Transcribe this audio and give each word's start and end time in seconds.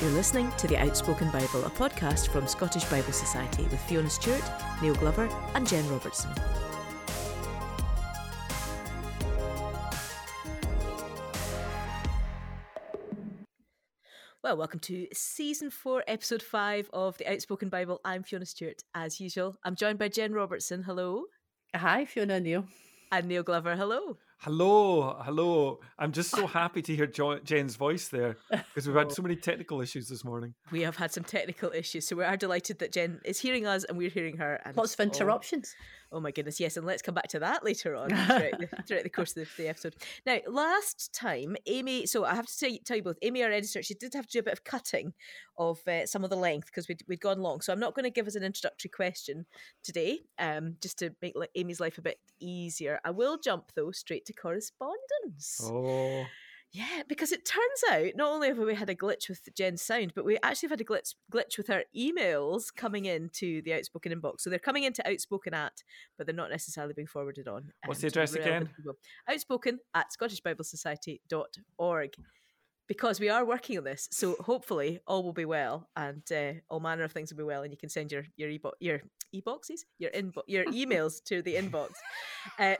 You're 0.00 0.10
listening 0.12 0.52
to 0.58 0.68
The 0.68 0.76
Outspoken 0.76 1.28
Bible, 1.32 1.64
a 1.64 1.70
podcast 1.70 2.28
from 2.28 2.46
Scottish 2.46 2.84
Bible 2.84 3.10
Society 3.12 3.64
with 3.64 3.80
Fiona 3.80 4.08
Stewart, 4.08 4.44
Neil 4.80 4.94
Glover, 4.94 5.28
and 5.56 5.66
Jen 5.66 5.88
Robertson. 5.90 6.30
Well, 14.44 14.56
welcome 14.56 14.78
to 14.78 15.08
season 15.12 15.68
four, 15.68 16.04
episode 16.06 16.44
five 16.44 16.88
of 16.92 17.18
The 17.18 17.26
Outspoken 17.28 17.68
Bible. 17.68 18.00
I'm 18.04 18.22
Fiona 18.22 18.46
Stewart, 18.46 18.84
as 18.94 19.18
usual. 19.18 19.56
I'm 19.64 19.74
joined 19.74 19.98
by 19.98 20.10
Jen 20.10 20.32
Robertson. 20.32 20.84
Hello. 20.84 21.24
Hi, 21.74 22.04
Fiona 22.04 22.34
and 22.34 22.44
Neil. 22.44 22.66
And 23.10 23.26
Neil 23.26 23.42
Glover. 23.42 23.74
Hello. 23.74 24.16
Hello, 24.42 25.16
hello. 25.24 25.80
I'm 25.98 26.12
just 26.12 26.30
so 26.30 26.46
happy 26.46 26.80
to 26.82 26.94
hear 26.94 27.08
jo- 27.08 27.40
Jen's 27.40 27.74
voice 27.74 28.06
there 28.06 28.36
because 28.50 28.86
we've 28.86 28.94
had 28.94 29.10
so 29.10 29.20
oh. 29.20 29.24
many 29.24 29.34
technical 29.34 29.80
issues 29.80 30.08
this 30.08 30.24
morning. 30.24 30.54
We 30.70 30.82
have 30.82 30.94
had 30.94 31.10
some 31.12 31.24
technical 31.24 31.72
issues, 31.72 32.06
so 32.06 32.14
we 32.14 32.22
are 32.22 32.36
delighted 32.36 32.78
that 32.78 32.92
Jen 32.92 33.20
is 33.24 33.40
hearing 33.40 33.66
us 33.66 33.82
and 33.82 33.98
we're 33.98 34.10
hearing 34.10 34.36
her. 34.36 34.60
And 34.64 34.76
Lots 34.76 34.94
of 34.94 35.00
interruptions. 35.00 35.74
Oh, 36.07 36.07
oh 36.12 36.20
my 36.20 36.30
goodness, 36.30 36.60
yes, 36.60 36.76
and 36.76 36.86
let's 36.86 37.02
come 37.02 37.14
back 37.14 37.28
to 37.28 37.38
that 37.38 37.64
later 37.64 37.94
on 37.94 38.08
throughout, 38.08 38.58
the, 38.58 38.68
throughout 38.86 39.02
the 39.02 39.10
course 39.10 39.36
of 39.36 39.46
the, 39.56 39.62
the, 39.62 39.68
episode. 39.68 39.96
Now, 40.24 40.38
last 40.46 41.12
time, 41.14 41.56
Aimee, 41.66 42.06
so 42.06 42.24
I 42.24 42.34
have 42.34 42.46
to 42.46 42.52
say, 42.52 42.78
tell 42.78 42.96
you 42.96 43.02
both, 43.02 43.18
Aimee, 43.22 43.42
our 43.42 43.50
editor, 43.50 43.82
she 43.82 43.94
did 43.94 44.14
have 44.14 44.26
to 44.26 44.32
do 44.32 44.38
a 44.40 44.42
bit 44.42 44.52
of 44.52 44.64
cutting 44.64 45.12
of 45.58 45.80
uh, 45.86 46.06
some 46.06 46.24
of 46.24 46.30
the 46.30 46.36
length 46.36 46.66
because 46.66 46.88
we'd, 46.88 47.02
we'd 47.08 47.20
gone 47.20 47.40
long. 47.40 47.60
So 47.60 47.72
I'm 47.72 47.80
not 47.80 47.94
going 47.94 48.04
to 48.04 48.10
give 48.10 48.26
us 48.26 48.36
an 48.36 48.42
introductory 48.42 48.90
question 48.90 49.46
today, 49.82 50.20
um, 50.38 50.76
just 50.80 50.98
to 51.00 51.10
make 51.20 51.34
Aimee's 51.54 51.80
life 51.80 51.98
a 51.98 52.02
bit 52.02 52.18
easier. 52.40 53.00
I 53.04 53.10
will 53.10 53.38
jump, 53.38 53.72
though, 53.74 53.90
straight 53.90 54.24
to 54.26 54.32
correspondence. 54.32 55.60
Oh. 55.62 56.24
Yeah, 56.70 57.02
because 57.08 57.32
it 57.32 57.46
turns 57.46 57.82
out 57.90 58.12
not 58.14 58.30
only 58.30 58.48
have 58.48 58.58
we 58.58 58.74
had 58.74 58.90
a 58.90 58.94
glitch 58.94 59.30
with 59.30 59.48
Jen's 59.56 59.80
sound, 59.80 60.12
but 60.14 60.26
we 60.26 60.36
actually 60.42 60.68
have 60.68 60.78
had 60.78 60.82
a 60.82 60.84
glitch 60.84 61.14
glitch 61.32 61.56
with 61.56 61.70
our 61.70 61.84
emails 61.96 62.64
coming 62.74 63.06
into 63.06 63.62
the 63.62 63.72
Outspoken 63.72 64.12
inbox. 64.12 64.42
So 64.42 64.50
they're 64.50 64.58
coming 64.58 64.82
into 64.84 65.06
Outspoken 65.08 65.54
at, 65.54 65.82
but 66.18 66.26
they're 66.26 66.36
not 66.36 66.50
necessarily 66.50 66.92
being 66.92 67.06
forwarded 67.06 67.48
on. 67.48 67.72
What's 67.86 68.00
um, 68.00 68.02
the 68.02 68.06
address 68.08 68.34
again? 68.34 68.68
People. 68.76 68.98
Outspoken 69.30 69.78
at 69.94 70.08
ScottishBibleSociety.org. 70.20 72.14
Because 72.86 73.18
we 73.20 73.28
are 73.28 73.44
working 73.44 73.76
on 73.76 73.84
this, 73.84 74.08
so 74.10 74.34
hopefully 74.40 74.98
all 75.06 75.22
will 75.22 75.34
be 75.34 75.44
well, 75.44 75.90
and 75.94 76.22
uh, 76.32 76.54
all 76.70 76.80
manner 76.80 77.04
of 77.04 77.12
things 77.12 77.30
will 77.30 77.36
be 77.36 77.44
well, 77.44 77.62
and 77.62 77.70
you 77.70 77.76
can 77.76 77.90
send 77.90 78.10
your 78.10 78.24
your 78.36 78.48
e 78.48 78.58
your 78.80 79.02
e 79.30 79.42
boxes, 79.42 79.84
your 79.98 80.10
inbo- 80.12 80.40
your 80.46 80.64
emails 80.72 81.22
to 81.24 81.42
the 81.42 81.54
inbox. 81.54 81.90
Uh, 82.58 82.76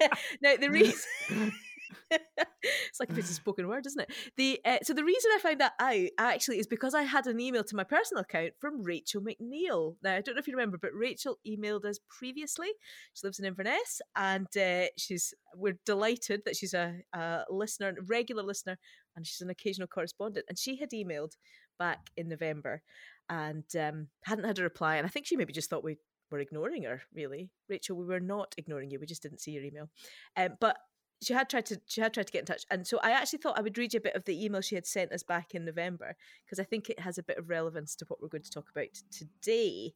now 0.40 0.54
the 0.54 0.70
reason 0.70 1.52
it's 2.10 3.00
like 3.00 3.10
if 3.10 3.18
it's 3.18 3.30
a 3.30 3.34
spoken 3.34 3.68
word, 3.68 3.86
isn't 3.86 4.00
it? 4.00 4.10
The 4.36 4.60
uh, 4.64 4.78
so 4.82 4.92
the 4.92 5.04
reason 5.04 5.30
I 5.34 5.38
found 5.38 5.60
that 5.60 5.72
out 5.80 6.08
actually 6.18 6.58
is 6.58 6.66
because 6.66 6.94
I 6.94 7.02
had 7.02 7.26
an 7.26 7.40
email 7.40 7.64
to 7.64 7.76
my 7.76 7.84
personal 7.84 8.22
account 8.22 8.52
from 8.60 8.82
Rachel 8.82 9.22
McNeil. 9.22 9.96
Now 10.02 10.14
I 10.14 10.20
don't 10.20 10.34
know 10.34 10.40
if 10.40 10.48
you 10.48 10.54
remember, 10.54 10.78
but 10.80 10.94
Rachel 10.94 11.38
emailed 11.46 11.84
us 11.84 11.98
previously. 12.08 12.68
She 13.14 13.26
lives 13.26 13.38
in 13.38 13.44
Inverness, 13.44 14.00
and 14.16 14.48
uh, 14.56 14.86
she's 14.96 15.34
we're 15.54 15.78
delighted 15.86 16.42
that 16.44 16.56
she's 16.56 16.74
a, 16.74 16.96
a 17.12 17.44
listener, 17.50 17.88
a 17.88 18.02
regular 18.02 18.42
listener, 18.42 18.78
and 19.16 19.26
she's 19.26 19.40
an 19.40 19.50
occasional 19.50 19.88
correspondent. 19.88 20.46
And 20.48 20.58
she 20.58 20.76
had 20.76 20.90
emailed 20.90 21.32
back 21.78 22.10
in 22.16 22.28
November 22.28 22.82
and 23.28 23.64
um, 23.78 24.08
hadn't 24.24 24.44
had 24.44 24.58
a 24.58 24.62
reply. 24.62 24.96
And 24.96 25.06
I 25.06 25.10
think 25.10 25.26
she 25.26 25.36
maybe 25.36 25.52
just 25.52 25.70
thought 25.70 25.84
we 25.84 25.96
were 26.30 26.38
ignoring 26.38 26.84
her, 26.84 27.02
really. 27.14 27.50
Rachel, 27.68 27.96
we 27.96 28.04
were 28.04 28.20
not 28.20 28.54
ignoring 28.56 28.90
you. 28.90 28.98
We 28.98 29.06
just 29.06 29.22
didn't 29.22 29.40
see 29.40 29.52
your 29.52 29.64
email. 29.64 29.88
Um, 30.36 30.50
but 30.60 30.76
she 31.22 31.32
had 31.32 31.48
tried 31.48 31.66
to 31.66 31.80
she 31.86 32.00
had 32.00 32.14
tried 32.14 32.26
to 32.26 32.32
get 32.32 32.40
in 32.40 32.46
touch 32.46 32.64
and 32.70 32.86
so 32.86 32.98
i 33.02 33.10
actually 33.10 33.38
thought 33.38 33.58
i 33.58 33.62
would 33.62 33.76
read 33.76 33.92
you 33.92 33.98
a 33.98 34.02
bit 34.02 34.14
of 34.14 34.24
the 34.24 34.44
email 34.44 34.60
she 34.60 34.74
had 34.74 34.86
sent 34.86 35.12
us 35.12 35.22
back 35.22 35.54
in 35.54 35.64
november 35.64 36.14
because 36.44 36.58
i 36.58 36.64
think 36.64 36.88
it 36.88 37.00
has 37.00 37.18
a 37.18 37.22
bit 37.22 37.38
of 37.38 37.48
relevance 37.48 37.94
to 37.94 38.04
what 38.06 38.20
we're 38.20 38.28
going 38.28 38.42
to 38.42 38.50
talk 38.50 38.70
about 38.70 38.88
today 39.10 39.92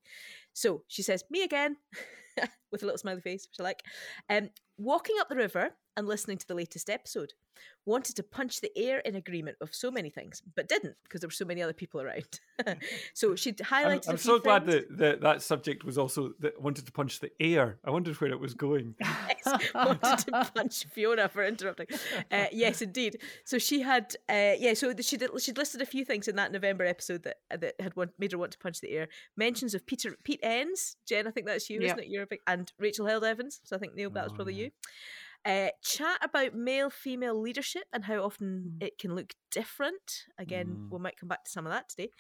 so 0.53 0.83
she 0.89 1.03
says 1.03 1.25
me 1.31 1.43
again 1.43 1.77
with 2.73 2.83
a 2.83 2.87
little 2.87 2.99
smiley 2.99 3.21
face 3.21 3.47
which 3.49 3.61
i 3.61 3.63
like 3.63 3.83
um, 4.31 4.49
walking 4.79 5.17
up 5.21 5.29
the 5.29 5.37
river 5.37 5.71
and 5.97 6.07
listening 6.07 6.39
to 6.39 6.47
the 6.47 6.55
latest 6.55 6.89
episode. 6.89 7.35
Wanted 7.85 8.17
to 8.17 8.23
punch 8.23 8.61
the 8.61 8.71
air 8.77 9.01
in 9.01 9.15
agreement 9.15 9.57
of 9.61 9.75
so 9.75 9.91
many 9.91 10.09
things, 10.09 10.43
but 10.55 10.69
didn't 10.69 10.97
because 11.05 11.21
there 11.21 11.29
were 11.29 11.33
so 11.33 11.45
many 11.45 11.63
other 11.63 11.73
people 11.73 12.01
around. 12.01 12.41
so 13.15 13.37
she 13.37 13.53
highlighted. 13.53 14.09
I'm, 14.09 14.13
I'm 14.13 14.19
so 14.19 14.39
glad 14.39 14.67
that, 14.67 14.97
that 14.99 15.21
that 15.21 15.43
subject 15.43 15.85
was 15.85 15.99
also 15.99 16.33
that 16.41 16.61
wanted 16.61 16.87
to 16.87 16.93
punch 16.93 17.21
the 17.21 17.31
air. 17.41 17.79
I 17.85 17.91
wondered 17.91 18.21
where 18.21 18.31
it 18.31 18.41
was 18.41 18.55
going. 18.55 18.95
wanted 19.75 20.19
to 20.19 20.51
punch 20.55 20.87
Fiona 20.87 21.29
for 21.29 21.45
interrupting. 21.45 21.87
Uh, 22.31 22.47
yes, 22.53 22.83
indeed. 22.83 23.19
So 23.45 23.59
she 23.59 23.83
had, 23.83 24.15
uh, 24.29 24.55
yeah. 24.59 24.75
So 24.75 24.93
she 25.01 25.17
did, 25.17 25.31
she'd 25.41 25.59
listed 25.59 25.83
a 25.83 25.87
few 25.87 26.05
things 26.05 26.29
in 26.29 26.37
that 26.37 26.53
November 26.53 26.85
episode 26.85 27.23
that 27.25 27.37
that 27.51 27.75
had 27.81 27.97
want, 27.97 28.13
made 28.19 28.33
her 28.33 28.39
want 28.39 28.53
to 28.53 28.59
punch 28.59 28.81
the 28.81 28.91
air. 28.91 29.09
Mentions 29.37 29.75
of 29.75 29.87
Peter 29.87 30.17
Pete 30.25 30.41
Enns, 30.43 30.97
Jen. 31.07 31.27
I 31.27 31.31
think 31.31 31.47
that's 31.47 31.69
you, 31.71 31.81
yep. 31.81 31.87
isn't 31.87 32.01
it? 32.01 32.09
You're 32.09 32.27
big, 32.27 32.41
and 32.47 32.73
Rachel 32.79 33.07
Held 33.07 33.25
Evans. 33.25 33.61
So 33.65 33.77
I 33.77 33.79
think 33.79 33.95
Neil, 33.95 34.11
that 34.11 34.25
was 34.25 34.33
probably 34.33 34.55
oh, 34.55 34.59
you. 34.59 34.71
Uh, 35.45 35.69
chat 35.83 36.19
about 36.23 36.55
male 36.55 36.89
female 36.89 37.41
leadership 37.41 37.85
and 37.93 38.05
how 38.05 38.23
often 38.23 38.75
mm. 38.79 38.87
it 38.87 38.99
can 38.99 39.15
look 39.15 39.35
different. 39.51 40.27
Again, 40.39 40.67
mm. 40.69 40.91
we 40.91 40.99
might 41.01 41.19
come 41.19 41.29
back 41.29 41.45
to 41.45 41.51
some 41.51 41.67
of 41.67 41.73
that 41.73 41.89
today. 41.89 42.11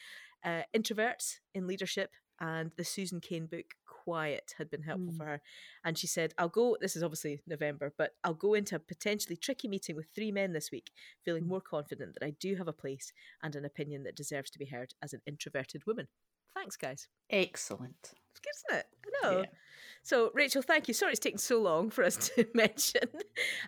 Uh, 0.44 0.62
introverts 0.76 1.38
in 1.54 1.68
leadership 1.68 2.10
and 2.40 2.72
the 2.76 2.84
Susan 2.84 3.20
Cain 3.20 3.46
book 3.46 3.74
Quiet 4.02 4.54
had 4.58 4.70
been 4.70 4.82
helpful 4.82 5.12
mm. 5.12 5.16
for 5.16 5.24
her. 5.26 5.40
And 5.84 5.96
she 5.96 6.06
said, 6.06 6.34
I'll 6.38 6.48
go, 6.48 6.76
this 6.80 6.96
is 6.96 7.02
obviously 7.02 7.40
November, 7.46 7.92
but 7.96 8.14
I'll 8.24 8.34
go 8.34 8.54
into 8.54 8.76
a 8.76 8.80
potentially 8.80 9.36
tricky 9.36 9.68
meeting 9.68 9.94
with 9.94 10.06
three 10.14 10.32
men 10.32 10.52
this 10.52 10.70
week, 10.72 10.90
feeling 11.24 11.44
mm. 11.44 11.48
more 11.48 11.60
confident 11.60 12.14
that 12.14 12.24
I 12.24 12.34
do 12.40 12.56
have 12.56 12.68
a 12.68 12.72
place 12.72 13.12
and 13.42 13.54
an 13.54 13.64
opinion 13.64 14.02
that 14.04 14.16
deserves 14.16 14.50
to 14.50 14.58
be 14.58 14.66
heard 14.66 14.94
as 15.02 15.12
an 15.12 15.20
introverted 15.26 15.86
woman. 15.86 16.08
Thanks, 16.54 16.76
guys. 16.76 17.08
Excellent. 17.30 18.12
It's 18.30 18.40
good, 18.40 18.74
isn't 18.74 18.80
it? 18.80 18.86
I 19.06 19.26
know. 19.26 19.40
Yeah. 19.40 19.46
So, 20.04 20.30
Rachel, 20.34 20.62
thank 20.62 20.88
you. 20.88 20.94
Sorry 20.94 21.12
it's 21.12 21.20
taken 21.20 21.38
so 21.38 21.62
long 21.62 21.88
for 21.88 22.02
us 22.02 22.16
to 22.34 22.46
mention. 22.54 23.08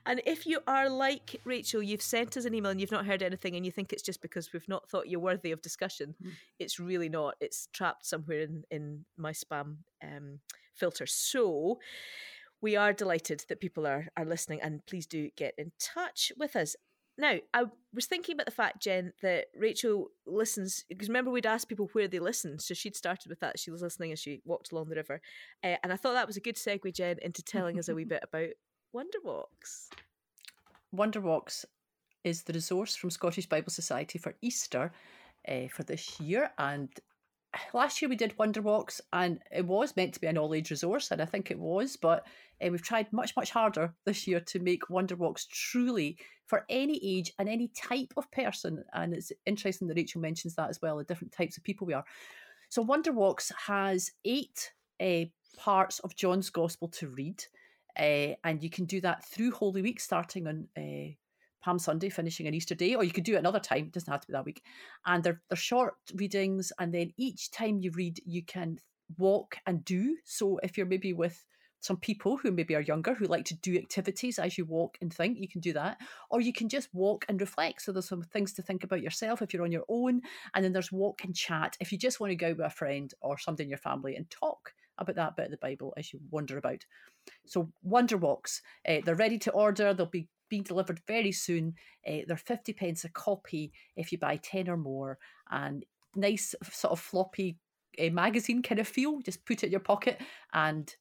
And 0.05 0.21
if 0.27 0.47
you 0.47 0.61
are 0.67 0.89
like 0.89 1.41
Rachel, 1.45 1.83
you've 1.83 2.03
sent 2.03 2.37
us 2.37 2.45
an 2.45 2.55
email 2.55 2.73
and 2.73 2.81
you've 2.81 2.91
not 2.91 3.07
heard 3.07 3.23
anything 3.23 3.55
and 3.55 3.65
you 3.65 3.71
think 3.71 3.93
it's 3.93 4.03
just 4.03 4.21
because 4.21 4.53
we've 4.53 4.69
not 4.69 4.89
thought 4.89 5.09
you're 5.09 5.21
worthy 5.21 5.53
of 5.53 5.63
discussion, 5.63 6.15
mm. 6.23 6.33
it's 6.59 6.81
really 6.81 7.09
not. 7.09 7.37
It's 7.41 7.69
trapped 7.73 8.05
somewhere 8.05 8.41
in, 8.41 8.65
in 8.71 9.05
my 9.17 9.31
spam 9.33 9.77
um, 10.03 10.41
filter. 10.75 11.07
So, 11.07 11.79
we 12.61 12.77
are 12.77 12.93
delighted 12.93 13.45
that 13.49 13.61
people 13.61 13.87
are, 13.87 14.09
are 14.17 14.25
listening 14.25 14.61
and 14.63 14.85
please 14.87 15.07
do 15.07 15.29
get 15.37 15.55
in 15.59 15.73
touch 15.79 16.33
with 16.37 16.57
us. 16.57 16.75
Now, 17.17 17.37
I 17.53 17.65
was 17.93 18.07
thinking 18.07 18.35
about 18.35 18.47
the 18.47 18.53
fact, 18.53 18.83
Jen, 18.83 19.13
that 19.23 19.47
Rachel 19.57 20.09
listens 20.27 20.85
because 20.89 21.09
remember 21.09 21.31
we'd 21.31 21.47
asked 21.47 21.69
people 21.69 21.89
where 21.93 22.09
they 22.09 22.19
listen, 22.19 22.59
so 22.59 22.75
she'd 22.75 22.97
started 22.97 23.29
with 23.29 23.41
that. 23.41 23.59
She 23.59 23.71
was 23.71 23.83
listening 23.83 24.11
as 24.11 24.19
she 24.19 24.43
walked 24.45 24.73
along 24.73 24.89
the 24.89 24.97
river, 24.97 25.21
uh, 25.63 25.77
and 25.83 25.93
I 25.93 25.97
thought 25.97 26.15
that 26.15 26.27
was 26.27 26.37
a 26.37 26.41
good 26.41 26.57
segue, 26.57 26.93
Jen, 26.93 27.19
into 27.23 27.43
telling 27.43 27.79
us 27.79 27.89
a 27.89 27.95
wee 27.95 28.05
bit 28.05 28.25
about 28.25 28.51
Wonderwalks. 28.95 29.89
Wonderwalks 30.95 31.65
is 32.25 32.43
the 32.43 32.53
resource 32.53 32.97
from 32.97 33.11
Scottish 33.11 33.47
Bible 33.47 33.71
Society 33.71 34.19
for 34.19 34.35
Easter 34.43 34.91
uh, 35.49 35.69
for 35.71 35.85
this 35.85 36.19
year, 36.19 36.51
and 36.59 36.89
last 37.73 38.01
year 38.01 38.09
we 38.09 38.17
did 38.17 38.39
Wonder 38.39 38.63
Walks, 38.63 39.01
and 39.13 39.41
it 39.51 39.65
was 39.65 39.97
meant 39.97 40.15
to 40.15 40.21
be 40.21 40.27
an 40.27 40.39
all 40.39 40.55
age 40.55 40.71
resource, 40.71 41.11
and 41.11 41.21
I 41.21 41.25
think 41.25 41.51
it 41.51 41.59
was, 41.59 41.97
but 41.97 42.27
uh, 42.65 42.69
we've 42.71 42.83
tried 42.83 43.13
much, 43.13 43.35
much 43.37 43.51
harder 43.51 43.95
this 44.05 44.27
year 44.27 44.41
to 44.41 44.59
make 44.61 44.91
Wonder 44.91 45.17
Walks 45.17 45.47
truly 45.47 46.17
for 46.47 46.65
any 46.69 47.01
age 47.03 47.33
and 47.39 47.49
any 47.49 47.69
type 47.69 48.13
of 48.17 48.31
person. 48.31 48.85
And 48.93 49.15
it's 49.15 49.33
interesting 49.47 49.89
that 49.89 49.97
Rachel 49.97 50.21
mentions 50.21 50.55
that 50.55 50.69
as 50.69 50.81
well, 50.83 50.99
the 50.99 51.05
different 51.05 51.33
types 51.33 51.57
of 51.57 51.65
people 51.65 51.87
we 51.87 51.95
are. 51.95 52.05
So 52.69 52.83
Wonder 52.83 53.13
Walks 53.13 53.51
has 53.67 54.11
eight 54.25 54.73
uh, 55.01 55.25
parts 55.57 55.99
of 56.01 56.17
John's 56.17 56.51
Gospel 56.51 56.89
to 56.89 57.09
read. 57.09 57.43
Uh, 57.99 58.35
and 58.43 58.63
you 58.63 58.71
can 58.71 58.85
do 58.87 59.01
that 59.01 59.25
through 59.25 59.53
Holy 59.53 59.81
Week, 59.81 60.01
starting 60.01 60.47
on 60.47 60.69
Palm 61.65 61.79
Sunday, 61.79 62.11
finishing 62.11 62.47
on 62.47 62.55
Easter 62.55 62.75
Day, 62.75 62.95
or 62.95 63.05
you 63.05 63.13
could 63.13 63.25
do 63.25 63.35
it 63.35 63.39
another 63.39 63.61
time. 63.61 63.85
It 63.85 63.93
doesn't 63.93 64.13
have 64.13 64.21
to 64.21 64.27
be 64.27 64.33
that 64.35 64.45
week. 64.45 64.63
And 65.07 65.25
they're, 65.25 65.41
they're 65.49 65.57
short 65.57 65.95
readings, 66.15 66.73
and 66.79 66.93
then 66.93 67.13
each 67.17 67.51
time 67.51 67.79
you 67.79 67.91
read, 67.93 68.21
you 68.27 68.45
can 68.45 68.79
walk 69.17 69.57
and 69.67 69.83
do. 69.85 70.17
So 70.25 70.59
if 70.63 70.77
you're 70.77 70.87
maybe 70.87 71.15
with 71.15 71.43
some 71.81 71.97
people 71.99 72.39
who 72.39 72.51
maybe 72.51 72.75
are 72.75 72.81
younger 72.81 73.15
who 73.15 73.27
like 73.27 73.45
to 73.45 73.57
do 73.57 73.77
activities 73.77 74.39
as 74.39 74.57
you 74.57 74.65
walk 74.65 74.97
and 75.03 75.13
think 75.13 75.39
you 75.39 75.49
can 75.49 75.61
do 75.61 75.75
that 75.75 75.99
or 76.31 76.41
you 76.41 76.53
can 76.53 76.67
just 76.67 76.89
walk 76.95 77.27
and 77.29 77.39
reflect 77.39 77.83
so 77.83 77.93
there's 77.93 78.09
some 78.09 78.23
things 78.23 78.55
to 78.55 78.63
think 78.63 78.85
about 78.85 79.03
yourself 79.03 79.43
if 79.43 79.53
you're 79.53 79.65
on 79.65 79.73
your 79.73 79.85
own 79.91 80.23
and 80.55 80.65
then 80.65 80.73
there's 80.73 80.91
walk 80.91 81.25
and 81.25 81.37
chat 81.37 81.77
if 81.81 81.93
you 81.93 81.99
just 81.99 82.21
want 82.21 82.31
to 82.31 82.37
go 82.37 82.51
with 82.53 82.61
a 82.61 82.71
friend 82.71 83.13
or 83.21 83.37
somebody 83.37 83.65
in 83.65 83.69
your 83.69 83.77
family 83.77 84.17
and 84.17 84.31
talk 84.31 84.73
about 84.97 85.17
that 85.17 85.37
bit 85.37 85.45
of 85.45 85.51
the 85.51 85.59
bible 85.59 85.93
as 85.99 86.11
you 86.11 86.19
wonder 86.31 86.57
about 86.57 86.87
so 87.45 87.71
wonder 87.83 88.17
walks 88.17 88.63
uh, 88.89 89.01
they're 89.05 89.15
ready 89.15 89.37
to 89.37 89.51
order 89.51 89.93
they'll 89.93 90.07
be 90.07 90.27
being 90.55 90.63
delivered 90.63 91.01
very 91.09 91.33
soon 91.33 91.75
uh, 92.07 92.19
they're 92.27 92.37
50 92.37 92.73
pence 92.75 93.05
a 93.05 93.09
copy 93.09 93.73
if 93.97 94.13
you 94.13 94.19
buy 94.19 94.37
10 94.37 94.69
or 94.69 94.77
more 94.77 95.19
and 95.51 95.85
nice 96.15 96.55
sort 96.71 96.93
of 96.93 97.01
floppy 97.01 97.59
a 97.99 98.11
magazine 98.11 98.63
kind 98.63 98.81
of 98.81 98.89
feel. 98.89 99.21
Just 99.21 99.45
put 99.45 99.63
it 99.63 99.67
in 99.67 99.73
your 99.73 99.81
pocket 99.81 100.21
and 100.53 100.95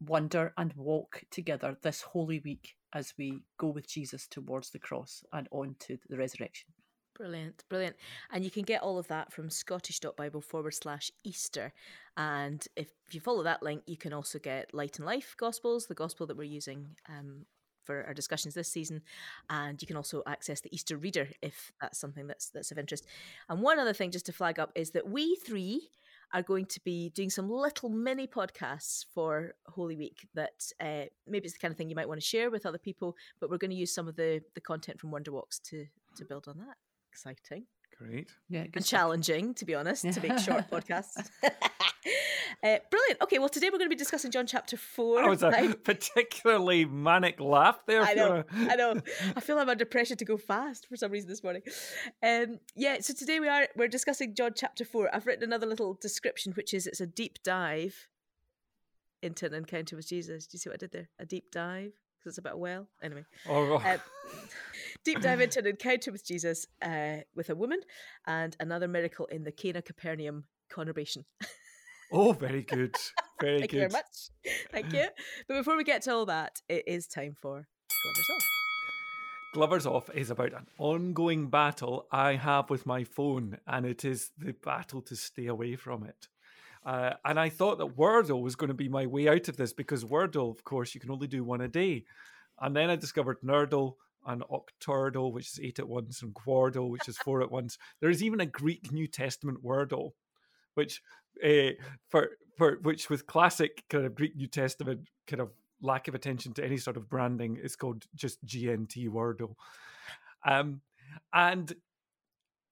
wonder 0.00 0.52
and 0.56 0.72
walk 0.74 1.22
together 1.30 1.76
this 1.82 2.02
holy 2.02 2.40
week 2.40 2.76
as 2.94 3.14
we 3.18 3.42
go 3.58 3.68
with 3.68 3.88
Jesus 3.88 4.26
towards 4.26 4.70
the 4.70 4.78
cross 4.78 5.22
and 5.32 5.48
on 5.50 5.76
to 5.80 5.98
the 6.08 6.16
resurrection. 6.16 6.68
Brilliant, 7.14 7.64
brilliant. 7.68 7.96
And 8.30 8.44
you 8.44 8.50
can 8.50 8.62
get 8.62 8.80
all 8.80 8.96
of 8.96 9.08
that 9.08 9.32
from 9.32 9.50
scottish.bible 9.50 10.40
forward 10.40 10.74
slash 10.74 11.10
Easter. 11.24 11.72
And 12.16 12.64
if 12.76 12.88
you 13.10 13.20
follow 13.20 13.42
that 13.42 13.62
link, 13.62 13.82
you 13.86 13.96
can 13.96 14.12
also 14.12 14.38
get 14.38 14.72
Light 14.72 14.98
and 14.98 15.06
Life 15.06 15.34
Gospels, 15.36 15.86
the 15.86 15.94
gospel 15.94 16.28
that 16.28 16.36
we're 16.36 16.44
using 16.44 16.90
um, 17.08 17.44
for 17.88 18.04
our 18.06 18.12
discussions 18.12 18.52
this 18.52 18.68
season. 18.68 19.00
And 19.48 19.80
you 19.80 19.86
can 19.88 19.96
also 19.96 20.22
access 20.26 20.60
the 20.60 20.68
Easter 20.74 20.98
Reader 20.98 21.28
if 21.40 21.72
that's 21.80 21.98
something 21.98 22.26
that's 22.26 22.50
that's 22.50 22.70
of 22.70 22.78
interest. 22.78 23.06
And 23.48 23.62
one 23.62 23.78
other 23.78 23.94
thing 23.94 24.10
just 24.10 24.26
to 24.26 24.32
flag 24.32 24.58
up 24.58 24.70
is 24.74 24.90
that 24.90 25.08
we 25.08 25.36
three 25.36 25.88
are 26.34 26.42
going 26.42 26.66
to 26.66 26.80
be 26.84 27.08
doing 27.08 27.30
some 27.30 27.48
little 27.48 27.88
mini 27.88 28.26
podcasts 28.26 29.06
for 29.14 29.54
Holy 29.68 29.96
Week 29.96 30.28
that 30.34 30.70
uh, 30.78 31.06
maybe 31.26 31.46
it's 31.46 31.54
the 31.54 31.58
kind 31.58 31.72
of 31.72 31.78
thing 31.78 31.88
you 31.88 31.96
might 31.96 32.08
want 32.08 32.20
to 32.20 32.26
share 32.26 32.50
with 32.50 32.66
other 32.66 32.76
people, 32.76 33.16
but 33.40 33.48
we're 33.48 33.56
going 33.56 33.70
to 33.70 33.76
use 33.84 33.94
some 33.94 34.06
of 34.06 34.16
the 34.16 34.42
the 34.54 34.60
content 34.60 35.00
from 35.00 35.10
Wonderwalks 35.10 35.62
to 35.70 35.86
to 36.16 36.24
build 36.26 36.44
on 36.46 36.58
that. 36.58 36.76
Exciting. 37.10 37.64
Great. 37.96 38.28
Yeah, 38.50 38.66
and 38.74 38.84
challenging, 38.84 39.54
to 39.54 39.64
be 39.64 39.74
honest, 39.74 40.02
to 40.12 40.20
make 40.20 40.38
short 40.38 40.70
podcasts. 40.70 41.30
Uh, 42.60 42.78
brilliant. 42.90 43.22
Okay, 43.22 43.38
well, 43.38 43.48
today 43.48 43.68
we're 43.68 43.78
going 43.78 43.88
to 43.88 43.94
be 43.94 43.98
discussing 43.98 44.32
John 44.32 44.44
chapter 44.44 44.76
four. 44.76 45.22
That 45.22 45.28
was 45.28 45.44
a 45.44 45.76
particularly 45.84 46.84
manic 46.84 47.38
laugh 47.38 47.78
there. 47.86 48.02
I 48.02 48.14
know. 48.14 48.44
I 48.52 48.74
know. 48.74 49.00
I 49.36 49.40
feel 49.40 49.58
I'm 49.58 49.68
under 49.68 49.84
pressure 49.84 50.16
to 50.16 50.24
go 50.24 50.36
fast 50.36 50.88
for 50.88 50.96
some 50.96 51.12
reason 51.12 51.28
this 51.28 51.44
morning. 51.44 51.62
Um, 52.20 52.58
yeah. 52.74 52.98
So 53.00 53.14
today 53.14 53.38
we 53.38 53.48
are 53.48 53.68
we're 53.76 53.86
discussing 53.86 54.34
John 54.34 54.52
chapter 54.56 54.84
four. 54.84 55.08
I've 55.14 55.26
written 55.26 55.44
another 55.44 55.66
little 55.66 55.94
description, 55.94 56.52
which 56.54 56.74
is 56.74 56.88
it's 56.88 57.00
a 57.00 57.06
deep 57.06 57.38
dive 57.44 58.08
into 59.22 59.46
an 59.46 59.54
encounter 59.54 59.94
with 59.94 60.08
Jesus. 60.08 60.48
Do 60.48 60.56
you 60.56 60.58
see 60.58 60.70
what 60.70 60.74
I 60.74 60.78
did 60.78 60.92
there? 60.92 61.08
A 61.20 61.26
deep 61.26 61.52
dive 61.52 61.92
because 62.18 62.32
it's 62.32 62.38
about 62.38 62.54
a 62.54 62.58
well. 62.58 62.88
Anyway. 63.00 63.24
Oh. 63.48 63.76
Um, 63.76 63.98
deep 65.04 65.20
dive 65.20 65.40
into 65.40 65.60
an 65.60 65.66
encounter 65.68 66.10
with 66.10 66.26
Jesus 66.26 66.66
uh, 66.82 67.18
with 67.36 67.50
a 67.50 67.54
woman 67.54 67.80
and 68.26 68.56
another 68.58 68.88
miracle 68.88 69.26
in 69.26 69.44
the 69.44 69.52
Cana 69.52 69.80
Capernaum 69.80 70.44
conurbation. 70.72 71.24
Oh, 72.12 72.32
very 72.32 72.62
good. 72.62 72.94
Very 73.40 73.58
Thank 73.60 73.70
good. 73.70 73.76
you 73.76 73.88
very 73.88 73.92
much. 73.92 74.54
Thank 74.72 74.92
you. 74.92 75.06
But 75.46 75.54
before 75.58 75.76
we 75.76 75.84
get 75.84 76.02
to 76.02 76.12
all 76.12 76.26
that, 76.26 76.60
it 76.68 76.84
is 76.86 77.06
time 77.06 77.34
for 77.40 77.66
Glover's 78.02 78.30
Off. 78.34 78.44
Glover's 79.54 79.86
Off 79.86 80.10
is 80.14 80.30
about 80.30 80.52
an 80.54 80.66
ongoing 80.78 81.48
battle 81.48 82.06
I 82.10 82.34
have 82.34 82.70
with 82.70 82.86
my 82.86 83.04
phone, 83.04 83.58
and 83.66 83.86
it 83.86 84.04
is 84.04 84.30
the 84.38 84.52
battle 84.52 85.02
to 85.02 85.16
stay 85.16 85.46
away 85.46 85.76
from 85.76 86.04
it. 86.04 86.28
Uh, 86.84 87.14
and 87.24 87.38
I 87.38 87.48
thought 87.48 87.78
that 87.78 87.96
Wordle 87.96 88.42
was 88.42 88.56
going 88.56 88.68
to 88.68 88.74
be 88.74 88.88
my 88.88 89.06
way 89.06 89.28
out 89.28 89.48
of 89.48 89.56
this 89.56 89.72
because 89.72 90.04
Wordle, 90.04 90.50
of 90.50 90.64
course, 90.64 90.94
you 90.94 91.00
can 91.00 91.10
only 91.10 91.26
do 91.26 91.44
one 91.44 91.60
a 91.60 91.68
day. 91.68 92.04
And 92.60 92.74
then 92.74 92.88
I 92.88 92.96
discovered 92.96 93.40
Nerdle 93.42 93.94
and 94.26 94.42
Octordle, 94.42 95.32
which 95.32 95.48
is 95.48 95.60
eight 95.62 95.78
at 95.78 95.88
once, 95.88 96.22
and 96.22 96.34
Quordle, 96.34 96.90
which 96.90 97.08
is 97.08 97.18
four 97.18 97.42
at 97.42 97.50
once. 97.50 97.78
There's 98.00 98.22
even 98.22 98.40
a 98.40 98.46
Greek 98.46 98.92
New 98.92 99.06
Testament 99.06 99.62
Wordle, 99.62 100.12
which 100.74 101.02
uh, 101.44 101.72
for 102.08 102.30
for 102.56 102.78
which 102.82 103.08
with 103.08 103.26
classic 103.26 103.84
kind 103.88 104.04
of 104.04 104.14
Greek 104.14 104.36
New 104.36 104.48
Testament 104.48 105.08
kind 105.26 105.40
of 105.40 105.50
lack 105.80 106.08
of 106.08 106.14
attention 106.14 106.52
to 106.54 106.64
any 106.64 106.76
sort 106.76 106.96
of 106.96 107.08
branding 107.08 107.56
is 107.56 107.76
called 107.76 108.04
just 108.14 108.44
GNT 108.44 109.08
Wordle. 109.08 109.54
Um, 110.44 110.80
and 111.32 111.72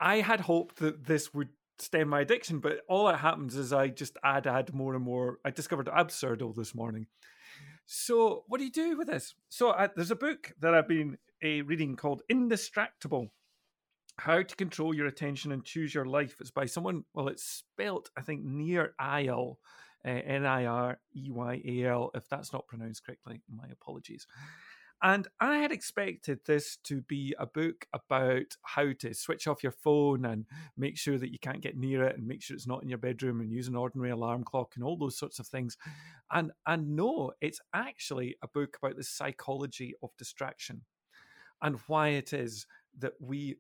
I 0.01 0.17
had 0.17 0.41
hoped 0.41 0.77
that 0.77 1.05
this 1.05 1.33
would 1.33 1.51
stem 1.79 2.09
my 2.09 2.21
addiction, 2.21 2.59
but 2.59 2.81
all 2.89 3.07
that 3.07 3.19
happens 3.19 3.57
is 3.57 3.73
I 3.73 3.89
just 3.89 4.17
add, 4.25 4.47
add 4.47 4.75
more 4.75 4.95
and 4.95 5.05
more. 5.05 5.39
I 5.45 5.51
discovered 5.51 5.87
Absurdle 5.87 6.55
this 6.55 6.75
morning. 6.75 7.07
So, 7.87 8.45
what 8.49 8.59
do 8.59 8.65
you 8.65 8.73
do 8.73 8.97
with 8.97 9.07
this? 9.07 9.35
So, 9.49 9.71
I, 9.71 9.89
there's 9.95 10.11
a 10.11 10.17
book 10.17 10.53
that 10.61 10.75
I've 10.75 10.89
been 10.89 11.19
uh, 11.45 11.65
reading 11.65 11.95
called 11.95 12.23
Indistractable 12.31 13.29
how 14.19 14.43
to 14.43 14.57
Control 14.57 14.95
Your 14.95 15.07
Attention 15.07 15.53
and 15.53 15.65
Choose 15.65 15.95
Your 15.95 16.07
Life. 16.07 16.37
It's 16.41 16.51
by 16.51 16.67
someone, 16.67 17.05
well, 17.15 17.29
it's 17.29 17.45
spelt, 17.45 18.11
I 18.17 18.23
think, 18.23 18.45
Nir 18.45 18.95
Eyal, 19.01 19.57
uh, 20.05 20.09
N 20.09 20.47
I 20.47 20.65
R 20.67 20.99
E 21.15 21.31
Y 21.31 21.63
A 21.65 21.85
L. 21.85 22.11
If 22.15 22.29
that's 22.29 22.53
not 22.53 22.67
pronounced 22.67 23.05
correctly, 23.05 23.43
my 23.49 23.67
apologies. 23.71 24.27
And 25.03 25.29
I 25.41 25.59
had 25.59 25.73
expected 25.73 26.41
this 26.47 26.79
to 26.85 27.03
be 27.03 27.35
a 27.39 27.45
book 27.45 27.87
about 27.93 28.57
how 28.63 28.93
to 29.01 29.13
switch 29.13 29.47
off 29.47 29.63
your 29.63 29.73
phone 29.73 30.25
and 30.25 30.47
make 30.77 30.97
sure 30.97 31.19
that 31.19 31.31
you 31.31 31.39
can't 31.39 31.61
get 31.61 31.77
near 31.77 32.03
it 32.05 32.17
and 32.17 32.27
make 32.27 32.43
sure 32.43 32.57
it's 32.57 32.67
not 32.67 32.83
in 32.83 32.89
your 32.89 32.97
bedroom 32.97 33.43
and 33.43 33.53
use 33.53 33.69
an 33.69 33.77
ordinary 33.77 34.11
alarm 34.11 34.43
clock 34.43 34.73
and 34.75 34.83
all 34.83 34.97
those 34.97 35.19
sorts 35.19 35.39
of 35.39 35.47
things. 35.47 35.77
And 36.33 36.51
and 36.67 36.97
no, 36.97 37.33
it's 37.43 37.61
actually 37.75 38.37
a 38.43 38.49
book 38.49 38.79
about 38.83 38.97
the 38.97 39.05
psychology 39.05 39.95
of 40.03 40.17
distraction 40.17 40.83
and 41.61 41.79
why 41.87 42.09
it 42.09 42.33
is 42.33 42.67
that 42.99 43.12
we 43.21 43.57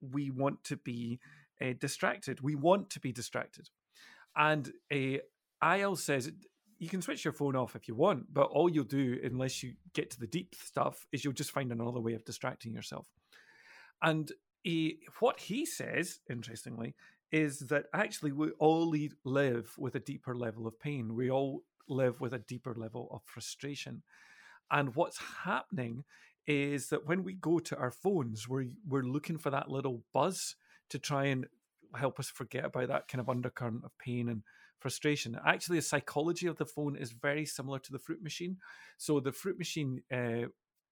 we 0.00 0.30
want 0.30 0.64
to 0.64 0.76
be 0.76 1.20
uh, 1.60 1.72
distracted. 1.78 2.40
We 2.40 2.54
want 2.54 2.90
to 2.90 3.00
be 3.00 3.12
distracted. 3.12 3.68
And 4.36 4.72
uh, 4.92 5.18
Eyal 5.62 5.98
says 5.98 6.30
you 6.78 6.88
can 6.88 7.02
switch 7.02 7.24
your 7.24 7.32
phone 7.32 7.56
off 7.56 7.74
if 7.74 7.88
you 7.88 7.94
want, 7.94 8.32
but 8.32 8.48
all 8.50 8.70
you'll 8.70 8.84
do, 8.84 9.18
unless 9.24 9.62
you 9.62 9.74
get 9.94 10.10
to 10.10 10.20
the 10.20 10.26
deep 10.26 10.54
stuff, 10.54 11.06
is 11.12 11.24
you'll 11.24 11.32
just 11.32 11.50
find 11.50 11.72
another 11.72 12.00
way 12.00 12.14
of 12.14 12.24
distracting 12.24 12.72
yourself. 12.72 13.06
And 14.00 14.30
he, 14.62 15.00
what 15.18 15.40
he 15.40 15.66
says, 15.66 16.20
interestingly, 16.30 16.94
is 17.32 17.58
that 17.68 17.86
actually 17.92 18.32
we 18.32 18.50
all 18.58 18.94
live 19.24 19.74
with 19.76 19.94
a 19.96 20.00
deeper 20.00 20.34
level 20.34 20.66
of 20.66 20.78
pain. 20.78 21.14
We 21.14 21.30
all 21.30 21.64
live 21.88 22.20
with 22.20 22.32
a 22.32 22.38
deeper 22.38 22.74
level 22.74 23.08
of 23.10 23.22
frustration. 23.24 24.02
And 24.70 24.94
what's 24.94 25.18
happening 25.44 26.04
is 26.48 26.88
that 26.88 27.06
when 27.06 27.22
we 27.22 27.34
go 27.34 27.58
to 27.58 27.76
our 27.76 27.90
phones, 27.90 28.48
we're 28.48 28.70
we're 28.88 29.02
looking 29.02 29.38
for 29.38 29.50
that 29.50 29.70
little 29.70 30.02
buzz 30.12 30.56
to 30.88 30.98
try 30.98 31.26
and 31.26 31.46
help 31.94 32.18
us 32.18 32.28
forget 32.28 32.64
about 32.64 32.88
that 32.88 33.06
kind 33.06 33.20
of 33.20 33.28
undercurrent 33.28 33.84
of 33.84 33.96
pain 33.98 34.28
and 34.28 34.42
frustration. 34.80 35.38
Actually, 35.46 35.78
the 35.78 35.82
psychology 35.82 36.46
of 36.46 36.56
the 36.56 36.64
phone 36.64 36.96
is 36.96 37.12
very 37.12 37.44
similar 37.44 37.78
to 37.78 37.92
the 37.92 37.98
fruit 37.98 38.22
machine. 38.22 38.56
So 38.96 39.20
the 39.20 39.32
fruit 39.32 39.58
machine 39.58 40.02
uh, 40.12 40.48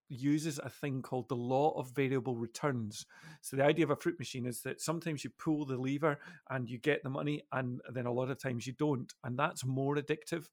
uses 0.08 0.58
a 0.58 0.68
thing 0.68 1.02
called 1.02 1.28
the 1.28 1.36
law 1.36 1.70
of 1.78 1.90
variable 1.90 2.36
returns. 2.36 3.06
So 3.40 3.56
the 3.56 3.64
idea 3.64 3.84
of 3.84 3.90
a 3.90 3.96
fruit 3.96 4.18
machine 4.18 4.46
is 4.46 4.60
that 4.62 4.80
sometimes 4.80 5.24
you 5.24 5.30
pull 5.38 5.64
the 5.64 5.78
lever 5.78 6.18
and 6.50 6.68
you 6.68 6.78
get 6.78 7.02
the 7.02 7.10
money, 7.10 7.42
and 7.52 7.80
then 7.92 8.06
a 8.06 8.12
lot 8.12 8.30
of 8.30 8.38
times 8.38 8.66
you 8.66 8.74
don't, 8.74 9.12
and 9.24 9.38
that's 9.38 9.64
more 9.64 9.96
addictive 9.96 10.46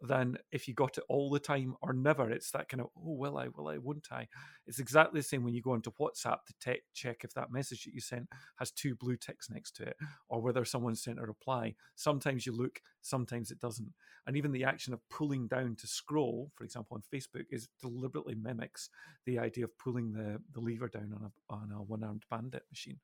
than 0.00 0.36
if 0.52 0.68
you 0.68 0.74
got 0.74 0.98
it 0.98 1.04
all 1.08 1.30
the 1.30 1.38
time 1.38 1.74
or 1.80 1.92
never. 1.92 2.30
It's 2.30 2.50
that 2.50 2.68
kind 2.68 2.80
of, 2.80 2.88
oh, 2.96 3.14
will 3.14 3.38
I, 3.38 3.48
will 3.48 3.68
I, 3.68 3.78
won't 3.78 4.08
I? 4.10 4.28
It's 4.66 4.78
exactly 4.78 5.20
the 5.20 5.24
same 5.24 5.44
when 5.44 5.54
you 5.54 5.62
go 5.62 5.74
into 5.74 5.90
WhatsApp 5.92 6.38
to 6.46 6.54
te- 6.60 6.82
check 6.92 7.22
if 7.24 7.32
that 7.34 7.52
message 7.52 7.84
that 7.84 7.94
you 7.94 8.00
sent 8.00 8.28
has 8.56 8.70
two 8.70 8.94
blue 8.94 9.16
ticks 9.16 9.50
next 9.50 9.76
to 9.76 9.84
it 9.84 9.96
or 10.28 10.40
whether 10.40 10.64
someone 10.64 10.96
sent 10.96 11.20
a 11.20 11.22
reply. 11.22 11.74
Sometimes 11.94 12.46
you 12.46 12.52
look, 12.52 12.80
sometimes 13.02 13.50
it 13.50 13.60
doesn't. 13.60 13.92
And 14.26 14.36
even 14.36 14.52
the 14.52 14.64
action 14.64 14.92
of 14.94 15.00
pulling 15.10 15.48
down 15.48 15.76
to 15.76 15.86
scroll, 15.86 16.50
for 16.54 16.64
example, 16.64 16.96
on 16.96 17.02
Facebook, 17.14 17.46
is 17.50 17.68
deliberately 17.80 18.34
mimics 18.34 18.88
the 19.26 19.38
idea 19.38 19.64
of 19.64 19.78
pulling 19.78 20.12
the, 20.12 20.40
the 20.52 20.60
lever 20.60 20.88
down 20.88 21.14
on 21.14 21.30
a, 21.30 21.54
on 21.54 21.70
a 21.72 21.82
one 21.82 22.02
armed 22.02 22.24
bandit 22.30 22.62
machine. 22.70 23.00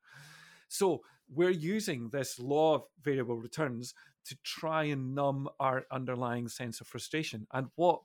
So 0.71 1.01
we're 1.29 1.49
using 1.49 2.07
this 2.09 2.39
law 2.39 2.75
of 2.75 2.83
variable 3.03 3.35
returns 3.35 3.93
to 4.23 4.37
try 4.41 4.85
and 4.85 5.13
numb 5.13 5.49
our 5.59 5.83
underlying 5.91 6.47
sense 6.47 6.79
of 6.79 6.87
frustration. 6.87 7.45
And 7.51 7.67
what 7.75 7.99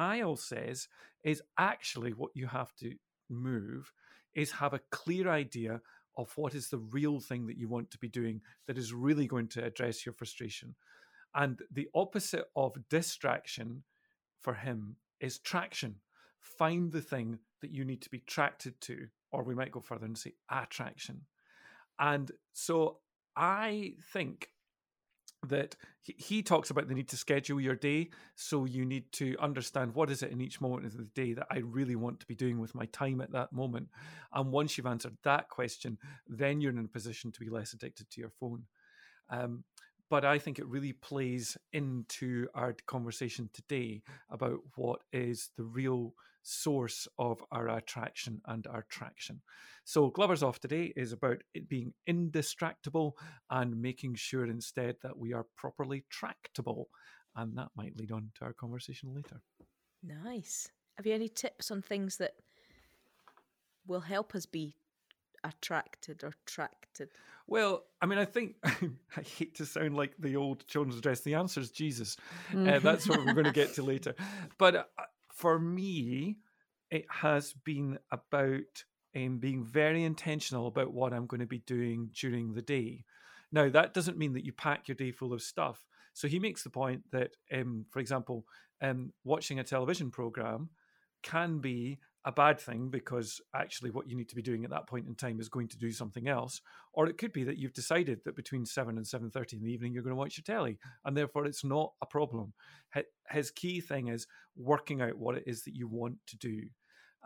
Eyal 0.00 0.38
says 0.38 0.88
is 1.22 1.42
actually 1.58 2.12
what 2.12 2.30
you 2.34 2.46
have 2.46 2.74
to 2.76 2.94
move 3.28 3.92
is 4.34 4.52
have 4.52 4.72
a 4.72 4.80
clear 4.90 5.28
idea 5.28 5.82
of 6.16 6.32
what 6.36 6.54
is 6.54 6.70
the 6.70 6.78
real 6.78 7.20
thing 7.20 7.46
that 7.46 7.58
you 7.58 7.68
want 7.68 7.90
to 7.90 7.98
be 7.98 8.08
doing 8.08 8.40
that 8.66 8.78
is 8.78 8.94
really 8.94 9.26
going 9.26 9.48
to 9.48 9.62
address 9.62 10.06
your 10.06 10.14
frustration. 10.14 10.74
And 11.34 11.60
the 11.70 11.88
opposite 11.94 12.46
of 12.56 12.88
distraction 12.88 13.82
for 14.40 14.54
him 14.54 14.96
is 15.20 15.40
traction. 15.40 15.96
Find 16.40 16.90
the 16.90 17.02
thing 17.02 17.38
that 17.60 17.70
you 17.70 17.84
need 17.84 18.00
to 18.00 18.10
be 18.10 18.22
attracted 18.26 18.80
to, 18.82 19.08
or 19.30 19.42
we 19.42 19.54
might 19.54 19.72
go 19.72 19.80
further 19.80 20.06
and 20.06 20.16
say 20.16 20.32
attraction. 20.50 21.26
And 21.98 22.30
so 22.52 22.98
I 23.36 23.94
think 24.12 24.48
that 25.46 25.76
he, 26.02 26.42
talks 26.42 26.70
about 26.70 26.88
the 26.88 26.94
need 26.94 27.08
to 27.08 27.16
schedule 27.16 27.60
your 27.60 27.76
day 27.76 28.08
so 28.34 28.64
you 28.64 28.84
need 28.84 29.12
to 29.12 29.36
understand 29.38 29.94
what 29.94 30.10
is 30.10 30.22
it 30.22 30.32
in 30.32 30.40
each 30.40 30.60
moment 30.60 30.86
of 30.86 30.96
the 30.96 31.04
day 31.14 31.32
that 31.32 31.46
i 31.50 31.58
really 31.58 31.94
want 31.94 32.18
to 32.18 32.26
be 32.26 32.34
doing 32.34 32.58
with 32.58 32.74
my 32.74 32.86
time 32.86 33.20
at 33.20 33.30
that 33.30 33.52
moment. 33.52 33.88
And 34.32 34.50
once 34.50 34.76
you've 34.76 34.86
answered 34.86 35.16
that 35.24 35.48
question 35.48 35.98
then 36.26 36.60
you're 36.60 36.72
in 36.72 36.84
a 36.84 36.88
position 36.88 37.30
to 37.32 37.40
be 37.40 37.50
less 37.50 37.72
addicted 37.72 38.10
to 38.10 38.20
your 38.20 38.30
phone. 38.30 38.64
Um, 39.30 39.64
but 40.10 40.24
I 40.24 40.38
think 40.38 40.58
it 40.58 40.66
really 40.66 40.92
plays 40.92 41.56
into 41.72 42.46
our 42.54 42.74
conversation 42.86 43.50
today 43.52 44.02
about 44.30 44.60
what 44.76 45.00
is 45.12 45.50
the 45.56 45.64
real 45.64 46.14
source 46.42 47.06
of 47.18 47.42
our 47.52 47.68
attraction 47.68 48.40
and 48.46 48.66
our 48.66 48.86
traction. 48.88 49.42
So, 49.84 50.10
Glover's 50.10 50.42
Off 50.42 50.60
today 50.60 50.92
is 50.96 51.12
about 51.12 51.42
it 51.54 51.68
being 51.68 51.92
indistractable 52.08 53.12
and 53.50 53.80
making 53.80 54.14
sure 54.14 54.46
instead 54.46 54.96
that 55.02 55.16
we 55.16 55.32
are 55.32 55.46
properly 55.56 56.04
tractable. 56.10 56.88
And 57.36 57.56
that 57.56 57.68
might 57.76 57.96
lead 57.96 58.12
on 58.12 58.30
to 58.38 58.46
our 58.46 58.52
conversation 58.52 59.14
later. 59.14 59.40
Nice. 60.02 60.70
Have 60.96 61.06
you 61.06 61.14
any 61.14 61.28
tips 61.28 61.70
on 61.70 61.82
things 61.82 62.16
that 62.16 62.34
will 63.86 64.00
help 64.00 64.34
us 64.34 64.46
be 64.46 64.74
attracted 65.44 66.24
or 66.24 66.32
tracted? 66.46 67.10
Well, 67.48 67.84
I 68.00 68.06
mean, 68.06 68.18
I 68.18 68.26
think 68.26 68.56
I 68.64 69.22
hate 69.22 69.56
to 69.56 69.66
sound 69.66 69.96
like 69.96 70.12
the 70.18 70.36
old 70.36 70.66
children's 70.66 70.98
address. 70.98 71.20
The 71.20 71.34
answer 71.34 71.60
is 71.60 71.70
Jesus. 71.70 72.16
Uh, 72.54 72.78
that's 72.78 73.08
what 73.08 73.24
we're 73.24 73.32
going 73.32 73.46
to 73.46 73.52
get 73.52 73.74
to 73.74 73.82
later. 73.94 74.14
But 74.58 74.76
uh, 74.76 74.84
for 75.32 75.58
me, 75.58 76.36
it 76.90 77.06
has 77.08 77.54
been 77.64 77.98
about 78.12 78.84
um, 79.16 79.38
being 79.38 79.64
very 79.64 80.04
intentional 80.04 80.66
about 80.66 80.92
what 80.92 81.14
I'm 81.14 81.26
going 81.26 81.40
to 81.40 81.46
be 81.46 81.60
doing 81.60 82.10
during 82.12 82.52
the 82.52 82.62
day. 82.62 83.04
Now, 83.50 83.70
that 83.70 83.94
doesn't 83.94 84.18
mean 84.18 84.34
that 84.34 84.44
you 84.44 84.52
pack 84.52 84.86
your 84.86 84.94
day 84.94 85.10
full 85.10 85.32
of 85.32 85.40
stuff. 85.40 85.86
So 86.12 86.28
he 86.28 86.38
makes 86.38 86.62
the 86.62 86.70
point 86.70 87.02
that, 87.12 87.30
um, 87.50 87.86
for 87.90 88.00
example, 88.00 88.44
um, 88.82 89.14
watching 89.24 89.58
a 89.58 89.64
television 89.64 90.10
program 90.10 90.68
can 91.22 91.60
be 91.60 91.98
a 92.24 92.32
bad 92.32 92.60
thing 92.60 92.88
because 92.90 93.40
actually 93.54 93.90
what 93.90 94.08
you 94.08 94.16
need 94.16 94.28
to 94.28 94.34
be 94.34 94.42
doing 94.42 94.64
at 94.64 94.70
that 94.70 94.86
point 94.86 95.06
in 95.06 95.14
time 95.14 95.40
is 95.40 95.48
going 95.48 95.68
to 95.68 95.78
do 95.78 95.90
something 95.90 96.28
else. 96.28 96.60
Or 96.92 97.06
it 97.06 97.16
could 97.16 97.32
be 97.32 97.44
that 97.44 97.58
you've 97.58 97.72
decided 97.72 98.20
that 98.24 98.36
between 98.36 98.66
7 98.66 98.96
and 98.96 99.06
7.30 99.06 99.54
in 99.54 99.62
the 99.62 99.72
evening 99.72 99.92
you're 99.92 100.02
going 100.02 100.14
to 100.14 100.16
watch 100.16 100.36
your 100.36 100.42
telly 100.42 100.78
and 101.04 101.16
therefore 101.16 101.46
it's 101.46 101.64
not 101.64 101.92
a 102.02 102.06
problem. 102.06 102.52
His 103.30 103.50
key 103.50 103.80
thing 103.80 104.08
is 104.08 104.26
working 104.56 105.00
out 105.00 105.16
what 105.16 105.36
it 105.36 105.44
is 105.46 105.62
that 105.62 105.76
you 105.76 105.86
want 105.86 106.16
to 106.26 106.36
do. 106.36 106.62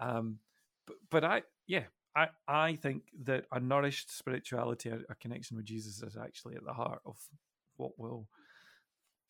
Um, 0.01 0.39
but, 0.87 0.97
but 1.11 1.25
i 1.25 1.43
yeah 1.67 1.85
I, 2.15 2.29
I 2.47 2.77
think 2.77 3.05
that 3.25 3.47
a 3.53 3.61
nourished 3.61 4.17
spirituality 4.17 4.91
a, 4.91 4.99
a 5.09 5.15
connection 5.21 5.57
with 5.57 5.67
jesus 5.67 6.03
is 6.03 6.17
actually 6.17 6.57
at 6.57 6.65
the 6.65 6.73
heart 6.73 7.01
of 7.07 7.17
what 7.77 7.93
will 7.99 8.29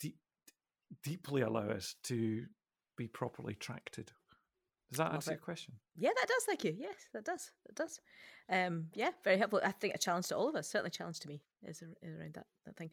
deep, 0.00 0.16
deeply 1.02 1.42
allow 1.42 1.68
us 1.68 1.94
to 2.04 2.44
be 2.96 3.06
properly 3.06 3.54
tracted 3.54 4.12
does 4.92 4.98
that 4.98 5.14
answer 5.14 5.30
your 5.30 5.38
question? 5.38 5.72
Yeah, 5.96 6.10
that 6.14 6.28
does. 6.28 6.44
Thank 6.44 6.64
you. 6.64 6.76
Yes, 6.78 7.08
that 7.14 7.24
does. 7.24 7.50
That 7.66 7.76
does. 7.76 7.98
Um, 8.50 8.88
yeah, 8.92 9.08
very 9.24 9.38
helpful. 9.38 9.62
I 9.64 9.70
think 9.72 9.94
a 9.94 9.98
challenge 9.98 10.26
to 10.26 10.36
all 10.36 10.50
of 10.50 10.54
us. 10.54 10.68
Certainly, 10.68 10.88
a 10.88 10.90
challenge 10.90 11.20
to 11.20 11.28
me 11.28 11.40
is, 11.64 11.82
around 11.82 12.34
that 12.34 12.44
that 12.66 12.76
thing. 12.76 12.90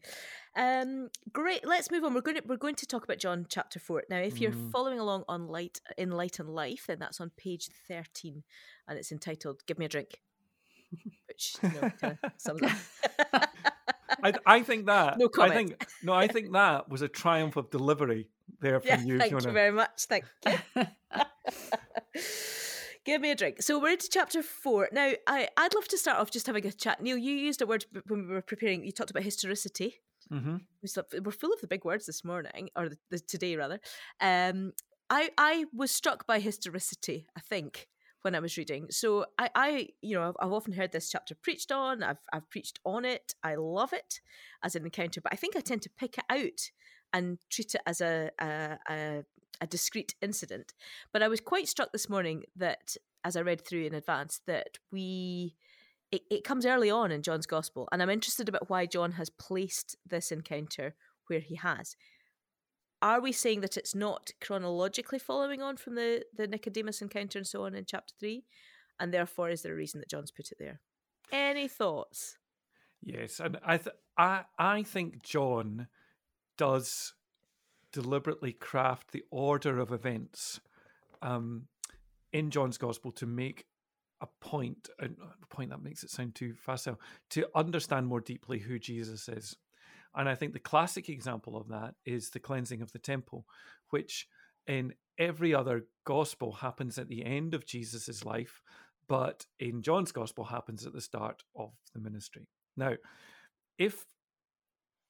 Um, 0.56 1.10
great. 1.30 1.66
Let's 1.66 1.90
move 1.90 2.04
on. 2.04 2.14
We're 2.14 2.22
going 2.22 2.38
to 2.38 2.42
we're 2.46 2.56
going 2.56 2.76
to 2.76 2.86
talk 2.86 3.04
about 3.04 3.18
John 3.18 3.44
chapter 3.50 3.78
four 3.78 4.02
now. 4.08 4.16
If 4.16 4.40
you're 4.40 4.52
mm. 4.52 4.70
following 4.70 4.98
along 4.98 5.24
on 5.28 5.46
light 5.46 5.82
in 5.98 6.10
light 6.10 6.38
and 6.38 6.48
life, 6.48 6.84
then 6.86 6.98
that's 6.98 7.20
on 7.20 7.32
page 7.36 7.68
thirteen, 7.86 8.44
and 8.88 8.98
it's 8.98 9.12
entitled 9.12 9.60
"Give 9.66 9.78
Me 9.78 9.84
a 9.84 9.88
Drink," 9.90 10.22
which 11.28 11.56
you 11.62 11.68
know, 11.68 11.90
kind 12.00 12.16
of 12.22 12.30
sums 12.38 12.62
up. 12.62 13.48
I, 14.22 14.32
I 14.46 14.62
think 14.62 14.86
that. 14.86 15.18
No 15.18 15.28
comment. 15.28 15.52
I 15.52 15.56
think 15.56 15.86
no. 16.02 16.14
I 16.14 16.28
think 16.28 16.52
that 16.52 16.88
was 16.88 17.02
a 17.02 17.08
triumph 17.08 17.56
of 17.56 17.70
delivery 17.70 18.28
there 18.60 18.80
from 18.80 18.88
yeah, 18.88 19.02
you. 19.02 19.18
Thank 19.18 19.32
you 19.32 19.52
very 19.52 19.72
much. 19.72 20.06
Thank 20.06 20.24
you. 20.46 20.54
Give 23.04 23.20
me 23.20 23.30
a 23.30 23.34
drink. 23.34 23.62
So 23.62 23.78
we're 23.78 23.92
into 23.92 24.08
chapter 24.10 24.42
four. 24.42 24.88
Now, 24.92 25.12
I, 25.26 25.48
I'd 25.56 25.74
love 25.74 25.88
to 25.88 25.98
start 25.98 26.18
off 26.18 26.30
just 26.30 26.46
having 26.46 26.66
a 26.66 26.72
chat. 26.72 27.02
Neil, 27.02 27.16
you 27.16 27.34
used 27.34 27.62
a 27.62 27.66
word 27.66 27.86
when 28.08 28.28
we 28.28 28.34
were 28.34 28.42
preparing. 28.42 28.84
You 28.84 28.92
talked 28.92 29.10
about 29.10 29.22
historicity. 29.22 30.00
Mm-hmm. 30.32 30.56
We're 31.24 31.32
full 31.32 31.52
of 31.52 31.60
the 31.60 31.66
big 31.66 31.84
words 31.84 32.06
this 32.06 32.24
morning, 32.24 32.68
or 32.76 32.88
the, 32.88 32.98
the, 33.10 33.18
today 33.18 33.56
rather. 33.56 33.80
Um, 34.20 34.72
I 35.08 35.30
I 35.38 35.64
was 35.74 35.90
struck 35.90 36.26
by 36.26 36.40
historicity. 36.40 37.26
I 37.36 37.40
think 37.40 37.88
when 38.22 38.34
I 38.34 38.40
was 38.40 38.56
reading. 38.56 38.88
So 38.90 39.24
I, 39.38 39.50
I 39.54 39.88
you 40.02 40.14
know, 40.14 40.28
I've, 40.28 40.36
I've, 40.40 40.52
often 40.52 40.74
heard 40.74 40.92
this 40.92 41.10
chapter 41.10 41.34
preached 41.34 41.72
on. 41.72 42.02
I've 42.02 42.20
I've 42.32 42.48
preached 42.50 42.78
on 42.84 43.04
it. 43.04 43.34
I 43.42 43.54
love 43.54 43.92
it 43.92 44.20
as 44.62 44.76
an 44.76 44.84
encounter, 44.84 45.20
but 45.20 45.32
I 45.32 45.36
think 45.36 45.56
I 45.56 45.60
tend 45.60 45.82
to 45.82 45.90
pick 45.90 46.18
it 46.18 46.24
out 46.28 46.70
and 47.12 47.38
treat 47.50 47.74
it 47.74 47.82
as 47.86 48.00
a, 48.00 48.30
a, 48.40 48.78
a 48.88 49.24
a 49.60 49.66
discrete 49.66 50.14
incident. 50.22 50.72
But 51.12 51.22
I 51.22 51.28
was 51.28 51.40
quite 51.40 51.68
struck 51.68 51.92
this 51.92 52.08
morning 52.08 52.44
that, 52.56 52.96
as 53.24 53.36
I 53.36 53.42
read 53.42 53.60
through 53.60 53.84
in 53.84 53.94
advance, 53.94 54.40
that 54.46 54.78
we 54.90 55.54
it, 56.10 56.22
it 56.30 56.44
comes 56.44 56.66
early 56.66 56.90
on 56.90 57.12
in 57.12 57.22
John's 57.22 57.46
gospel, 57.46 57.88
and 57.92 58.02
I'm 58.02 58.10
interested 58.10 58.48
about 58.48 58.70
why 58.70 58.86
John 58.86 59.12
has 59.12 59.30
placed 59.30 59.96
this 60.06 60.32
encounter 60.32 60.94
where 61.28 61.40
he 61.40 61.56
has. 61.56 61.96
Are 63.02 63.20
we 63.20 63.32
saying 63.32 63.60
that 63.60 63.76
it's 63.76 63.94
not 63.94 64.30
chronologically 64.40 65.18
following 65.18 65.62
on 65.62 65.76
from 65.76 65.94
the 65.94 66.24
the 66.34 66.46
Nicodemus 66.46 67.02
encounter 67.02 67.38
and 67.38 67.46
so 67.46 67.64
on 67.64 67.74
in 67.74 67.84
chapter 67.84 68.14
three, 68.18 68.44
and 68.98 69.12
therefore 69.12 69.50
is 69.50 69.62
there 69.62 69.72
a 69.72 69.76
reason 69.76 70.00
that 70.00 70.10
John's 70.10 70.30
put 70.30 70.50
it 70.52 70.58
there? 70.58 70.80
Any 71.32 71.68
thoughts? 71.68 72.38
Yes, 73.02 73.40
and 73.40 73.58
I 73.64 73.76
th- 73.78 73.96
I 74.16 74.44
I 74.58 74.82
think 74.82 75.22
John 75.22 75.86
does 76.60 77.14
deliberately 77.90 78.52
craft 78.52 79.12
the 79.12 79.24
order 79.30 79.78
of 79.78 79.92
events 79.92 80.60
um, 81.22 81.68
in 82.34 82.50
John's 82.50 82.76
Gospel 82.76 83.12
to 83.12 83.24
make 83.24 83.64
a 84.20 84.26
point, 84.42 84.90
a 85.00 85.08
point 85.48 85.70
that 85.70 85.82
makes 85.82 86.04
it 86.04 86.10
sound 86.10 86.34
too 86.34 86.52
facile, 86.52 87.00
to 87.30 87.46
understand 87.54 88.06
more 88.06 88.20
deeply 88.20 88.58
who 88.58 88.78
Jesus 88.78 89.26
is. 89.26 89.56
And 90.14 90.28
I 90.28 90.34
think 90.34 90.52
the 90.52 90.58
classic 90.58 91.08
example 91.08 91.56
of 91.56 91.68
that 91.68 91.94
is 92.04 92.28
the 92.28 92.38
cleansing 92.38 92.82
of 92.82 92.92
the 92.92 92.98
temple, 92.98 93.46
which 93.88 94.26
in 94.66 94.92
every 95.18 95.54
other 95.54 95.86
gospel 96.04 96.52
happens 96.52 96.98
at 96.98 97.08
the 97.08 97.24
end 97.24 97.54
of 97.54 97.64
Jesus' 97.64 98.22
life, 98.22 98.60
but 99.08 99.46
in 99.58 99.80
John's 99.80 100.12
gospel 100.12 100.44
happens 100.44 100.84
at 100.84 100.92
the 100.92 101.00
start 101.00 101.42
of 101.56 101.70
the 101.94 102.00
ministry. 102.00 102.48
Now, 102.76 102.96
if 103.78 104.04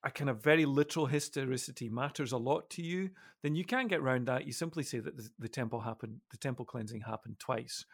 a 0.02 0.10
kind 0.10 0.30
of 0.30 0.42
very 0.42 0.64
literal 0.64 1.06
historicity 1.06 1.88
matters 1.88 2.32
a 2.32 2.38
lot 2.38 2.70
to 2.70 2.82
you, 2.82 3.10
then 3.42 3.54
you 3.54 3.64
can 3.64 3.86
get 3.86 4.00
around 4.00 4.26
that. 4.26 4.46
You 4.46 4.52
simply 4.52 4.82
say 4.82 4.98
that 4.98 5.16
the, 5.16 5.28
the, 5.38 5.48
temple 5.48 5.80
happened, 5.80 6.20
the 6.30 6.38
temple 6.38 6.64
cleansing 6.64 7.02
happened 7.02 7.38
twice. 7.38 7.84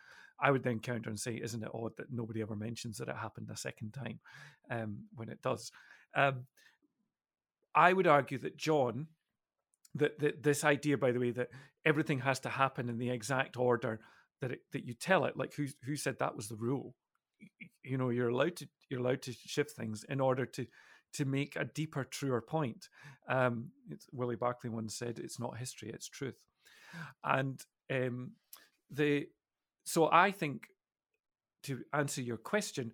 I 0.41 0.51
would 0.51 0.63
then 0.63 0.79
counter 0.79 1.09
and 1.09 1.19
say, 1.19 1.35
isn't 1.35 1.63
it 1.63 1.71
odd 1.75 1.97
that 1.97 2.13
nobody 2.13 2.43
ever 2.43 2.55
mentions 2.55 2.99
that 2.99 3.09
it 3.09 3.17
happened 3.17 3.49
a 3.51 3.57
second 3.57 3.93
time 3.93 4.21
um, 4.71 4.99
when 5.15 5.29
it 5.29 5.43
does? 5.43 5.73
Um, 6.15 6.45
I 7.75 7.93
would 7.93 8.07
argue 8.07 8.39
that 8.39 8.57
John, 8.57 9.09
that, 9.95 10.19
that 10.21 10.43
this 10.43 10.63
idea, 10.63 10.99
by 10.99 11.11
the 11.11 11.21
way, 11.21 11.33
that 11.33 11.49
everything 11.85 12.21
has 12.21 12.39
to 12.41 12.49
happen 12.49 12.89
in 12.89 12.99
the 12.99 13.11
exact 13.11 13.57
order 13.57 14.01
that 14.41 14.53
it, 14.53 14.61
that 14.73 14.85
you 14.85 14.95
tell 14.95 15.25
it, 15.25 15.37
like 15.37 15.55
who 15.55 15.67
who 15.85 15.97
said 15.97 16.19
that 16.19 16.37
was 16.37 16.49
the 16.49 16.57
rule? 16.57 16.95
You 17.83 17.97
know, 17.97 18.11
you're 18.11 18.29
allowed 18.29 18.57
to 18.57 18.69
you're 18.91 19.01
allowed 19.01 19.23
to 19.23 19.33
shift 19.33 19.73
things 19.73 20.05
in 20.09 20.21
order 20.21 20.47
to 20.47 20.67
to 21.17 21.25
make 21.25 21.57
a 21.57 21.65
deeper, 21.65 22.05
truer 22.05 22.41
point. 22.41 22.89
Um, 23.29 23.71
Willie 24.13 24.37
Barclay 24.37 24.71
once 24.71 24.95
said, 24.95 25.19
"It's 25.19 25.41
not 25.41 25.59
history; 25.59 25.91
it's 25.91 26.09
truth." 26.09 26.39
And 27.25 27.61
um, 27.91 28.33
the 28.91 29.29
so 29.85 30.11
I 30.11 30.31
think 30.31 30.69
to 31.65 31.83
answer 31.93 32.23
your 32.23 32.37
question, 32.37 32.93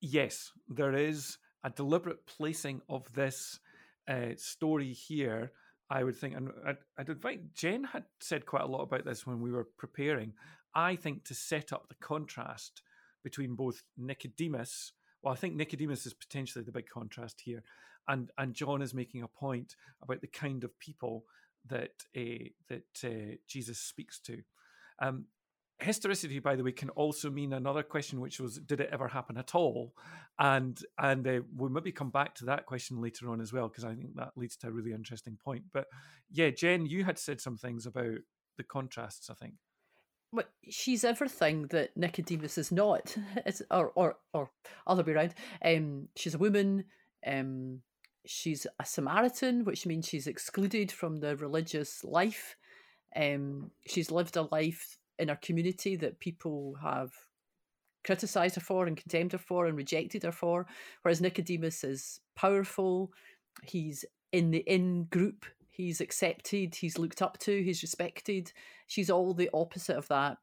yes, 0.00 0.52
there 0.68 0.94
is 0.94 1.38
a 1.64 1.70
deliberate 1.70 2.26
placing 2.26 2.82
of 2.88 3.12
this 3.12 3.58
uh, 4.08 4.34
story 4.36 4.92
here. 4.92 5.52
I 5.88 6.02
would 6.02 6.16
think, 6.16 6.34
and 6.34 6.50
I'd, 6.66 6.78
I'd 6.98 7.08
invite 7.08 7.54
Jen 7.54 7.84
had 7.84 8.04
said 8.20 8.44
quite 8.44 8.64
a 8.64 8.68
lot 8.68 8.82
about 8.82 9.04
this 9.04 9.26
when 9.26 9.40
we 9.40 9.52
were 9.52 9.68
preparing. 9.78 10.32
I 10.74 10.96
think 10.96 11.24
to 11.24 11.34
set 11.34 11.72
up 11.72 11.88
the 11.88 11.94
contrast 11.94 12.82
between 13.22 13.54
both 13.54 13.82
Nicodemus 13.96 14.92
well, 15.22 15.32
I 15.32 15.36
think 15.36 15.54
Nicodemus 15.54 16.06
is 16.06 16.14
potentially 16.14 16.64
the 16.64 16.72
big 16.72 16.88
contrast 16.88 17.40
here, 17.44 17.62
and 18.08 18.30
and 18.38 18.54
John 18.54 18.82
is 18.82 18.94
making 18.94 19.22
a 19.22 19.28
point 19.28 19.76
about 20.02 20.20
the 20.20 20.28
kind 20.28 20.64
of 20.64 20.78
people 20.78 21.24
that 21.68 22.04
uh, 22.16 22.48
that 22.68 23.04
uh, 23.04 23.36
Jesus 23.48 23.78
speaks 23.78 24.20
to. 24.20 24.42
Um, 25.00 25.26
historicity, 25.78 26.38
by 26.38 26.56
the 26.56 26.64
way, 26.64 26.72
can 26.72 26.90
also 26.90 27.30
mean 27.30 27.52
another 27.52 27.82
question, 27.82 28.20
which 28.20 28.40
was, 28.40 28.58
did 28.58 28.80
it 28.80 28.88
ever 28.92 29.08
happen 29.08 29.36
at 29.36 29.54
all? 29.54 29.92
And 30.38 30.78
and 30.98 31.26
uh, 31.26 31.40
we'll 31.54 31.70
maybe 31.70 31.92
come 31.92 32.10
back 32.10 32.34
to 32.36 32.44
that 32.46 32.66
question 32.66 33.00
later 33.00 33.30
on 33.30 33.40
as 33.40 33.52
well, 33.52 33.68
because 33.68 33.84
I 33.84 33.94
think 33.94 34.14
that 34.16 34.32
leads 34.36 34.56
to 34.58 34.68
a 34.68 34.72
really 34.72 34.92
interesting 34.92 35.38
point. 35.42 35.64
But 35.72 35.86
yeah, 36.30 36.50
Jen, 36.50 36.86
you 36.86 37.04
had 37.04 37.18
said 37.18 37.40
some 37.40 37.56
things 37.56 37.86
about 37.86 38.18
the 38.56 38.64
contrasts. 38.64 39.30
I 39.30 39.34
think 39.34 39.54
well, 40.32 40.46
she's 40.68 41.04
everything 41.04 41.68
that 41.68 41.96
Nicodemus 41.96 42.58
is 42.58 42.72
not. 42.72 43.16
It's 43.46 43.62
or 43.70 43.92
or 43.94 44.16
or 44.32 44.50
other 44.86 45.02
way 45.02 45.12
around. 45.12 45.34
Um, 45.64 46.08
she's 46.16 46.34
a 46.34 46.38
woman. 46.38 46.84
Um, 47.26 47.82
she's 48.26 48.66
a 48.78 48.84
Samaritan, 48.84 49.64
which 49.64 49.86
means 49.86 50.06
she's 50.06 50.26
excluded 50.26 50.90
from 50.92 51.16
the 51.16 51.36
religious 51.36 52.04
life. 52.04 52.56
Um, 53.14 53.70
she's 53.86 54.10
lived 54.10 54.36
a 54.36 54.48
life 54.52 54.98
in 55.18 55.28
her 55.28 55.38
community 55.40 55.96
that 55.96 56.20
people 56.20 56.76
have 56.82 57.12
criticized 58.04 58.54
her 58.54 58.60
for 58.60 58.86
and 58.86 58.96
condemned 58.96 59.32
her 59.32 59.38
for 59.38 59.66
and 59.66 59.76
rejected 59.76 60.22
her 60.22 60.32
for. 60.32 60.66
Whereas 61.02 61.20
Nicodemus 61.20 61.82
is 61.82 62.20
powerful. 62.36 63.12
He's 63.62 64.04
in 64.32 64.50
the 64.50 64.58
in 64.58 65.04
group 65.04 65.46
He's 65.76 66.00
accepted, 66.00 66.74
he's 66.74 66.98
looked 66.98 67.20
up 67.20 67.38
to, 67.40 67.62
he's 67.62 67.82
respected. 67.82 68.52
She's 68.86 69.10
all 69.10 69.34
the 69.34 69.50
opposite 69.52 69.96
of 69.96 70.08
that. 70.08 70.38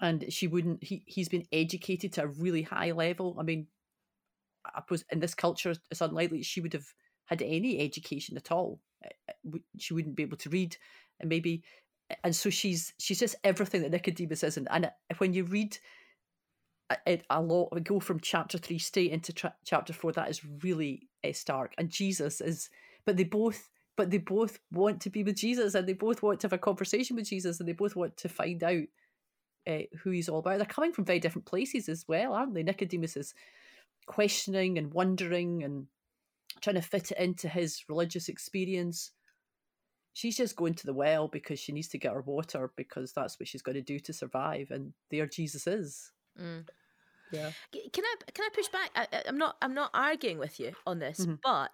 And 0.00 0.32
she 0.32 0.46
wouldn't, 0.46 0.82
he, 0.82 1.02
he's 1.06 1.28
been 1.28 1.46
educated 1.52 2.12
to 2.14 2.24
a 2.24 2.28
really 2.28 2.62
high 2.62 2.92
level. 2.92 3.36
I 3.38 3.42
mean, 3.42 3.66
I 4.64 4.80
suppose 4.80 5.04
in 5.10 5.20
this 5.20 5.34
culture, 5.34 5.74
it's 5.90 6.00
unlikely 6.00 6.42
she 6.42 6.60
would 6.60 6.72
have 6.72 6.86
had 7.26 7.42
any 7.42 7.80
education 7.80 8.36
at 8.36 8.52
all. 8.52 8.80
Eh, 9.04 9.08
eh, 9.28 9.58
she 9.78 9.92
wouldn't 9.92 10.16
be 10.16 10.22
able 10.22 10.36
to 10.38 10.50
read, 10.50 10.76
and 11.20 11.28
maybe, 11.28 11.62
and 12.22 12.34
so 12.34 12.48
she's 12.48 12.94
she's 12.98 13.18
just 13.18 13.36
everything 13.44 13.82
that 13.82 13.90
Nicodemus 13.90 14.42
isn't. 14.42 14.68
And 14.70 14.90
when 15.18 15.34
you 15.34 15.44
read 15.44 15.76
it, 17.06 17.24
a 17.30 17.40
lot 17.40 17.72
we 17.72 17.80
go 17.80 18.00
from 18.00 18.20
chapter 18.20 18.58
three 18.58 18.78
straight 18.78 19.10
into 19.10 19.32
tra- 19.32 19.54
chapter 19.64 19.92
four 19.92 20.12
that 20.12 20.28
is 20.28 20.44
really 20.62 21.08
stark 21.32 21.72
and 21.78 21.88
jesus 21.88 22.40
is 22.42 22.68
but 23.06 23.16
they 23.16 23.24
both 23.24 23.70
but 23.96 24.10
they 24.10 24.18
both 24.18 24.58
want 24.72 25.00
to 25.00 25.10
be 25.10 25.22
with 25.22 25.36
jesus 25.36 25.74
and 25.74 25.88
they 25.88 25.92
both 25.92 26.22
want 26.22 26.40
to 26.40 26.46
have 26.46 26.52
a 26.52 26.58
conversation 26.58 27.16
with 27.16 27.26
jesus 27.28 27.60
and 27.60 27.68
they 27.68 27.72
both 27.72 27.96
want 27.96 28.16
to 28.16 28.28
find 28.28 28.62
out 28.62 28.82
uh, 29.66 29.78
who 30.02 30.10
he's 30.10 30.28
all 30.28 30.40
about 30.40 30.58
they're 30.58 30.66
coming 30.66 30.92
from 30.92 31.04
very 31.04 31.18
different 31.20 31.46
places 31.46 31.88
as 31.88 32.04
well 32.06 32.34
aren't 32.34 32.54
they 32.54 32.62
nicodemus 32.62 33.16
is 33.16 33.34
questioning 34.06 34.76
and 34.78 34.92
wondering 34.92 35.62
and 35.62 35.86
trying 36.60 36.76
to 36.76 36.82
fit 36.82 37.10
it 37.10 37.18
into 37.18 37.48
his 37.48 37.84
religious 37.88 38.28
experience 38.28 39.12
she's 40.12 40.36
just 40.36 40.54
going 40.56 40.74
to 40.74 40.86
the 40.86 40.92
well 40.92 41.26
because 41.28 41.58
she 41.58 41.72
needs 41.72 41.88
to 41.88 41.98
get 41.98 42.12
her 42.12 42.20
water 42.20 42.70
because 42.76 43.12
that's 43.12 43.40
what 43.40 43.48
she's 43.48 43.62
going 43.62 43.74
to 43.74 43.82
do 43.82 43.98
to 43.98 44.12
survive 44.12 44.70
and 44.70 44.92
there 45.10 45.26
jesus 45.26 45.66
is 45.66 46.10
Mm. 46.40 46.66
yeah 47.30 47.50
Can 47.72 48.04
I 48.04 48.14
can 48.32 48.44
I 48.44 48.48
push 48.52 48.68
back? 48.68 48.90
I, 48.96 49.22
I'm 49.28 49.38
not 49.38 49.56
I'm 49.62 49.72
not 49.74 49.90
arguing 49.94 50.38
with 50.38 50.58
you 50.58 50.72
on 50.84 50.98
this, 50.98 51.20
Mhm. 51.20 51.38
but 51.44 51.70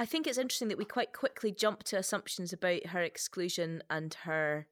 I 0.00 0.06
think 0.06 0.26
it's 0.26 0.38
interesting 0.38 0.68
that 0.68 0.78
we 0.78 0.86
quite 0.86 1.12
quickly 1.12 1.52
jump 1.52 1.82
to 1.84 1.98
assumptions 1.98 2.54
about 2.54 2.86
her 2.86 3.02
exclusion 3.02 3.82
and 3.90 4.14
her 4.24 4.66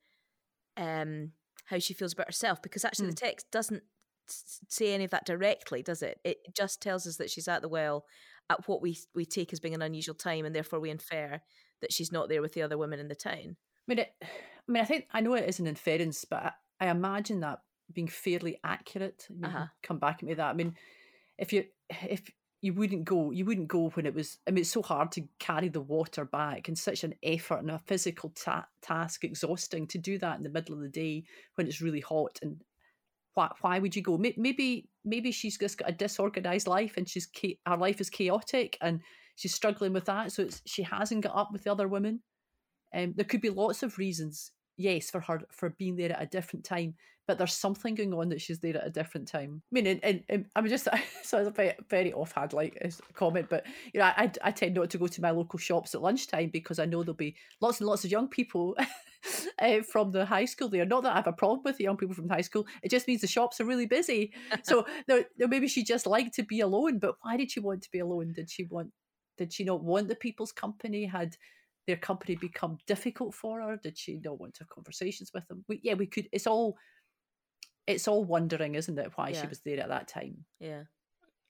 um 0.79 1.33
how 1.67 1.79
she 1.79 1.93
feels 1.93 2.15
about 2.15 2.29
herself 2.29 2.63
because 2.63 2.83
actually 2.83 3.11
the 3.11 3.17
text 3.17 3.51
doesn't 3.51 3.83
say 4.31 4.95
any 4.95 5.05
of 5.05 5.11
that 5.11 5.27
directly, 5.27 5.83
does 5.83 6.03
it? 6.03 6.19
It 6.25 6.39
just 6.57 6.81
tells 6.81 7.07
us 7.07 7.17
that 7.17 7.31
she's 7.31 7.49
at 7.49 7.61
the 7.61 7.69
well 7.69 8.07
at 8.49 8.67
what 8.67 8.81
we 8.81 8.99
we 9.15 9.27
take 9.27 9.53
as 9.53 9.61
being 9.61 9.75
an 9.75 9.83
unusual 9.83 10.15
time, 10.15 10.47
and 10.47 10.55
therefore 10.55 10.81
we 10.81 10.89
infer 10.89 11.41
that 11.83 11.93
she's 11.93 12.11
not 12.11 12.31
there 12.31 12.41
with 12.41 12.55
the 12.55 12.63
other 12.63 12.79
women 12.79 12.99
in 12.99 13.09
the 13.09 13.15
town. 13.15 13.57
I 13.57 13.87
mean, 13.87 13.99
it, 13.99 14.15
I 14.23 14.27
mean, 14.67 14.83
I 14.83 14.87
think 14.87 15.09
I 15.13 15.21
know 15.21 15.35
it 15.35 15.49
is 15.49 15.61
an 15.61 15.67
inference, 15.67 16.25
but 16.25 16.55
I, 16.81 16.87
I 16.87 16.89
imagine 16.89 17.41
that 17.41 17.61
being 17.93 18.09
fairly 18.09 18.59
accurate. 18.65 19.27
I 19.29 19.33
mean, 19.35 19.45
Uh-huh. 19.45 19.67
Come 19.83 19.99
back 19.99 20.17
at 20.23 20.25
me 20.25 20.35
that. 20.35 20.51
I 20.51 20.55
mean, 20.55 20.75
if 21.39 21.53
you 21.53 21.65
if 21.91 22.23
you 22.61 22.73
wouldn't 22.75 23.05
go, 23.05 23.31
you 23.31 23.45
wouldn't 23.45 23.69
go 23.69 23.91
when 23.91 24.07
it 24.07 24.15
was. 24.15 24.39
I 24.47 24.51
mean, 24.51 24.63
it's 24.63 24.71
so 24.71 24.83
hard 24.83 25.13
to 25.13 25.29
carry 25.39 25.69
the 25.69 25.81
water 25.81 26.25
back 26.25 26.69
and 26.69 26.77
such 26.77 27.05
an 27.05 27.15
effort 27.23 27.61
and 27.61 27.71
a 27.71 27.79
physical 27.87 28.31
ta- 28.31 28.67
task, 28.83 29.25
exhausting 29.25 29.87
to 29.89 29.99
do 29.99 30.19
that 30.19 30.37
in 30.37 30.43
the 30.43 30.51
middle 30.51 30.75
of 30.75 30.81
the 30.81 30.89
day 30.89 31.25
when 31.55 31.67
it's 31.67 31.81
really 31.81 32.01
hot. 32.01 32.39
And 32.43 32.61
why 33.35 33.51
why 33.61 33.79
would 33.79 33.95
you 33.95 34.03
go? 34.03 34.19
Maybe 34.19 34.89
maybe 35.05 35.31
she's 35.31 35.57
just 35.57 35.79
got 35.79 35.91
a 35.91 35.93
disorganized 35.93 36.67
life 36.67 36.95
and 36.97 37.09
she's 37.09 37.29
her 37.67 37.77
life 37.77 38.01
is 38.01 38.11
chaotic 38.11 38.77
and 38.81 39.01
she's 39.37 39.55
struggling 39.55 39.93
with 39.93 40.07
that, 40.07 40.33
so 40.33 40.43
it's, 40.43 40.61
she 40.67 40.83
hasn't 40.83 41.23
got 41.23 41.37
up 41.37 41.51
with 41.53 41.63
the 41.63 41.71
other 41.71 41.87
women. 41.87 42.21
Um, 42.93 43.15
there 43.17 43.25
could 43.25 43.41
be 43.41 43.51
lots 43.51 43.85
of 43.85 43.99
reasons, 43.99 44.51
yes, 44.79 45.11
for 45.11 45.21
her 45.21 45.43
for 45.51 45.71
being 45.71 45.97
there 45.97 46.13
at 46.13 46.23
a 46.23 46.27
different 46.27 46.65
time, 46.65 46.95
but 47.27 47.37
there's 47.37 47.53
something 47.53 47.95
going 47.95 48.15
on 48.15 48.31
that 48.31 48.41
she's 48.41 48.61
there 48.61 48.79
at 48.79 48.87
a 48.87 48.91
different 48.91 49.29
time. 49.29 49.61
I 49.71 49.75
mean, 49.75 49.87
and, 49.87 50.01
and, 50.03 50.25
and 50.31 50.47
I'm 50.57 50.67
just 50.67 50.89
so 51.23 51.39
it's 51.39 51.49
a 51.49 51.51
very, 51.51 51.75
very 51.91 52.13
offhand 52.15 52.55
like 52.55 52.83
comment, 53.13 53.49
but 53.51 53.67
you 53.93 54.01
know, 54.01 54.07
I, 54.07 54.33
I 54.43 54.51
tend 54.51 54.75
not 54.75 54.89
to 54.91 54.99
go 54.99 55.07
to 55.07 55.21
my 55.21 55.31
local 55.31 55.59
shops 55.59 55.95
at 55.95 56.01
lunchtime 56.01 56.49
because 56.51 56.79
I 56.79 56.87
know 56.87 57.03
there'll 57.03 57.15
be 57.15 57.37
lots 57.61 57.81
and 57.81 57.87
lots 57.87 58.05
of 58.05 58.11
young 58.11 58.29
people 58.29 58.77
uh, 59.61 59.81
from 59.93 60.11
the 60.11 60.25
high 60.25 60.47
school 60.47 60.69
there. 60.69 60.87
Not 60.87 61.03
that 61.03 61.13
I 61.13 61.17
have 61.17 61.27
a 61.27 61.33
problem 61.33 61.61
with 61.65 61.77
the 61.77 61.85
young 61.85 61.99
people 61.99 62.15
from 62.15 62.31
high 62.31 62.41
school, 62.41 62.67
it 62.83 62.91
just 62.91 63.07
means 63.07 63.21
the 63.21 63.27
shops 63.27 63.61
are 63.61 63.67
really 63.67 63.87
busy. 63.87 64.33
So 64.63 64.87
there, 65.07 65.27
there 65.37 65.49
maybe 65.49 65.69
she 65.69 65.85
just 65.85 66.07
liked 66.07 66.35
to 66.37 66.45
be 66.45 66.61
alone, 66.61 66.99
but 66.99 67.17
why 67.21 67.37
did 67.37 67.51
she 67.51 67.61
want 67.61 67.83
to 67.83 67.91
be 67.91 67.99
alone? 67.99 68.33
Did 68.33 68.49
she 68.49 68.65
want? 68.65 68.91
Did 69.37 69.53
she 69.53 69.65
not 69.65 69.85
want 69.85 70.09
the 70.09 70.17
people's 70.17 70.51
company? 70.51 71.05
Had 71.05 71.37
their 71.89 71.97
company 71.97 72.37
become 72.37 72.79
difficult 72.87 73.35
for 73.35 73.61
her? 73.61 73.77
Did 73.83 73.99
she 73.99 74.21
not 74.25 74.39
want 74.39 74.55
to 74.55 74.61
have 74.63 74.69
conversations 74.69 75.33
with 75.35 75.49
them? 75.49 75.65
We, 75.69 75.81
yeah, 75.83 75.95
we 75.95 76.07
could. 76.07 76.29
It's 76.31 76.47
all. 76.47 76.77
It's 77.89 78.07
all 78.07 78.23
wondering, 78.25 78.75
isn't 78.77 78.99
it, 78.99 79.13
why 79.17 79.33
she 79.33 79.47
was 79.49 79.61
there 79.65 79.81
at 79.81 79.89
that 79.89 80.07
time? 80.09 80.45
Yeah. 80.61 80.83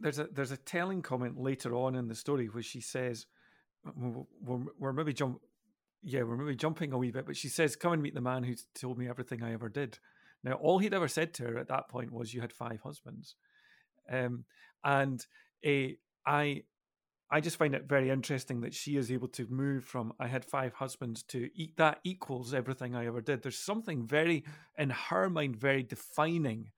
there's 0.00 0.20
a 0.20 0.28
there's 0.32 0.52
a 0.52 0.56
telling 0.56 1.02
comment 1.02 1.36
later 1.36 1.74
on 1.74 1.96
in 1.96 2.06
the 2.08 2.14
story 2.14 2.46
where 2.46 2.62
she 2.62 2.80
says 2.80 3.26
we're, 3.96 4.22
we're, 4.40 4.64
we're 4.78 4.92
maybe 4.92 5.12
jump 5.12 5.40
yeah 6.02 6.22
we're 6.22 6.36
maybe 6.36 6.54
jumping 6.54 6.92
a 6.92 6.98
wee 6.98 7.10
bit 7.10 7.26
but 7.26 7.36
she 7.36 7.48
says 7.48 7.74
come 7.74 7.92
and 7.92 8.02
meet 8.02 8.14
the 8.14 8.20
man 8.20 8.44
who 8.44 8.54
told 8.74 8.96
me 8.98 9.08
everything 9.08 9.42
i 9.42 9.52
ever 9.52 9.68
did 9.68 9.98
now 10.44 10.52
all 10.52 10.78
he'd 10.78 10.94
ever 10.94 11.08
said 11.08 11.34
to 11.34 11.42
her 11.42 11.58
at 11.58 11.66
that 11.66 11.88
point 11.88 12.12
was 12.12 12.32
you 12.32 12.40
had 12.40 12.52
five 12.52 12.80
husbands 12.82 13.34
um 14.12 14.44
and 14.84 15.26
a 15.66 15.96
i 16.24 16.62
i 17.30 17.40
just 17.40 17.56
find 17.56 17.74
it 17.74 17.88
very 17.88 18.10
interesting 18.10 18.60
that 18.60 18.74
she 18.74 18.96
is 18.96 19.10
able 19.10 19.28
to 19.28 19.46
move 19.48 19.84
from 19.84 20.12
i 20.18 20.26
had 20.26 20.44
five 20.44 20.72
husbands 20.74 21.22
to 21.22 21.48
eat 21.54 21.76
that 21.76 22.00
equals 22.04 22.54
everything 22.54 22.94
i 22.94 23.06
ever 23.06 23.20
did 23.20 23.42
there's 23.42 23.58
something 23.58 24.06
very 24.06 24.44
in 24.76 24.90
her 24.90 25.28
mind 25.28 25.56
very 25.56 25.82
defining 25.82 26.70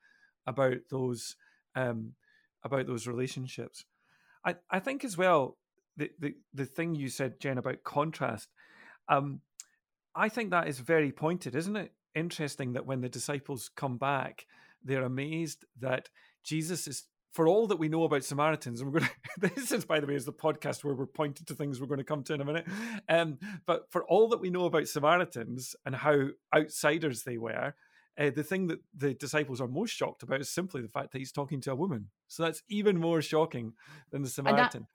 about 0.47 0.79
those 0.91 1.37
um 1.75 2.15
about 2.63 2.87
those 2.87 3.07
relationships. 3.07 3.85
I, 4.45 4.57
I 4.71 4.79
think 4.79 5.05
as 5.05 5.17
well 5.17 5.57
the, 5.97 6.11
the 6.19 6.35
the 6.55 6.67
thing 6.67 6.95
you 6.95 7.09
said, 7.09 7.41
Jen, 7.41 7.59
about 7.59 7.85
contrast, 7.85 8.49
um, 9.09 9.41
I 10.15 10.29
think 10.29 10.51
that 10.51 10.69
is 10.69 10.79
very 10.81 11.13
pointed, 11.13 11.55
isn't 11.55 11.77
it? 11.77 11.93
Interesting 12.15 12.73
that 12.73 12.87
when 12.87 13.01
the 13.01 13.09
disciples 13.09 13.71
come 13.75 13.97
back, 13.97 14.47
they're 14.83 15.05
amazed 15.05 15.65
that 15.79 16.09
Jesus 16.43 16.87
is 16.87 17.05
for 17.33 17.47
all 17.47 17.67
that 17.69 17.79
we 17.79 17.89
know 17.89 18.05
about 18.05 18.25
Samaritans, 18.25 18.81
and 18.81 18.93
we're 18.93 19.01
going 19.01 19.11
to, 19.41 19.51
this 19.55 19.73
is, 19.73 19.85
by 19.85 20.01
the 20.01 20.07
way, 20.07 20.15
is 20.15 20.25
the 20.25 20.33
podcast 20.33 20.83
where 20.85 20.95
we're 20.95 21.07
pointed 21.07 21.47
to 21.47 21.55
things 21.55 21.81
we're 21.81 21.87
going 21.87 21.99
to 21.99 22.05
come 22.05 22.23
to 22.25 22.35
in 22.35 22.41
a 22.41 22.45
minute. 22.45 22.67
Um, 23.09 23.39
but 23.67 23.91
for 23.91 24.05
all 24.05 24.29
that 24.29 24.41
we 24.41 24.51
know 24.51 24.65
about 24.65 24.89
Samaritans 24.89 25.77
and 25.87 25.95
how 25.95 26.29
outsiders 26.55 27.23
they 27.23 27.39
were, 27.39 27.75
uh, 28.19 28.31
the 28.35 28.43
thing 28.43 28.67
that 28.67 28.81
the 28.97 29.15
disciples 29.15 29.61
are 29.61 29.69
most 29.69 29.91
shocked 29.93 30.23
about 30.23 30.41
is 30.41 30.51
simply 30.51 30.83
the 30.83 30.89
fact 30.89 31.13
that 31.13 31.19
he's 31.19 31.33
talking 31.33 31.61
to 31.63 31.73
a 31.73 31.77
woman. 31.77 32.11
So 32.29 32.43
that's 32.43 32.63
even 32.69 32.99
more 32.99 33.23
shocking 33.23 33.75
than 34.11 34.23
the 34.23 34.27
that- 34.27 34.33
Samaritan. 34.33 34.87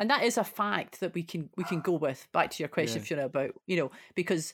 and 0.00 0.10
that 0.10 0.24
is 0.24 0.36
a 0.36 0.44
fact 0.44 1.00
that 1.00 1.14
we 1.14 1.22
can 1.22 1.48
we 1.56 1.64
can 1.64 1.80
go 1.80 1.92
with. 1.92 2.26
Back 2.32 2.50
to 2.50 2.62
your 2.62 2.68
question, 2.68 2.98
Yeah. 2.98 3.04
Fiona, 3.06 3.26
about 3.26 3.50
you 3.66 3.76
know 3.76 3.90
because 4.16 4.52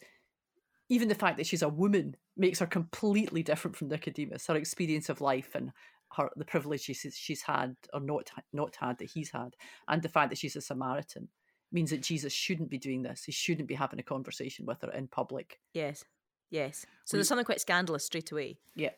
even 0.90 1.08
the 1.08 1.14
fact 1.14 1.38
that 1.38 1.46
she's 1.46 1.62
a 1.62 1.68
woman 1.68 2.16
makes 2.36 2.58
her 2.58 2.66
completely 2.66 3.42
different 3.42 3.76
from 3.76 3.88
Nicodemus. 3.88 4.46
Her 4.46 4.56
experience 4.56 5.08
of 5.08 5.20
life 5.20 5.54
and 5.54 5.72
her 6.16 6.30
the 6.36 6.44
privileges 6.44 6.96
she's, 6.96 7.16
she's 7.16 7.42
had 7.42 7.76
or 7.92 8.00
not 8.00 8.30
not 8.52 8.76
had 8.76 8.98
that 8.98 9.10
he's 9.10 9.30
had, 9.30 9.56
and 9.88 10.02
the 10.02 10.08
fact 10.08 10.30
that 10.30 10.38
she's 10.38 10.56
a 10.56 10.60
Samaritan 10.60 11.28
means 11.72 11.90
that 11.90 12.02
Jesus 12.02 12.32
shouldn't 12.32 12.70
be 12.70 12.78
doing 12.78 13.02
this. 13.02 13.24
He 13.24 13.32
shouldn't 13.32 13.68
be 13.68 13.74
having 13.74 14.00
a 14.00 14.02
conversation 14.02 14.66
with 14.66 14.82
her 14.82 14.90
in 14.90 15.06
public. 15.06 15.60
Yes. 15.72 16.04
Yes. 16.50 16.84
So 17.04 17.14
We- 17.14 17.18
there's 17.18 17.28
something 17.28 17.44
quite 17.44 17.60
scandalous 17.60 18.04
straight 18.04 18.32
away. 18.32 18.58
Yeah. 18.74 18.90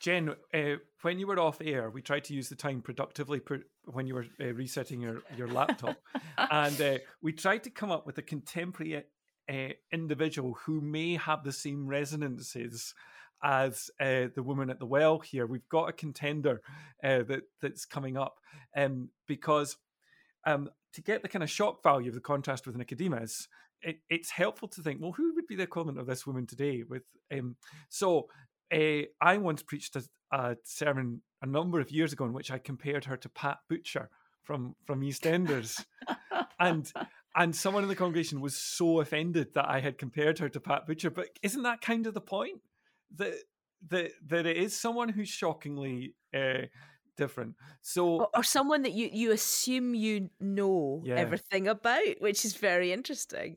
Jen, 0.00 0.34
uh, 0.52 0.76
when 1.02 1.18
you 1.18 1.26
were 1.26 1.38
off 1.38 1.58
air, 1.60 1.88
we 1.88 2.02
tried 2.02 2.24
to 2.24 2.34
use 2.34 2.48
the 2.48 2.56
time 2.56 2.82
productively 2.82 3.40
per, 3.40 3.62
when 3.84 4.06
you 4.06 4.14
were 4.14 4.26
uh, 4.40 4.52
resetting 4.52 5.00
your, 5.00 5.22
your 5.36 5.48
laptop. 5.48 5.96
and 6.50 6.80
uh, 6.80 6.98
we 7.22 7.32
tried 7.32 7.64
to 7.64 7.70
come 7.70 7.90
up 7.90 8.06
with 8.06 8.18
a 8.18 8.22
contemporary 8.22 9.04
uh, 9.48 9.68
individual 9.92 10.54
who 10.64 10.80
may 10.80 11.14
have 11.14 11.44
the 11.44 11.52
same 11.52 11.86
resonances 11.86 12.92
as 13.42 13.90
uh, 14.00 14.26
the 14.34 14.42
woman 14.42 14.70
at 14.70 14.78
the 14.78 14.86
well 14.86 15.18
here. 15.18 15.46
We've 15.46 15.68
got 15.68 15.88
a 15.88 15.92
contender 15.92 16.62
uh, 17.02 17.22
that 17.24 17.42
that's 17.60 17.84
coming 17.84 18.16
up 18.16 18.38
um, 18.76 19.10
because 19.26 19.76
um, 20.46 20.70
to 20.94 21.02
get 21.02 21.22
the 21.22 21.28
kind 21.28 21.42
of 21.42 21.50
shock 21.50 21.82
value 21.82 22.08
of 22.08 22.14
the 22.14 22.20
contrast 22.20 22.66
with 22.66 22.76
Nicodemus, 22.76 23.48
it, 23.82 23.98
it's 24.08 24.30
helpful 24.30 24.68
to 24.68 24.82
think, 24.82 25.00
well, 25.00 25.12
who 25.12 25.34
would 25.34 25.46
be 25.46 25.56
the 25.56 25.62
equivalent 25.62 25.98
of 25.98 26.06
this 26.06 26.26
woman 26.26 26.46
today? 26.46 26.82
With 26.88 27.04
um, 27.32 27.56
so 27.88 28.28
uh, 28.72 29.02
I 29.20 29.36
once 29.38 29.62
preached 29.62 29.96
a, 29.96 30.04
a 30.32 30.56
sermon 30.64 31.22
a 31.42 31.46
number 31.46 31.80
of 31.80 31.90
years 31.90 32.12
ago 32.12 32.24
in 32.24 32.32
which 32.32 32.50
I 32.50 32.58
compared 32.58 33.04
her 33.04 33.16
to 33.16 33.28
Pat 33.28 33.58
Butcher 33.68 34.08
from 34.42 34.74
from 34.84 35.00
EastEnders, 35.02 35.84
and 36.60 36.90
and 37.34 37.54
someone 37.54 37.82
in 37.82 37.88
the 37.88 37.96
congregation 37.96 38.40
was 38.40 38.56
so 38.56 39.00
offended 39.00 39.52
that 39.54 39.68
I 39.68 39.80
had 39.80 39.98
compared 39.98 40.38
her 40.38 40.48
to 40.48 40.60
Pat 40.60 40.86
Butcher. 40.86 41.10
But 41.10 41.28
isn't 41.42 41.62
that 41.64 41.82
kind 41.82 42.06
of 42.06 42.14
the 42.14 42.20
point 42.20 42.60
that 43.16 43.34
that 43.88 44.10
that 44.26 44.46
it 44.46 44.56
is 44.56 44.78
someone 44.78 45.08
who's 45.08 45.28
shockingly 45.28 46.14
uh, 46.34 46.62
different? 47.16 47.54
So 47.82 48.20
Or, 48.20 48.28
or 48.36 48.42
someone 48.42 48.82
that 48.82 48.92
you, 48.92 49.08
you 49.12 49.32
assume 49.32 49.94
you 49.94 50.30
know 50.40 51.02
Yeah. 51.04 51.14
everything 51.16 51.68
about, 51.68 52.20
which 52.20 52.44
is 52.44 52.54
very 52.56 52.92
interesting. 52.92 53.56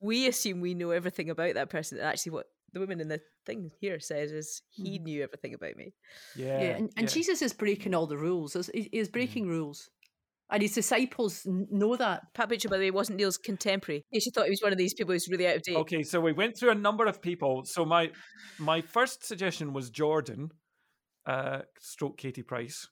We 0.00 0.26
assume 0.26 0.60
we 0.60 0.74
know 0.74 0.90
everything 0.90 1.30
about 1.30 1.54
that 1.54 1.70
person. 1.70 1.98
And 1.98 2.06
actually, 2.06 2.32
what 2.32 2.46
the 2.72 2.80
woman 2.80 3.00
in 3.00 3.08
the 3.08 3.20
thing 3.46 3.70
here 3.80 4.00
says 4.00 4.32
is 4.32 4.62
he 4.70 4.98
knew 4.98 5.22
everything 5.22 5.54
about 5.54 5.76
me. 5.76 5.94
yeah, 6.36 6.46
Yeah, 6.60 6.76
and, 6.76 6.90
and 6.96 7.06
yeah. 7.08 7.14
Jesus 7.14 7.42
is 7.42 7.52
breaking 7.52 7.94
all 7.94 8.06
the 8.06 8.16
rules. 8.16 8.54
He's, 8.54 8.66
he- 8.74 8.88
he's 8.92 9.08
breaking 9.08 9.46
rules, 9.48 9.90
and 10.52 10.62
his 10.62 10.72
disciples 10.74 11.44
n- 11.46 11.66
know 11.70 11.96
that. 11.96 12.32
Pat 12.34 12.48
Butcher, 12.48 12.68
by 12.68 12.76
the 12.78 12.84
way, 12.84 12.90
wasn't 12.90 13.18
Neil's 13.18 13.38
contemporary. 13.38 14.04
She 14.14 14.30
thought 14.30 14.44
he 14.44 14.50
was 14.50 14.62
one 14.62 14.70
of 14.72 14.78
these 14.78 14.94
people 14.94 15.12
who's 15.12 15.28
really 15.28 15.48
out 15.48 15.56
of 15.56 15.62
date. 15.62 15.76
Okay, 15.76 16.02
so 16.02 16.20
we 16.20 16.32
went 16.32 16.56
through 16.56 16.70
a 16.70 16.74
number 16.76 17.06
of 17.06 17.20
people. 17.20 17.62
So 17.64 17.84
my 17.84 18.10
my 18.58 18.80
first 18.82 19.24
suggestion 19.26 19.72
was 19.72 19.90
Jordan, 19.90 20.50
uh, 21.26 21.60
stroke 21.80 22.18
Katie 22.18 22.42
Price. 22.42 22.86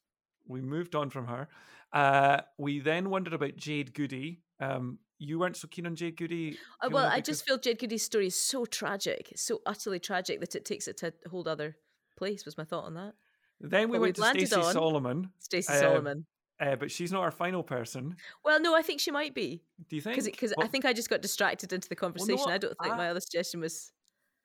We 0.49 0.61
moved 0.61 0.95
on 0.95 1.11
from 1.11 1.27
her. 1.27 1.49
Uh, 1.93 2.41
we 2.59 2.81
then 2.81 3.11
wondered 3.11 3.35
about 3.35 3.57
Jade 3.57 3.95
Goody. 3.95 4.41
Um, 4.61 4.99
you 5.19 5.39
weren't 5.39 5.57
so 5.57 5.69
keen 5.69 5.87
on 5.87 5.97
Jade 5.97 6.17
Goody. 6.17 6.57
Uh, 6.83 6.89
well, 6.91 7.07
I 7.07 7.21
just 7.21 7.45
feel 7.47 7.59
Jade 7.59 7.79
Goody's 7.79 8.03
story 8.03 8.27
is 8.29 8.37
so 8.37 8.65
tragic, 8.65 9.33
so 9.37 9.61
utterly 9.67 9.99
tragic 10.01 10.41
that 10.41 10.55
it 10.55 10.65
takes 10.65 10.89
it 10.89 10.97
to 10.99 11.13
a 11.27 11.29
whole 11.29 11.47
other 11.49 11.77
place. 12.17 12.45
Was 12.47 12.57
my 12.57 12.65
thought 12.65 12.85
on 12.85 12.95
that? 12.95 13.13
Then 13.61 13.89
we 13.91 13.99
Well, 13.99 14.03
went 14.03 14.17
to 14.17 14.23
Stacey 14.23 14.55
on- 14.55 14.73
Solomon, 14.73 15.31
Stacey 15.39 15.73
Um, 15.75 15.79
Solomon. 15.81 16.27
Uh, 16.61 16.77
but 16.77 16.91
she's 16.91 17.11
not 17.11 17.23
our 17.23 17.31
final 17.31 17.63
person. 17.63 18.17
Well, 18.45 18.61
no, 18.61 18.75
I 18.75 18.83
think 18.83 19.01
she 19.01 19.11
might 19.11 19.35
be 19.35 19.63
Do 19.89 19.97
you 19.97 20.03
think? 20.03 20.23
because 20.25 20.53
I 20.61 20.67
think 20.67 20.85
I 20.85 20.93
just 20.93 21.09
got 21.09 21.23
distracted 21.23 21.73
into 21.73 21.89
the 21.89 21.97
conversation. 21.97 22.47
I 22.49 22.59
don't 22.59 22.77
think 22.83 22.93
I- 22.93 22.97
my 22.97 23.09
other 23.11 23.21
suggestion 23.21 23.61
was. 23.61 23.93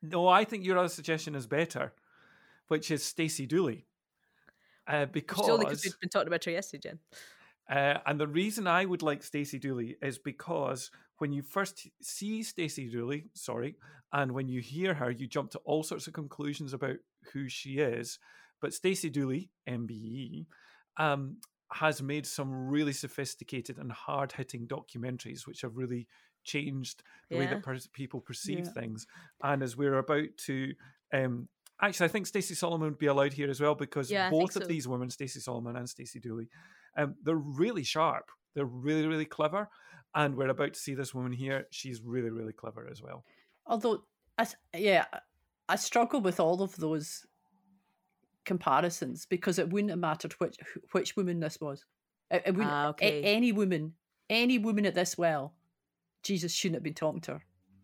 No, 0.02 0.28
I 0.28 0.44
think 0.44 0.64
your 0.64 0.78
other 0.78 0.88
suggestion 0.88 1.34
is 1.34 1.46
better, 1.46 1.92
which 2.68 2.90
is 2.90 3.02
Stacey 3.02 3.46
Dooley. 3.46 3.86
Uh, 4.88 4.92
is 4.92 4.96
only 4.98 5.06
because 5.12 5.58
because 5.58 5.84
we've 5.84 6.00
been 6.00 6.08
talking 6.10 6.28
about 6.28 6.44
her 6.44 6.50
yesterday, 6.52 6.90
Jen. 6.90 6.98
Uh, 7.68 7.98
and 8.06 8.20
the 8.20 8.28
reason 8.28 8.66
I 8.68 8.84
would 8.84 9.02
like 9.02 9.24
Stacey 9.24 9.58
Dooley 9.58 9.96
is 10.00 10.18
because 10.18 10.90
when 11.18 11.32
you 11.32 11.42
first 11.42 11.88
see 12.00 12.42
Stacey 12.42 12.88
Dooley, 12.88 13.30
sorry, 13.34 13.76
and 14.12 14.30
when 14.32 14.48
you 14.48 14.60
hear 14.60 14.94
her, 14.94 15.10
you 15.10 15.26
jump 15.26 15.50
to 15.52 15.58
all 15.64 15.82
sorts 15.82 16.06
of 16.06 16.12
conclusions 16.12 16.72
about 16.72 16.96
who 17.32 17.48
she 17.48 17.78
is. 17.78 18.18
But 18.60 18.72
Stacey 18.74 19.10
Dooley, 19.10 19.50
MBE, 19.68 20.46
um, 20.98 21.38
has 21.72 22.02
made 22.02 22.26
some 22.26 22.52
really 22.68 22.92
sophisticated 22.92 23.78
and 23.78 23.90
hard 23.90 24.32
hitting 24.32 24.66
documentaries, 24.68 25.46
which 25.46 25.62
have 25.62 25.76
really 25.76 26.06
changed 26.44 27.02
the 27.28 27.36
way 27.38 27.46
that 27.46 27.62
pers- 27.62 27.88
people 27.88 28.20
perceive 28.20 28.66
Yeah. 28.66 28.72
things. 28.72 29.06
And 29.42 29.62
as 29.62 29.76
we're 29.76 29.98
about 29.98 30.28
to. 30.46 30.74
Um, 31.12 31.48
Actually, 31.82 32.06
I 32.06 32.08
think 32.08 32.26
Stacey 32.26 32.54
Solomon 32.54 32.88
would 32.88 32.98
be 32.98 33.04
allowed 33.04 33.34
here 33.34 33.50
as 33.50 33.60
well 33.60 33.74
because 33.74 34.10
Yeah, 34.10 34.30
both 34.30 34.56
of 34.56 34.62
so. 34.62 34.66
these 34.66 34.88
women, 34.88 35.10
Stacey 35.10 35.40
Solomon 35.40 35.76
and 35.76 35.86
Stacey 35.86 36.18
Dooley, 36.18 36.48
um, 36.96 37.16
they're 37.22 37.34
really 37.36 37.84
sharp. 37.84 38.30
They're 38.54 38.64
really, 38.64 39.06
really 39.06 39.26
clever. 39.26 39.68
And 40.14 40.34
we're 40.36 40.48
about 40.48 40.72
to 40.72 40.80
see 40.80 40.94
this 40.94 41.12
woman 41.14 41.32
here. 41.32 41.66
She's 41.70 42.00
really, 42.00 42.30
really 42.30 42.54
clever 42.54 42.88
as 42.90 43.02
well. 43.02 43.26
Although, 43.66 44.04
I, 44.38 44.46
yeah, 44.74 45.04
I 45.68 45.76
struggle 45.76 46.22
with 46.22 46.40
all 46.40 46.62
of 46.62 46.74
those 46.76 47.25
comparisons 48.46 49.26
because 49.26 49.58
it 49.58 49.70
wouldn't 49.70 49.90
have 49.90 49.98
mattered 49.98 50.32
which 50.34 50.56
which 50.92 51.16
woman 51.16 51.40
this 51.40 51.60
was. 51.60 51.84
It, 52.30 52.42
it 52.46 52.50
wouldn't. 52.52 52.72
Ah, 52.72 52.94
a- 53.00 53.22
any 53.22 53.52
woman, 53.52 53.92
any 54.30 54.58
woman 54.58 54.86
at 54.86 54.94
this 54.94 55.18
well, 55.18 55.54
Jesus 56.22 56.52
shouldn't 56.52 56.76
have 56.76 56.82
been 56.82 56.94
talking 56.94 57.20
to 57.22 57.32
her. 57.32 57.42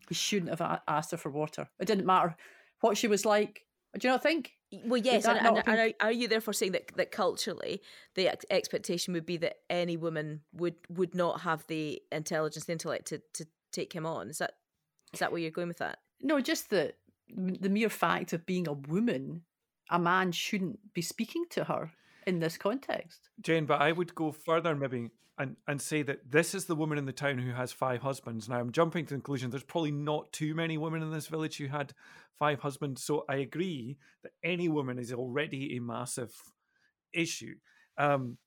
He 0.09 0.15
shouldn't 0.15 0.57
have 0.57 0.81
asked 0.87 1.11
her 1.11 1.17
for 1.17 1.29
water. 1.29 1.69
It 1.79 1.85
didn't 1.85 2.05
matter 2.05 2.35
what 2.81 2.97
she 2.97 3.07
was 3.07 3.25
like. 3.25 3.61
Do 3.97 4.07
you 4.07 4.11
not 4.11 4.23
think? 4.23 4.51
Well, 4.85 4.97
yes, 4.97 5.25
and, 5.25 5.37
and, 5.37 5.63
and 5.67 5.79
are, 5.79 6.07
are 6.07 6.11
you 6.11 6.27
therefore 6.27 6.53
saying 6.53 6.71
that 6.71 6.91
that 6.95 7.11
culturally 7.11 7.81
the 8.15 8.27
ex- 8.27 8.45
expectation 8.49 9.13
would 9.13 9.25
be 9.25 9.37
that 9.37 9.57
any 9.69 9.97
woman 9.97 10.41
would 10.53 10.75
would 10.89 11.13
not 11.13 11.41
have 11.41 11.65
the 11.67 12.01
intelligence, 12.11 12.65
the 12.65 12.71
intellect 12.71 13.07
to, 13.07 13.21
to 13.35 13.45
take 13.71 13.93
him 13.93 14.05
on? 14.05 14.29
Is 14.29 14.39
that 14.39 14.53
is 15.13 15.19
that 15.19 15.31
where 15.31 15.39
you're 15.39 15.51
going 15.51 15.67
with 15.67 15.77
that? 15.77 15.99
No, 16.21 16.41
just 16.41 16.69
the 16.71 16.93
the 17.29 17.69
mere 17.69 17.89
fact 17.89 18.33
of 18.33 18.45
being 18.45 18.67
a 18.67 18.73
woman, 18.73 19.43
a 19.89 19.99
man 19.99 20.31
shouldn't 20.31 20.79
be 20.93 21.01
speaking 21.01 21.45
to 21.51 21.63
her 21.65 21.91
in 22.25 22.39
this 22.39 22.57
context. 22.57 23.29
Jane, 23.41 23.65
but 23.65 23.81
I 23.81 23.91
would 23.91 24.15
go 24.15 24.31
further 24.31 24.75
maybe 24.75 25.09
and, 25.39 25.55
and 25.67 25.81
say 25.81 26.03
that 26.03 26.31
this 26.31 26.53
is 26.53 26.65
the 26.65 26.75
woman 26.75 26.97
in 26.97 27.05
the 27.05 27.11
town 27.11 27.39
who 27.39 27.51
has 27.51 27.71
five 27.71 28.01
husbands. 28.01 28.47
Now 28.47 28.59
I'm 28.59 28.71
jumping 28.71 29.05
to 29.05 29.09
the 29.09 29.15
conclusion 29.15 29.49
there's 29.49 29.63
probably 29.63 29.91
not 29.91 30.31
too 30.31 30.53
many 30.53 30.77
women 30.77 31.01
in 31.01 31.11
this 31.11 31.27
village 31.27 31.57
who 31.57 31.67
had 31.67 31.93
five 32.37 32.59
husbands. 32.59 33.03
So 33.03 33.25
I 33.27 33.37
agree 33.37 33.97
that 34.21 34.33
any 34.43 34.69
woman 34.69 34.99
is 34.99 35.11
already 35.11 35.75
a 35.75 35.81
massive 35.81 36.33
issue. 37.13 37.55
Um, 37.97 38.37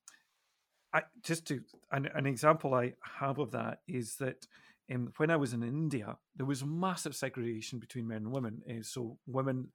I 0.93 1.03
just 1.23 1.45
to 1.47 1.61
an, 1.91 2.09
an 2.15 2.25
example 2.25 2.73
I 2.73 2.93
have 3.19 3.39
of 3.39 3.51
that 3.51 3.79
is 3.87 4.15
that 4.15 4.47
um, 4.93 5.11
when 5.17 5.29
I 5.29 5.35
was 5.35 5.53
in 5.53 5.63
India, 5.63 6.17
there 6.35 6.45
was 6.45 6.63
massive 6.63 7.15
segregation 7.15 7.79
between 7.79 8.07
men 8.07 8.17
and 8.17 8.31
women. 8.31 8.61
Uh, 8.69 8.83
so 8.83 9.17
women 9.27 9.67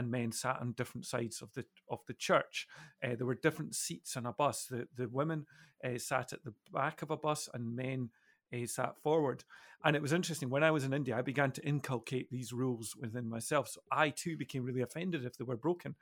and 0.00 0.10
men 0.10 0.32
sat 0.32 0.56
on 0.62 0.72
different 0.72 1.04
sides 1.04 1.42
of 1.42 1.52
the 1.52 1.64
of 1.90 1.98
the 2.08 2.14
church. 2.14 2.66
Uh, 3.04 3.14
there 3.16 3.26
were 3.26 3.34
different 3.34 3.74
seats 3.74 4.16
on 4.16 4.24
a 4.24 4.32
bus. 4.32 4.64
The 4.64 4.88
the 4.96 5.08
women 5.08 5.44
uh, 5.84 5.98
sat 5.98 6.32
at 6.32 6.42
the 6.42 6.54
back 6.72 7.02
of 7.02 7.10
a 7.10 7.18
bus, 7.18 7.50
and 7.52 7.76
men 7.76 8.08
uh, 8.54 8.66
sat 8.66 8.94
forward. 9.02 9.44
And 9.84 9.94
it 9.94 10.02
was 10.02 10.14
interesting 10.14 10.48
when 10.48 10.64
I 10.64 10.70
was 10.70 10.84
in 10.84 10.94
India, 10.94 11.16
I 11.16 11.22
began 11.22 11.52
to 11.52 11.66
inculcate 11.66 12.30
these 12.30 12.52
rules 12.52 12.96
within 12.98 13.28
myself. 13.28 13.68
So 13.68 13.80
I 13.92 14.08
too 14.10 14.36
became 14.36 14.64
really 14.64 14.82
offended 14.82 15.24
if 15.24 15.36
they 15.36 15.44
were 15.44 15.56
broken. 15.56 15.96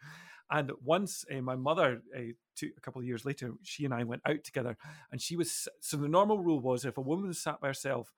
And 0.51 0.73
once 0.83 1.25
uh, 1.33 1.41
my 1.43 1.57
mother, 1.57 2.03
uh, 2.17 2.33
two, 2.57 2.71
a 2.77 2.81
couple 2.81 3.01
of 3.01 3.07
years 3.07 3.25
later, 3.25 3.53
she 3.63 3.85
and 3.85 3.93
I 3.93 4.05
went 4.05 4.23
out 4.27 4.45
together, 4.45 4.77
and 5.11 5.21
she 5.21 5.37
was 5.37 5.69
so 5.81 5.97
the 5.97 6.09
normal 6.09 6.39
rule 6.39 6.61
was 6.61 6.85
if 6.85 6.99
a 6.99 7.01
woman 7.03 7.35
sat 7.35 7.61
by 7.61 7.69
herself 7.69 8.13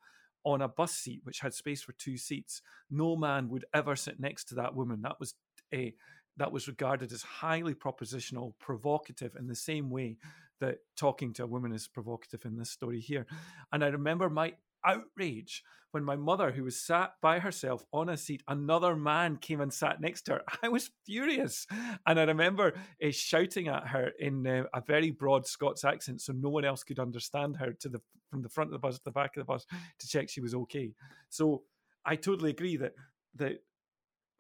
on 0.45 0.63
a 0.63 0.69
bus 0.69 0.93
seat 0.93 1.21
which 1.25 1.41
had 1.41 1.55
space 1.55 1.83
for 1.83 1.93
two 1.93 2.17
seats, 2.17 2.63
no 2.91 3.17
man 3.17 3.49
would 3.49 3.65
ever 3.75 3.97
sit 3.97 4.19
next 4.19 4.45
to 4.45 4.55
that 4.55 4.75
woman. 4.75 5.03
That 5.03 5.21
was 5.21 5.35
a 5.75 5.95
that 6.37 6.53
was 6.53 6.69
regarded 6.69 7.13
as 7.13 7.23
highly 7.23 7.75
propositional, 7.75 8.55
provocative, 8.59 9.37
in 9.37 9.47
the 9.47 9.55
same 9.55 9.91
way 9.91 10.17
that 10.61 10.79
talking 10.97 11.33
to 11.35 11.45
a 11.45 11.47
woman 11.47 11.73
is 11.73 11.89
provocative 11.89 12.45
in 12.45 12.57
this 12.57 12.71
story 12.71 13.01
here. 13.01 13.27
And 13.73 13.85
I 13.85 13.89
remember 13.89 14.31
my 14.31 14.55
outrage 14.85 15.63
when 15.93 16.05
my 16.05 16.17
mother, 16.17 16.53
who 16.53 16.65
was 16.65 16.81
sat 16.81 17.15
by 17.21 17.41
herself 17.41 17.85
on 17.93 18.09
a 18.09 18.17
seat, 18.17 18.43
another 18.47 18.95
man 18.95 19.37
came 19.37 19.61
and 19.61 19.73
sat 19.73 20.01
next 20.01 20.23
to 20.23 20.35
her. 20.35 20.43
I 20.63 20.69
was 20.69 20.91
furious. 21.05 21.67
And 22.07 22.21
I 22.21 22.23
remember 22.23 22.75
uh, 23.05 23.11
shouting 23.11 23.69
at 23.69 23.89
her 23.89 24.13
in 24.19 24.47
uh, 24.47 24.65
a 24.73 24.81
very 24.81 25.11
broad 25.11 25.47
Scots 25.47 25.85
accent 25.85 26.21
so 26.21 26.33
no 26.33 26.49
one 26.49 26.65
else 26.65 26.85
could 26.85 27.01
understand 27.01 27.57
her 27.57 27.73
to 27.81 27.89
the 27.89 28.01
from 28.31 28.43
the 28.43 28.49
front 28.49 28.69
of 28.69 28.73
the 28.73 28.79
bus 28.79 28.97
to 28.97 29.05
the 29.05 29.11
back 29.11 29.37
of 29.37 29.41
the 29.41 29.45
bus 29.45 29.67
to 29.99 30.07
check 30.07 30.29
she 30.29 30.41
was 30.41 30.55
okay. 30.55 30.93
So 31.29 31.65
I 32.05 32.15
totally 32.15 32.51
agree 32.51 32.77
that 32.77 32.93
that 33.35 33.63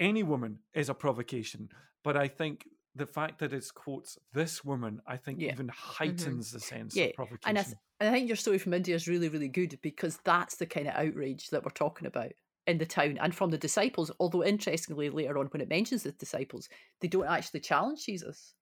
any 0.00 0.22
woman 0.24 0.60
is 0.74 0.88
a 0.88 0.94
provocation, 0.94 1.70
but 2.02 2.16
I 2.16 2.28
think 2.28 2.66
the 2.94 3.06
fact 3.06 3.38
that 3.40 3.52
it's 3.52 3.70
quotes 3.70 4.18
this 4.32 4.64
woman, 4.64 5.00
I 5.06 5.16
think 5.16 5.40
Yeah. 5.40 5.52
even 5.52 5.68
heightens 5.68 6.50
the 6.52 6.60
sense 6.60 6.96
Yeah, 6.96 7.02
of 7.02 7.12
provocation. 7.14 7.50
And 7.50 7.58
I, 7.58 7.62
th- 7.62 7.74
and 8.00 8.08
I 8.08 8.12
think 8.12 8.28
your 8.28 8.36
story 8.36 8.58
from 8.58 8.74
India 8.74 8.94
is 8.94 9.08
really, 9.08 9.28
really 9.28 9.48
good 9.48 9.78
because 9.82 10.18
that's 10.24 10.56
the 10.56 10.66
kind 10.66 10.88
of 10.88 10.94
outrage 10.94 11.50
that 11.50 11.64
we're 11.64 11.70
talking 11.70 12.06
about 12.06 12.32
in 12.66 12.78
the 12.78 12.86
town 12.86 13.18
and 13.18 13.34
from 13.34 13.50
the 13.50 13.58
disciples. 13.58 14.10
Although, 14.20 14.44
interestingly, 14.44 15.10
later 15.10 15.38
on 15.38 15.46
when 15.46 15.60
it 15.60 15.68
mentions 15.68 16.02
the 16.02 16.12
disciples, 16.12 16.68
they 17.00 17.08
don't 17.08 17.26
actually 17.26 17.60
challenge 17.60 18.04
Jesus, 18.06 18.54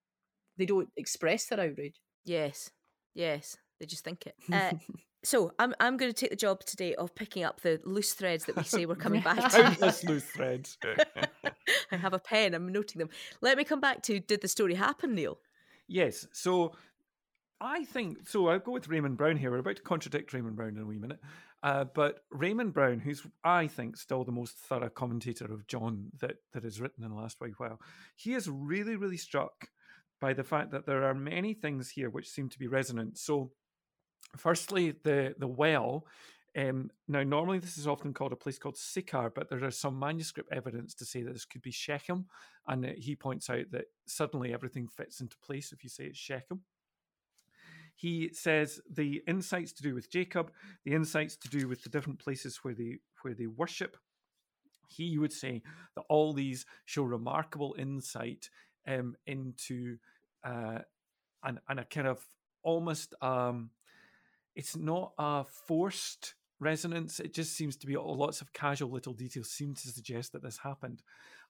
they 0.56 0.66
don't 0.66 0.90
express 0.96 1.46
their 1.46 1.60
outrage. 1.60 2.00
Yes, 2.24 2.70
yes, 3.14 3.56
they 3.80 3.86
just 3.86 4.04
think 4.04 4.26
it. 4.26 4.36
Uh, 4.52 4.74
so 5.24 5.52
I'm 5.58 5.74
I'm 5.80 5.96
going 5.96 6.12
to 6.12 6.18
take 6.18 6.30
the 6.30 6.36
job 6.36 6.64
today 6.64 6.94
of 6.94 7.14
picking 7.14 7.44
up 7.44 7.60
the 7.60 7.80
loose 7.84 8.12
threads 8.12 8.44
that 8.46 8.56
we 8.56 8.62
say 8.62 8.86
we're 8.86 8.94
coming 8.94 9.20
back 9.20 9.36
to. 9.52 9.62
Countless 9.62 10.04
loose 10.04 10.24
threads. 10.24 10.78
I 11.92 11.96
have 11.96 12.12
a 12.12 12.18
pen. 12.18 12.54
I'm 12.54 12.70
noting 12.70 12.98
them. 12.98 13.10
Let 13.40 13.58
me 13.58 13.64
come 13.64 13.80
back 13.80 14.02
to 14.04 14.20
did 14.20 14.40
the 14.40 14.48
story 14.48 14.74
happen, 14.74 15.14
Neil? 15.14 15.38
Yes. 15.86 16.26
So 16.32 16.72
I 17.60 17.84
think 17.84 18.28
so. 18.28 18.48
I'll 18.48 18.58
go 18.58 18.72
with 18.72 18.88
Raymond 18.88 19.16
Brown 19.16 19.36
here. 19.36 19.50
We're 19.50 19.58
about 19.58 19.76
to 19.76 19.82
contradict 19.82 20.32
Raymond 20.32 20.56
Brown 20.56 20.76
in 20.76 20.82
a 20.82 20.86
wee 20.86 20.98
minute. 20.98 21.20
Uh, 21.62 21.84
but 21.84 22.20
Raymond 22.30 22.72
Brown, 22.72 23.00
who's 23.00 23.26
I 23.42 23.66
think 23.66 23.96
still 23.96 24.22
the 24.22 24.30
most 24.30 24.56
thorough 24.56 24.88
commentator 24.88 25.52
of 25.52 25.66
John 25.66 26.10
that 26.20 26.36
that 26.52 26.62
has 26.62 26.80
written 26.80 27.02
in 27.02 27.10
the 27.10 27.16
last 27.16 27.40
wee 27.40 27.54
while, 27.58 27.80
he 28.14 28.34
is 28.34 28.48
really, 28.48 28.94
really 28.94 29.16
struck 29.16 29.68
by 30.20 30.32
the 30.32 30.44
fact 30.44 30.70
that 30.70 30.86
there 30.86 31.04
are 31.04 31.14
many 31.14 31.54
things 31.54 31.90
here 31.90 32.10
which 32.10 32.28
seem 32.28 32.48
to 32.48 32.58
be 32.58 32.68
resonant. 32.68 33.18
So, 33.18 33.52
firstly, 34.36 34.94
the 35.02 35.34
the 35.38 35.48
well. 35.48 36.06
Um, 36.56 36.90
now, 37.06 37.22
normally 37.22 37.58
this 37.58 37.78
is 37.78 37.86
often 37.86 38.12
called 38.12 38.32
a 38.32 38.36
place 38.36 38.58
called 38.58 38.76
Sychar, 38.76 39.30
but 39.30 39.48
there 39.48 39.64
is 39.64 39.78
some 39.78 39.98
manuscript 39.98 40.50
evidence 40.52 40.94
to 40.94 41.04
say 41.04 41.22
that 41.22 41.32
this 41.32 41.44
could 41.44 41.62
be 41.62 41.70
Shechem, 41.70 42.26
and 42.66 42.84
uh, 42.84 42.90
he 42.96 43.14
points 43.14 43.48
out 43.48 43.70
that 43.70 43.84
suddenly 44.06 44.52
everything 44.52 44.88
fits 44.88 45.20
into 45.20 45.36
place 45.38 45.72
if 45.72 45.84
you 45.84 45.90
say 45.90 46.04
it's 46.04 46.18
Shechem. 46.18 46.62
He 47.94 48.30
says 48.32 48.80
the 48.88 49.22
insights 49.26 49.72
to 49.72 49.82
do 49.82 49.94
with 49.94 50.10
Jacob, 50.10 50.52
the 50.84 50.94
insights 50.94 51.36
to 51.36 51.48
do 51.48 51.68
with 51.68 51.82
the 51.82 51.90
different 51.90 52.18
places 52.20 52.58
where 52.62 52.74
they 52.74 52.98
where 53.22 53.34
they 53.34 53.46
worship. 53.46 53.96
He 54.88 55.18
would 55.18 55.32
say 55.32 55.62
that 55.96 56.04
all 56.08 56.32
these 56.32 56.64
show 56.86 57.02
remarkable 57.02 57.74
insight 57.78 58.50
um, 58.86 59.16
into 59.26 59.98
uh, 60.44 60.78
and 61.42 61.58
and 61.68 61.80
a 61.80 61.84
kind 61.84 62.06
of 62.06 62.24
almost 62.62 63.14
um, 63.20 63.70
it's 64.58 64.76
not 64.76 65.12
a 65.18 65.44
forced 65.44 66.34
resonance. 66.60 67.20
It 67.20 67.32
just 67.32 67.56
seems 67.56 67.76
to 67.76 67.86
be 67.86 67.96
lots 67.96 68.40
of 68.40 68.52
casual 68.52 68.90
little 68.90 69.12
details 69.12 69.48
seem 69.48 69.72
to 69.74 69.88
suggest 69.88 70.32
that 70.32 70.42
this 70.42 70.58
happened. 70.58 71.02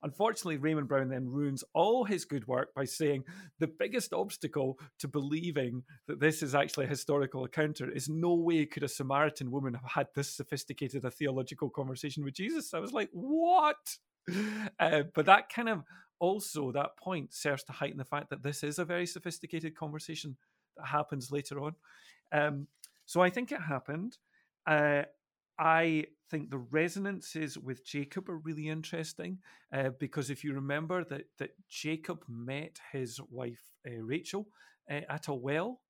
Unfortunately, 0.03 0.59
Raymond 0.59 0.89
Brown 0.89 1.09
then 1.09 1.27
ruins 1.27 1.65
all 1.73 2.05
his 2.05 2.27
good 2.27 2.47
work 2.47 2.75
by 2.75 2.85
saying 2.85 3.25
the 3.59 3.67
biggest 3.67 4.13
obstacle 4.13 4.79
to 4.99 5.09
believing 5.09 5.85
that 6.07 6.21
this 6.21 6.43
is 6.43 6.55
actually 6.55 6.85
a 6.85 6.91
historical 6.91 7.47
encounter 7.47 7.91
is 7.91 8.11
no 8.11 8.35
way 8.35 8.67
could 8.67 8.83
a 8.83 8.89
Samaritan 8.89 9.51
woman 9.51 9.73
have 9.73 9.91
had 9.91 10.09
this 10.15 10.29
sophisticated 10.29 11.03
a 11.07 11.11
theological 11.11 11.71
conversation 11.71 12.23
with 12.23 12.35
Jesus. 12.35 12.75
I 12.75 12.79
was 12.79 12.93
like, 12.93 13.09
what? 13.13 13.97
Uh, 14.79 15.05
but 15.15 15.25
that 15.25 15.49
kind 15.49 15.71
of 15.71 15.83
also 16.19 16.71
that 16.73 16.99
point 16.99 17.33
serves 17.33 17.63
to 17.65 17.73
heighten 17.73 17.97
the 17.97 18.05
fact 18.05 18.29
that 18.29 18.43
this 18.43 18.63
is 18.63 18.79
a 18.79 18.85
very 18.85 19.07
sophisticated 19.07 19.75
conversation 19.75 20.37
that 20.77 20.87
happens 20.87 21.33
later 21.33 21.61
on. 21.61 21.75
Um, 22.31 22.67
so 23.09 23.23
I 23.23 23.31
think 23.31 23.51
it 23.51 23.63
happened. 23.63 24.19
Uh, 24.67 25.05
I 25.59 26.05
think 26.31 26.51
the 26.51 26.59
resonances 26.59 27.57
with 27.57 27.87
Jacob 27.87 28.29
are 28.29 28.37
really 28.37 28.69
interesting 28.69 29.39
uh, 29.73 29.91
because 29.99 30.29
if 30.29 30.45
you 30.45 30.53
remember 30.53 31.03
that 31.05 31.25
that 31.39 31.53
Jacob 31.71 32.23
met 32.29 32.79
his 32.93 33.19
wife 33.31 33.63
uh, 33.87 34.03
Rachel 34.03 34.49
uh, 34.91 35.01
at 35.09 35.29
a 35.29 35.35
well. 35.35 35.81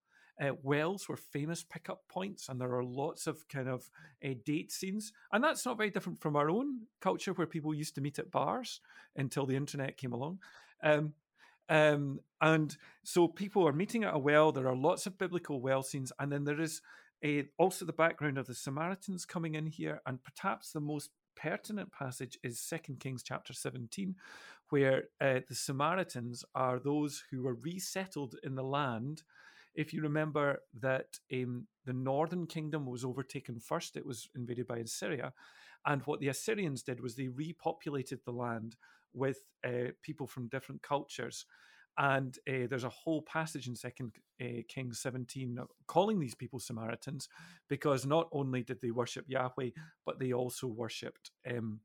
Uh, 0.40 0.52
wells 0.62 1.08
were 1.08 1.16
famous 1.16 1.64
pickup 1.64 2.06
points, 2.08 2.48
and 2.48 2.60
there 2.60 2.72
are 2.76 2.84
lots 2.84 3.26
of 3.26 3.48
kind 3.48 3.68
of 3.68 3.90
uh, 4.24 4.28
date 4.44 4.70
scenes, 4.70 5.12
and 5.32 5.42
that's 5.42 5.66
not 5.66 5.76
very 5.76 5.90
different 5.90 6.20
from 6.20 6.36
our 6.36 6.48
own 6.48 6.82
culture, 7.00 7.32
where 7.32 7.48
people 7.48 7.74
used 7.74 7.96
to 7.96 8.00
meet 8.00 8.20
at 8.20 8.30
bars 8.30 8.80
until 9.16 9.46
the 9.46 9.56
internet 9.56 9.96
came 9.96 10.12
along. 10.12 10.38
Um, 10.80 11.14
um, 11.68 12.20
and 12.40 12.76
so 13.02 13.28
people 13.28 13.66
are 13.66 13.72
meeting 13.72 14.04
at 14.04 14.14
a 14.14 14.18
well. 14.18 14.52
There 14.52 14.68
are 14.68 14.76
lots 14.76 15.06
of 15.06 15.18
biblical 15.18 15.60
well 15.60 15.82
scenes, 15.82 16.12
and 16.18 16.30
then 16.32 16.44
there 16.44 16.60
is 16.60 16.80
uh, 17.24 17.42
also, 17.58 17.84
the 17.84 17.92
background 17.92 18.38
of 18.38 18.46
the 18.46 18.54
Samaritans 18.54 19.24
coming 19.24 19.54
in 19.54 19.66
here, 19.66 20.00
and 20.06 20.18
perhaps 20.22 20.70
the 20.70 20.80
most 20.80 21.10
pertinent 21.36 21.92
passage 21.92 22.38
is 22.42 22.60
Second 22.60 23.00
Kings 23.00 23.22
chapter 23.22 23.52
17, 23.52 24.14
where 24.70 25.04
uh, 25.20 25.40
the 25.48 25.54
Samaritans 25.54 26.44
are 26.54 26.78
those 26.78 27.24
who 27.30 27.42
were 27.42 27.54
resettled 27.54 28.36
in 28.42 28.54
the 28.54 28.62
land. 28.62 29.22
If 29.74 29.92
you 29.92 30.02
remember 30.02 30.58
that 30.80 31.18
um, 31.32 31.66
the 31.84 31.92
northern 31.92 32.46
kingdom 32.46 32.86
was 32.86 33.04
overtaken 33.04 33.60
first, 33.60 33.96
it 33.96 34.06
was 34.06 34.28
invaded 34.36 34.66
by 34.66 34.78
Assyria. 34.78 35.32
And 35.86 36.02
what 36.02 36.20
the 36.20 36.28
Assyrians 36.28 36.82
did 36.82 37.00
was 37.00 37.14
they 37.14 37.28
repopulated 37.28 38.24
the 38.24 38.32
land 38.32 38.76
with 39.12 39.38
uh, 39.64 39.92
people 40.02 40.26
from 40.26 40.48
different 40.48 40.82
cultures. 40.82 41.46
And 41.98 42.38
uh, 42.48 42.68
there's 42.70 42.84
a 42.84 42.88
whole 42.88 43.22
passage 43.22 43.66
in 43.66 43.74
Second 43.74 44.12
uh, 44.40 44.62
Kings 44.68 45.00
17 45.00 45.58
calling 45.88 46.20
these 46.20 46.34
people 46.34 46.60
Samaritans 46.60 47.28
because 47.68 48.06
not 48.06 48.28
only 48.30 48.62
did 48.62 48.80
they 48.80 48.92
worship 48.92 49.24
Yahweh, 49.26 49.70
but 50.06 50.20
they 50.20 50.32
also 50.32 50.68
worshipped. 50.68 51.32
Um, 51.50 51.80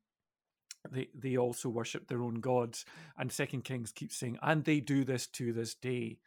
they 0.90 1.08
they 1.14 1.36
also 1.36 1.68
worship 1.68 2.06
their 2.06 2.22
own 2.22 2.34
gods, 2.34 2.84
and 3.18 3.32
Second 3.32 3.64
Kings 3.64 3.90
keeps 3.90 4.16
saying, 4.16 4.38
and 4.42 4.64
they 4.64 4.80
do 4.80 5.02
this 5.04 5.26
to 5.28 5.52
this 5.52 5.74
day. 5.74 6.18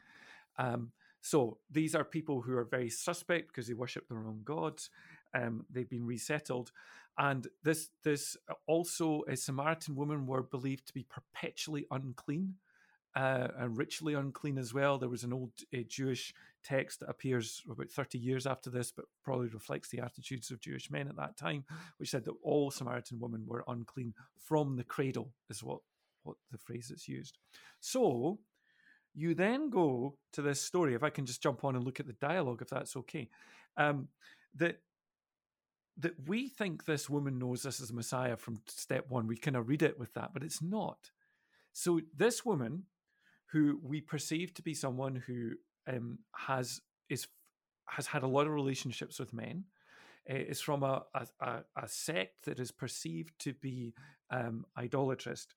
Um, 0.58 0.92
so 1.22 1.60
these 1.70 1.96
are 1.96 2.04
people 2.04 2.42
who 2.42 2.58
are 2.58 2.64
very 2.66 2.90
suspect 2.90 3.50
because 3.50 3.68
they 3.68 3.74
worship 3.74 4.08
their 4.08 4.18
own 4.18 4.42
gods. 4.44 4.90
Um, 5.34 5.66
they've 5.70 5.90
been 5.90 6.06
resettled, 6.06 6.72
and 7.18 7.48
this 7.64 7.90
this 8.04 8.36
also 8.66 9.24
a 9.30 9.38
Samaritan 9.38 9.96
woman 9.96 10.26
were 10.26 10.44
believed 10.44 10.88
to 10.88 10.94
be 10.94 11.06
perpetually 11.10 11.86
unclean 11.92 12.56
uh, 13.18 13.48
and 13.58 13.76
ritually 13.76 14.14
unclean 14.14 14.60
as 14.60 14.76
well. 14.76 15.00
There 15.00 15.10
was 15.10 15.24
an 15.24 15.34
old 15.34 15.52
uh, 15.74 15.80
Jewish 15.88 16.36
text 16.64 17.00
that 17.00 17.10
appears 17.10 17.64
about 17.68 17.90
30 17.90 18.20
years 18.20 18.46
after 18.46 18.70
this, 18.70 18.92
but 18.92 19.06
probably 19.24 19.48
reflects 19.48 19.90
the 19.90 20.02
attitudes 20.02 20.52
of 20.52 20.62
Jewish 20.62 20.92
men 20.92 21.08
at 21.08 21.16
that 21.16 21.36
time, 21.36 21.66
which 21.98 22.12
said 22.12 22.26
that 22.26 22.36
all 22.44 22.70
Samaritan 22.70 23.20
women 23.20 23.44
were 23.48 23.64
unclean 23.68 24.14
from 24.38 24.76
the 24.76 24.84
cradle, 24.84 25.32
is 25.50 25.64
what, 25.64 25.80
what 26.24 26.36
the 26.52 26.60
phrase 26.60 26.90
that's 26.90 27.08
used. 27.08 27.40
So 27.80 28.38
you 29.16 29.34
then 29.34 29.72
go 29.72 30.16
to 30.34 30.44
this 30.44 30.62
story, 30.62 30.94
if 30.94 31.02
I 31.02 31.10
can 31.10 31.26
just 31.26 31.42
jump 31.42 31.64
on 31.64 31.76
and 31.76 31.84
look 31.84 32.00
at 32.00 32.06
the 32.06 32.14
dialogue, 32.14 32.62
if 32.62 32.70
that's 32.70 32.96
okay. 32.98 33.30
Um, 33.78 34.10
that 34.56 34.78
that 36.00 36.14
we 36.28 36.50
think 36.50 36.86
this 36.86 37.10
woman 37.10 37.40
knows 37.40 37.64
this 37.64 37.80
is 37.80 37.92
Messiah 37.92 38.38
from 38.38 38.62
step 38.68 39.06
one. 39.10 39.26
We 39.26 39.36
kind 39.36 39.58
of 39.58 39.68
read 39.68 39.82
it 39.82 39.98
with 39.98 40.14
that, 40.14 40.32
but 40.32 40.44
it's 40.44 40.62
not. 40.62 41.10
So 41.74 42.02
this 42.16 42.46
woman 42.46 42.84
who 43.52 43.80
we 43.82 44.02
perceive 44.02 44.54
to 44.56 44.62
be 44.62 44.74
someone 44.74 45.16
who 45.16 45.52
um, 45.88 46.20
has 46.36 46.82
is 47.10 47.28
has 47.90 48.08
had 48.08 48.24
a 48.24 48.28
lot 48.28 48.48
of 48.48 48.54
relationships 48.54 49.20
with 49.20 49.34
men. 49.34 49.66
Uh, 50.30 50.36
is 50.36 50.60
from 50.60 50.84
a, 50.84 51.06
a, 51.40 51.64
a, 51.78 51.88
sect 51.88 52.44
that 52.44 52.60
is 52.60 52.70
perceived 52.70 53.32
to 53.40 53.54
be 53.54 53.94
um, 54.30 54.66
idolatrous. 54.78 55.48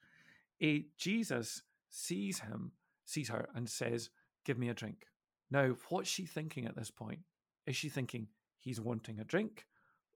A 0.63 0.87
Jesus 0.97 1.63
sees 1.89 2.39
him, 2.39 2.71
sees 3.05 3.31
her, 3.31 3.49
and 3.57 3.69
says, 3.69 4.11
"Give 4.45 4.59
me 4.59 4.69
a 4.69 4.75
drink." 4.75 5.07
Now, 5.51 5.75
what's 5.89 6.09
she 6.09 6.25
thinking 6.25 6.67
at 6.67 6.77
this 6.77 6.91
point? 6.91 7.21
Is 7.67 7.75
she 7.75 7.89
thinking 7.89 8.29
he's 8.59 8.81
wanting 8.81 9.19
a 9.19 9.25
drink, 9.25 9.67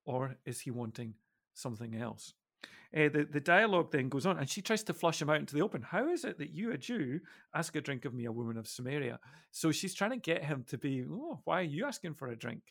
or 0.05 0.37
is 0.47 0.61
he 0.61 0.71
wanting 0.71 1.15
something 1.53 1.97
else? 1.97 2.35
Uh, 2.97 3.09
the, 3.09 3.27
the 3.31 3.41
dialogue 3.41 3.91
then 3.91 4.09
goes 4.09 4.27
on, 4.27 4.39
and 4.39 4.49
she 4.49 4.63
tries 4.63 4.83
to 4.85 4.95
flush 4.95 5.21
him 5.21 5.29
out 5.31 5.41
into 5.41 5.55
the 5.55 5.63
open. 5.63 5.83
How 5.83 6.09
is 6.09 6.25
it 6.25 6.39
that 6.39 6.55
you, 6.55 6.73
a 6.73 6.79
Jew, 6.79 7.21
ask 7.55 7.75
a 7.75 7.81
drink 7.81 8.05
of 8.05 8.15
me, 8.15 8.27
a 8.27 8.33
woman 8.33 8.57
of 8.57 8.69
Samaria? 8.69 9.19
So 9.51 9.73
she's 9.73 9.95
trying 9.95 10.13
to 10.13 10.17
get 10.17 10.45
him 10.45 10.65
to 10.69 10.79
be, 10.79 11.05
oh, 11.11 11.41
why 11.45 11.61
are 11.61 11.63
you 11.63 11.87
asking 11.87 12.15
for 12.15 12.29
a 12.29 12.37
drink? 12.37 12.63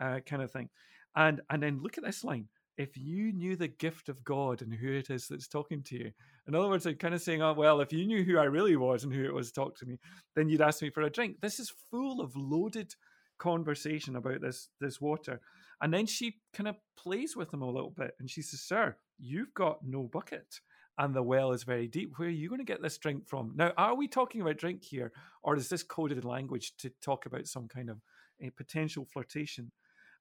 Uh, 0.00 0.20
kind 0.26 0.42
of 0.42 0.50
thing. 0.50 0.68
And 1.14 1.40
and 1.50 1.62
then 1.62 1.82
look 1.82 1.98
at 1.98 2.04
this 2.04 2.24
line. 2.24 2.48
If 2.78 2.96
you 2.96 3.32
knew 3.32 3.56
the 3.56 3.68
gift 3.68 4.10
of 4.10 4.22
God 4.22 4.60
and 4.60 4.72
who 4.72 4.92
it 4.92 5.08
is 5.08 5.28
that's 5.28 5.48
talking 5.48 5.82
to 5.84 5.96
you. 5.96 6.10
In 6.46 6.54
other 6.54 6.68
words, 6.68 6.86
I'm 6.86 6.96
kind 6.96 7.14
of 7.14 7.22
saying, 7.22 7.40
oh, 7.40 7.54
well, 7.54 7.80
if 7.80 7.90
you 7.90 8.06
knew 8.06 8.22
who 8.22 8.36
I 8.36 8.44
really 8.44 8.76
was 8.76 9.02
and 9.02 9.12
who 9.14 9.24
it 9.24 9.32
was 9.32 9.50
talk 9.50 9.78
to 9.78 9.86
me, 9.86 9.98
then 10.34 10.50
you'd 10.50 10.60
ask 10.60 10.82
me 10.82 10.90
for 10.90 11.02
a 11.02 11.10
drink. 11.10 11.40
This 11.40 11.58
is 11.58 11.72
full 11.90 12.20
of 12.20 12.36
loaded 12.36 12.94
conversation 13.38 14.16
about 14.16 14.40
this 14.40 14.68
this 14.80 15.00
water. 15.00 15.40
And 15.80 15.92
then 15.92 16.06
she 16.06 16.36
kind 16.54 16.68
of 16.68 16.76
plays 16.96 17.36
with 17.36 17.52
him 17.52 17.62
a 17.62 17.70
little 17.70 17.90
bit 17.90 18.14
and 18.18 18.30
she 18.30 18.42
says, 18.42 18.60
Sir, 18.60 18.96
you've 19.18 19.52
got 19.54 19.84
no 19.84 20.04
bucket 20.04 20.60
and 20.98 21.14
the 21.14 21.22
well 21.22 21.52
is 21.52 21.64
very 21.64 21.86
deep. 21.86 22.12
Where 22.16 22.28
are 22.28 22.32
you 22.32 22.48
going 22.48 22.60
to 22.60 22.64
get 22.64 22.82
this 22.82 22.98
drink 22.98 23.26
from? 23.26 23.52
Now, 23.54 23.72
are 23.76 23.94
we 23.94 24.08
talking 24.08 24.40
about 24.40 24.56
drink 24.56 24.82
here 24.82 25.12
or 25.42 25.56
is 25.56 25.68
this 25.68 25.82
coded 25.82 26.24
language 26.24 26.76
to 26.78 26.90
talk 27.02 27.26
about 27.26 27.46
some 27.46 27.68
kind 27.68 27.90
of 27.90 28.00
a 28.40 28.50
potential 28.50 29.06
flirtation? 29.12 29.72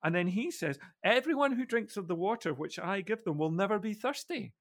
And 0.04 0.13
then 0.13 0.28
he 0.28 0.51
says, 0.51 0.78
Everyone 1.04 1.54
who 1.54 1.65
drinks 1.65 1.97
of 1.97 2.08
the 2.08 2.15
water 2.15 2.54
which 2.54 2.78
I 2.78 3.01
give 3.01 3.23
them 3.23 3.38
will 3.38 3.51
never 3.51 3.80
be 3.80 3.93
thirsty. 3.93 4.54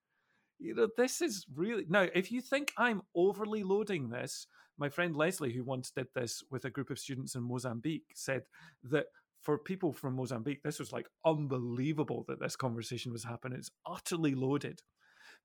You 0.59 0.75
know, 0.75 0.89
this 0.97 1.21
is 1.21 1.45
really. 1.55 1.85
Now, 1.89 2.07
if 2.15 2.31
you 2.31 2.41
think 2.41 2.73
I'm 2.79 3.03
overly 3.15 3.65
loading 3.65 4.09
this, 4.09 4.47
my 4.79 4.89
friend 4.89 5.15
Leslie, 5.15 5.53
who 5.53 5.65
once 5.65 5.91
did 5.91 6.09
this 6.15 6.43
with 6.51 6.65
a 6.65 6.71
group 6.71 6.91
of 6.91 6.99
students 6.99 7.35
in 7.35 7.43
Mozambique, 7.43 8.13
said 8.15 8.43
that 8.85 9.07
for 9.45 9.59
people 9.59 9.93
from 9.93 10.17
Mozambique, 10.17 10.63
this 10.63 10.79
was 10.79 10.93
like 10.93 11.07
unbelievable 11.25 12.25
that 12.29 12.41
this 12.41 12.57
conversation 12.57 13.13
was 13.13 13.25
happening. 13.25 13.59
It's 13.59 13.71
utterly 13.87 14.35
loaded. 14.35 14.83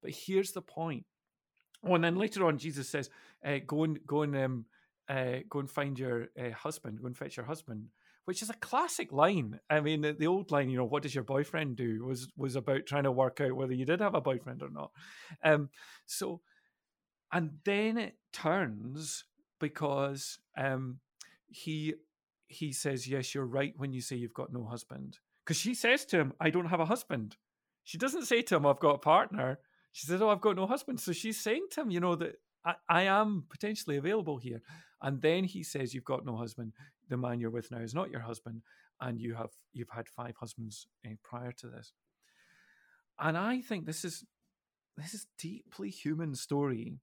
But 0.01 0.11
here's 0.11 0.53
the 0.53 0.61
point. 0.61 1.05
Oh, 1.85 1.95
and 1.95 2.03
then 2.03 2.15
later 2.15 2.45
on, 2.45 2.57
Jesus 2.57 2.89
says, 2.89 3.09
uh, 3.45 3.59
"Go 3.65 3.83
and 3.83 3.99
go 4.05 4.23
and 4.23 4.35
um, 4.35 4.65
uh, 5.07 5.39
go 5.49 5.59
and 5.59 5.69
find 5.69 5.97
your 5.99 6.27
uh, 6.39 6.51
husband. 6.51 6.99
Go 7.01 7.07
and 7.07 7.17
fetch 7.17 7.37
your 7.37 7.45
husband." 7.45 7.89
Which 8.25 8.41
is 8.43 8.49
a 8.49 8.55
classic 8.55 9.11
line. 9.11 9.59
I 9.71 9.79
mean, 9.79 10.01
the, 10.01 10.13
the, 10.13 10.27
old 10.27 10.51
line, 10.51 10.69
you 10.69 10.77
know, 10.77 10.85
"What 10.85 11.03
does 11.03 11.15
your 11.15 11.23
boyfriend 11.23 11.77
do?" 11.77 12.05
was 12.05 12.29
was 12.37 12.55
about 12.55 12.85
trying 12.85 13.03
to 13.03 13.11
work 13.11 13.41
out 13.41 13.53
whether 13.53 13.73
you 13.73 13.85
did 13.85 14.01
have 14.01 14.15
a 14.15 14.21
boyfriend 14.21 14.61
or 14.61 14.69
not. 14.69 14.91
Um, 15.43 15.69
so, 16.05 16.41
and 17.31 17.51
then 17.65 17.97
it 17.97 18.15
turns 18.33 19.25
because 19.59 20.39
um, 20.57 20.99
he 21.47 21.93
he 22.47 22.73
says, 22.73 23.07
Yes, 23.07 23.33
you're 23.33 23.45
right 23.45 23.73
when 23.77 23.93
you 23.93 24.01
say 24.01 24.15
you've 24.15 24.33
got 24.33 24.51
no 24.51 24.65
husband. 24.65 25.19
Because 25.45 25.57
she 25.57 25.73
says 25.73 26.05
to 26.05 26.17
him, 26.17 26.33
I 26.39 26.49
don't 26.49 26.67
have 26.67 26.79
a 26.79 26.85
husband. 26.85 27.37
She 27.83 27.97
doesn't 27.97 28.25
say 28.25 28.41
to 28.43 28.55
him, 28.55 28.65
I've 28.65 28.79
got 28.79 28.95
a 28.95 28.99
partner. 28.99 29.59
She 29.91 30.07
says, 30.07 30.21
Oh, 30.21 30.29
I've 30.29 30.41
got 30.41 30.55
no 30.55 30.65
husband. 30.67 30.99
So 30.99 31.11
she's 31.11 31.39
saying 31.39 31.67
to 31.71 31.81
him, 31.81 31.91
you 31.91 31.99
know, 31.99 32.15
that 32.15 32.35
I, 32.65 32.75
I 32.89 33.01
am 33.03 33.45
potentially 33.49 33.97
available 33.97 34.37
here. 34.37 34.61
And 35.01 35.21
then 35.21 35.43
he 35.43 35.63
says, 35.63 35.93
You've 35.93 36.03
got 36.03 36.25
no 36.25 36.35
husband. 36.35 36.73
The 37.07 37.17
man 37.17 37.39
you're 37.39 37.49
with 37.51 37.71
now 37.71 37.79
is 37.79 37.93
not 37.93 38.11
your 38.11 38.21
husband. 38.21 38.63
And 39.01 39.19
you 39.19 39.35
have 39.35 39.51
you've 39.73 39.89
had 39.89 40.09
five 40.09 40.35
husbands 40.39 40.87
uh, 41.05 41.11
prior 41.23 41.51
to 41.53 41.67
this. 41.67 41.93
And 43.19 43.37
I 43.37 43.61
think 43.61 43.85
this 43.85 44.03
is 44.03 44.25
this 44.97 45.13
is 45.13 45.27
deeply 45.37 45.89
human 45.89 46.35
story 46.35 46.99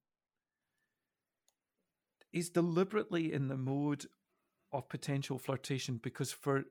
is 2.37 2.51
deliberately 2.51 3.33
in 3.33 3.49
the 3.49 3.57
mode 3.57 4.05
of 4.71 4.91
potential 4.91 5.39
flirtation 5.39 5.99
because 6.03 6.33
for 6.33 6.65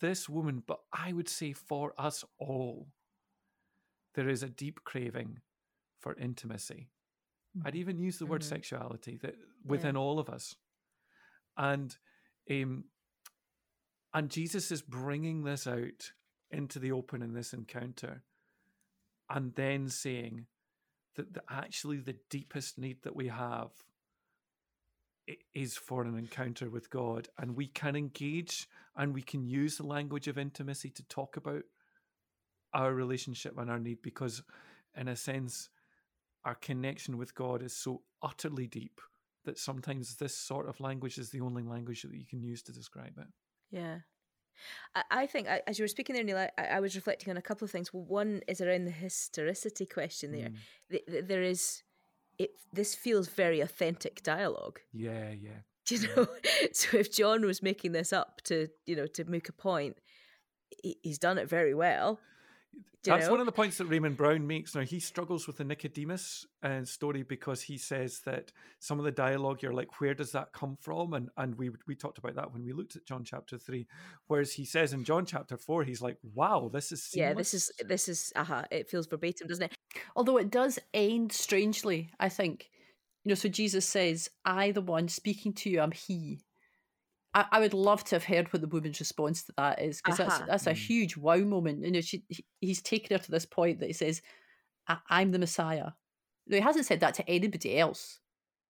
this 0.00 0.28
woman, 0.28 0.62
but 0.64 0.78
I 0.92 1.12
would 1.12 1.28
say 1.28 1.52
for 1.52 1.94
us 1.98 2.24
all, 2.38 2.86
there 4.14 4.28
is 4.28 4.44
a 4.44 4.48
deep 4.48 4.84
craving 4.84 5.40
for 5.98 6.14
intimacy. 6.14 6.90
Mm-hmm. 7.56 7.66
I'd 7.66 7.74
even 7.74 7.98
use 7.98 8.18
the 8.18 8.26
word 8.26 8.42
mm-hmm. 8.42 8.54
sexuality 8.54 9.18
that 9.22 9.34
within 9.66 9.96
yeah. 9.96 10.00
all 10.00 10.20
of 10.20 10.28
us, 10.28 10.54
and 11.56 11.96
um, 12.48 12.84
and 14.14 14.30
Jesus 14.30 14.70
is 14.70 14.82
bringing 14.82 15.42
this 15.42 15.66
out 15.66 16.12
into 16.52 16.78
the 16.78 16.92
open 16.92 17.20
in 17.22 17.34
this 17.34 17.52
encounter, 17.52 18.22
and 19.28 19.54
then 19.56 19.88
saying 19.88 20.46
that 21.16 21.34
the, 21.34 21.42
actually 21.50 21.98
the 21.98 22.16
deepest 22.30 22.78
need 22.78 23.02
that 23.02 23.16
we 23.16 23.26
have 23.26 23.70
is 25.54 25.76
for 25.76 26.02
an 26.02 26.16
encounter 26.16 26.70
with 26.70 26.90
God, 26.90 27.28
and 27.38 27.56
we 27.56 27.66
can 27.66 27.96
engage 27.96 28.68
and 28.96 29.14
we 29.14 29.22
can 29.22 29.44
use 29.44 29.76
the 29.76 29.86
language 29.86 30.28
of 30.28 30.38
intimacy 30.38 30.90
to 30.90 31.02
talk 31.04 31.36
about 31.36 31.62
our 32.74 32.92
relationship 32.92 33.56
and 33.58 33.70
our 33.70 33.78
need 33.78 34.02
because, 34.02 34.42
in 34.96 35.08
a 35.08 35.16
sense, 35.16 35.68
our 36.44 36.54
connection 36.54 37.16
with 37.16 37.34
God 37.34 37.62
is 37.62 37.74
so 37.74 38.02
utterly 38.22 38.66
deep 38.66 39.00
that 39.44 39.58
sometimes 39.58 40.16
this 40.16 40.34
sort 40.36 40.68
of 40.68 40.80
language 40.80 41.18
is 41.18 41.30
the 41.30 41.40
only 41.40 41.62
language 41.62 42.02
that 42.02 42.14
you 42.14 42.26
can 42.26 42.42
use 42.42 42.62
to 42.62 42.72
describe 42.72 43.16
it. 43.18 43.26
Yeah. 43.70 43.98
I, 44.94 45.02
I 45.10 45.26
think 45.26 45.48
I, 45.48 45.62
as 45.66 45.78
you 45.78 45.84
were 45.84 45.88
speaking 45.88 46.14
there, 46.14 46.24
Neil, 46.24 46.36
I, 46.36 46.62
I 46.62 46.80
was 46.80 46.96
reflecting 46.96 47.30
on 47.30 47.36
a 47.36 47.42
couple 47.42 47.64
of 47.64 47.70
things. 47.70 47.92
Well, 47.92 48.04
one 48.04 48.42
is 48.48 48.60
around 48.60 48.84
the 48.84 48.90
historicity 48.90 49.86
question. 49.86 50.32
There, 50.32 50.48
Mm. 50.48 50.56
Th- 50.90 51.06
th- 51.06 51.24
there 51.26 51.42
is 51.42 51.82
it. 52.38 52.50
This 52.72 52.94
feels 52.94 53.28
very 53.28 53.60
authentic 53.60 54.22
dialogue. 54.22 54.80
Yeah, 54.92 55.30
yeah. 55.30 55.60
Do 55.86 55.96
you 55.96 56.08
know? 56.16 56.28
so 56.72 56.98
if 56.98 57.12
John 57.12 57.44
was 57.44 57.62
making 57.62 57.92
this 57.92 58.12
up 58.12 58.40
to 58.44 58.68
you 58.86 58.96
know 58.96 59.06
to 59.06 59.24
make 59.24 59.48
a 59.48 59.52
point, 59.52 59.96
he, 60.82 60.98
he's 61.02 61.18
done 61.18 61.38
it 61.38 61.48
very 61.48 61.74
well. 61.74 62.20
Do 63.04 63.12
That's 63.12 63.26
know? 63.26 63.32
one 63.32 63.40
of 63.40 63.46
the 63.46 63.52
points 63.52 63.78
that 63.78 63.84
Raymond 63.84 64.16
Brown 64.16 64.44
makes. 64.44 64.74
Now 64.74 64.80
he 64.80 64.98
struggles 64.98 65.46
with 65.46 65.58
the 65.58 65.64
Nicodemus 65.64 66.46
uh, 66.64 66.84
story 66.84 67.22
because 67.22 67.62
he 67.62 67.78
says 67.78 68.20
that 68.26 68.50
some 68.80 68.98
of 68.98 69.04
the 69.04 69.12
dialogue 69.12 69.62
you're 69.62 69.72
like, 69.72 70.00
where 70.00 70.14
does 70.14 70.32
that 70.32 70.52
come 70.52 70.76
from? 70.80 71.14
And 71.14 71.28
and 71.36 71.54
we 71.56 71.70
we 71.86 71.94
talked 71.94 72.18
about 72.18 72.34
that 72.34 72.52
when 72.52 72.64
we 72.64 72.72
looked 72.72 72.96
at 72.96 73.06
John 73.06 73.22
chapter 73.24 73.56
three, 73.56 73.86
whereas 74.26 74.52
he 74.52 74.64
says 74.64 74.92
in 74.92 75.04
John 75.04 75.26
chapter 75.26 75.56
four, 75.56 75.84
he's 75.84 76.02
like, 76.02 76.18
wow, 76.34 76.70
this 76.72 76.90
is 76.90 77.10
yeah, 77.14 77.34
this 77.34 77.54
is 77.54 77.70
this 77.86 78.08
is 78.08 78.32
aha. 78.34 78.64
It 78.72 78.90
feels 78.90 79.06
verbatim, 79.06 79.46
doesn't 79.46 79.64
it? 79.64 79.74
Although 80.16 80.38
it 80.38 80.50
does 80.50 80.80
end 80.92 81.32
strangely, 81.32 82.10
I 82.18 82.28
think. 82.28 82.68
You 83.24 83.30
know, 83.30 83.34
so 83.34 83.48
Jesus 83.48 83.84
says, 83.84 84.28
I, 84.44 84.72
the 84.72 84.80
one 84.80 85.08
speaking 85.08 85.52
to 85.54 85.70
you, 85.70 85.80
am 85.80 85.92
he. 85.92 86.40
I, 87.34 87.44
I 87.52 87.60
would 87.60 87.74
love 87.74 88.04
to 88.04 88.14
have 88.16 88.24
heard 88.24 88.52
what 88.52 88.62
the 88.62 88.68
woman's 88.68 89.00
response 89.00 89.42
to 89.44 89.52
that 89.58 89.80
is, 89.82 90.00
because 90.00 90.18
that's, 90.18 90.34
Aha. 90.34 90.44
that's 90.46 90.66
a 90.66 90.72
Mm. 90.72 90.76
huge 90.76 91.16
wow 91.16 91.36
moment. 91.38 91.84
You 91.84 91.90
know, 91.92 92.00
she, 92.00 92.24
he- 92.28 92.44
he's 92.60 92.82
taken 92.82 93.16
her 93.16 93.22
to 93.22 93.30
this 93.30 93.46
point 93.46 93.80
that 93.80 93.86
he 93.86 93.92
says, 93.92 94.22
I, 94.86 94.98
I'm 95.10 95.30
the 95.32 95.38
Messiah. 95.38 95.90
Now, 96.46 96.56
he 96.56 96.62
hasn't 96.62 96.86
said 96.86 97.00
that 97.00 97.14
to 97.14 97.28
anybody 97.28 97.78
else 97.78 98.20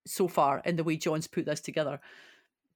so 0.06 0.26
far 0.26 0.60
in 0.64 0.76
the 0.76 0.84
way 0.84 0.96
John's 0.96 1.28
put 1.28 1.46
this 1.46 1.60
together. 1.60 2.00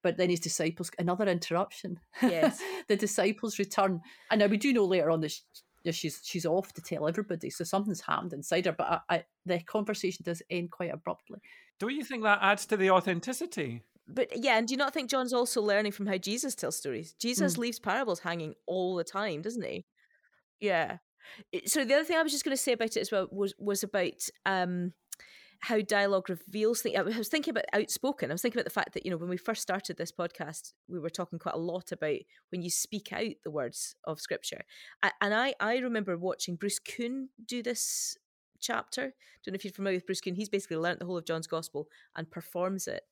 But 0.02 0.16
then 0.16 0.30
his 0.30 0.40
disciples, 0.40 0.90
another 0.98 1.26
interruption. 1.26 1.98
Yes. 2.22 2.60
the 2.88 2.96
disciples 2.96 3.58
return. 3.58 4.00
And 4.30 4.38
now 4.40 4.46
we 4.46 4.56
do 4.56 4.72
know 4.72 4.84
later 4.84 5.10
on 5.10 5.20
that 5.20 5.30
sh- 5.32 5.40
yeah, 5.84 5.90
she's 5.92 6.20
she's 6.24 6.46
off 6.46 6.72
to 6.74 6.80
tell 6.82 7.08
everybody, 7.08 7.50
so 7.50 7.64
something's 7.64 8.00
happened 8.02 8.32
inside 8.32 8.66
her. 8.66 8.72
But 8.72 8.86
I, 9.08 9.14
I, 9.16 9.24
the 9.46 9.58
conversation 9.60 10.22
does 10.24 10.40
end 10.48 10.70
quite 10.70 10.92
abruptly. 10.94 11.40
Don't 11.80 11.94
you 11.94 12.04
think 12.04 12.22
that 12.22 12.38
adds 12.40 12.66
to 12.66 12.76
the 12.76 12.90
authenticity? 12.90 13.82
But 14.08 14.28
yeah, 14.34 14.58
and 14.58 14.66
do 14.66 14.72
you 14.72 14.78
not 14.78 14.92
think 14.92 15.10
John's 15.10 15.32
also 15.32 15.62
learning 15.62 15.92
from 15.92 16.06
how 16.06 16.18
Jesus 16.18 16.54
tells 16.54 16.76
stories? 16.76 17.14
Jesus 17.20 17.56
leaves 17.56 17.78
parables 17.78 18.20
hanging 18.20 18.54
all 18.66 18.96
the 18.96 19.04
time, 19.04 19.42
doesn't 19.42 19.64
he? 19.64 19.86
Yeah. 20.60 20.98
So 21.66 21.84
the 21.84 21.94
other 21.94 22.04
thing 22.04 22.16
I 22.16 22.22
was 22.22 22.32
just 22.32 22.44
going 22.44 22.56
to 22.56 22.62
say 22.62 22.72
about 22.72 22.96
it 22.96 23.00
as 23.00 23.12
well 23.12 23.28
was 23.30 23.54
was 23.58 23.82
about 23.84 24.28
um, 24.44 24.92
how 25.60 25.80
dialogue 25.80 26.28
reveals 26.28 26.82
things. 26.82 26.96
I 26.98 27.02
was 27.02 27.28
thinking 27.28 27.52
about 27.52 27.66
outspoken. 27.72 28.30
I 28.30 28.34
was 28.34 28.42
thinking 28.42 28.58
about 28.58 28.64
the 28.64 28.74
fact 28.74 28.94
that 28.94 29.04
you 29.04 29.10
know 29.10 29.16
when 29.16 29.30
we 29.30 29.36
first 29.36 29.62
started 29.62 29.96
this 29.96 30.12
podcast, 30.12 30.72
we 30.88 30.98
were 30.98 31.10
talking 31.10 31.38
quite 31.38 31.54
a 31.54 31.58
lot 31.58 31.92
about 31.92 32.18
when 32.50 32.62
you 32.62 32.70
speak 32.70 33.12
out 33.12 33.34
the 33.44 33.50
words 33.50 33.94
of 34.04 34.20
Scripture, 34.20 34.62
and 35.20 35.34
I 35.34 35.54
I 35.60 35.78
remember 35.78 36.18
watching 36.18 36.56
Bruce 36.56 36.80
Kuhn 36.80 37.28
do 37.46 37.62
this 37.62 38.16
chapter. 38.60 39.14
Don't 39.44 39.52
know 39.52 39.56
if 39.56 39.64
you're 39.64 39.72
familiar 39.72 39.96
with 39.96 40.06
Bruce 40.06 40.20
Kuhn. 40.20 40.34
He's 40.34 40.48
basically 40.48 40.76
learnt 40.76 40.98
the 40.98 41.06
whole 41.06 41.18
of 41.18 41.26
John's 41.26 41.46
Gospel 41.46 41.88
and 42.16 42.30
performs 42.30 42.86
it. 42.86 43.02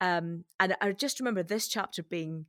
Um, 0.00 0.44
and 0.60 0.76
I 0.80 0.92
just 0.92 1.20
remember 1.20 1.42
this 1.42 1.68
chapter 1.68 2.02
being 2.02 2.46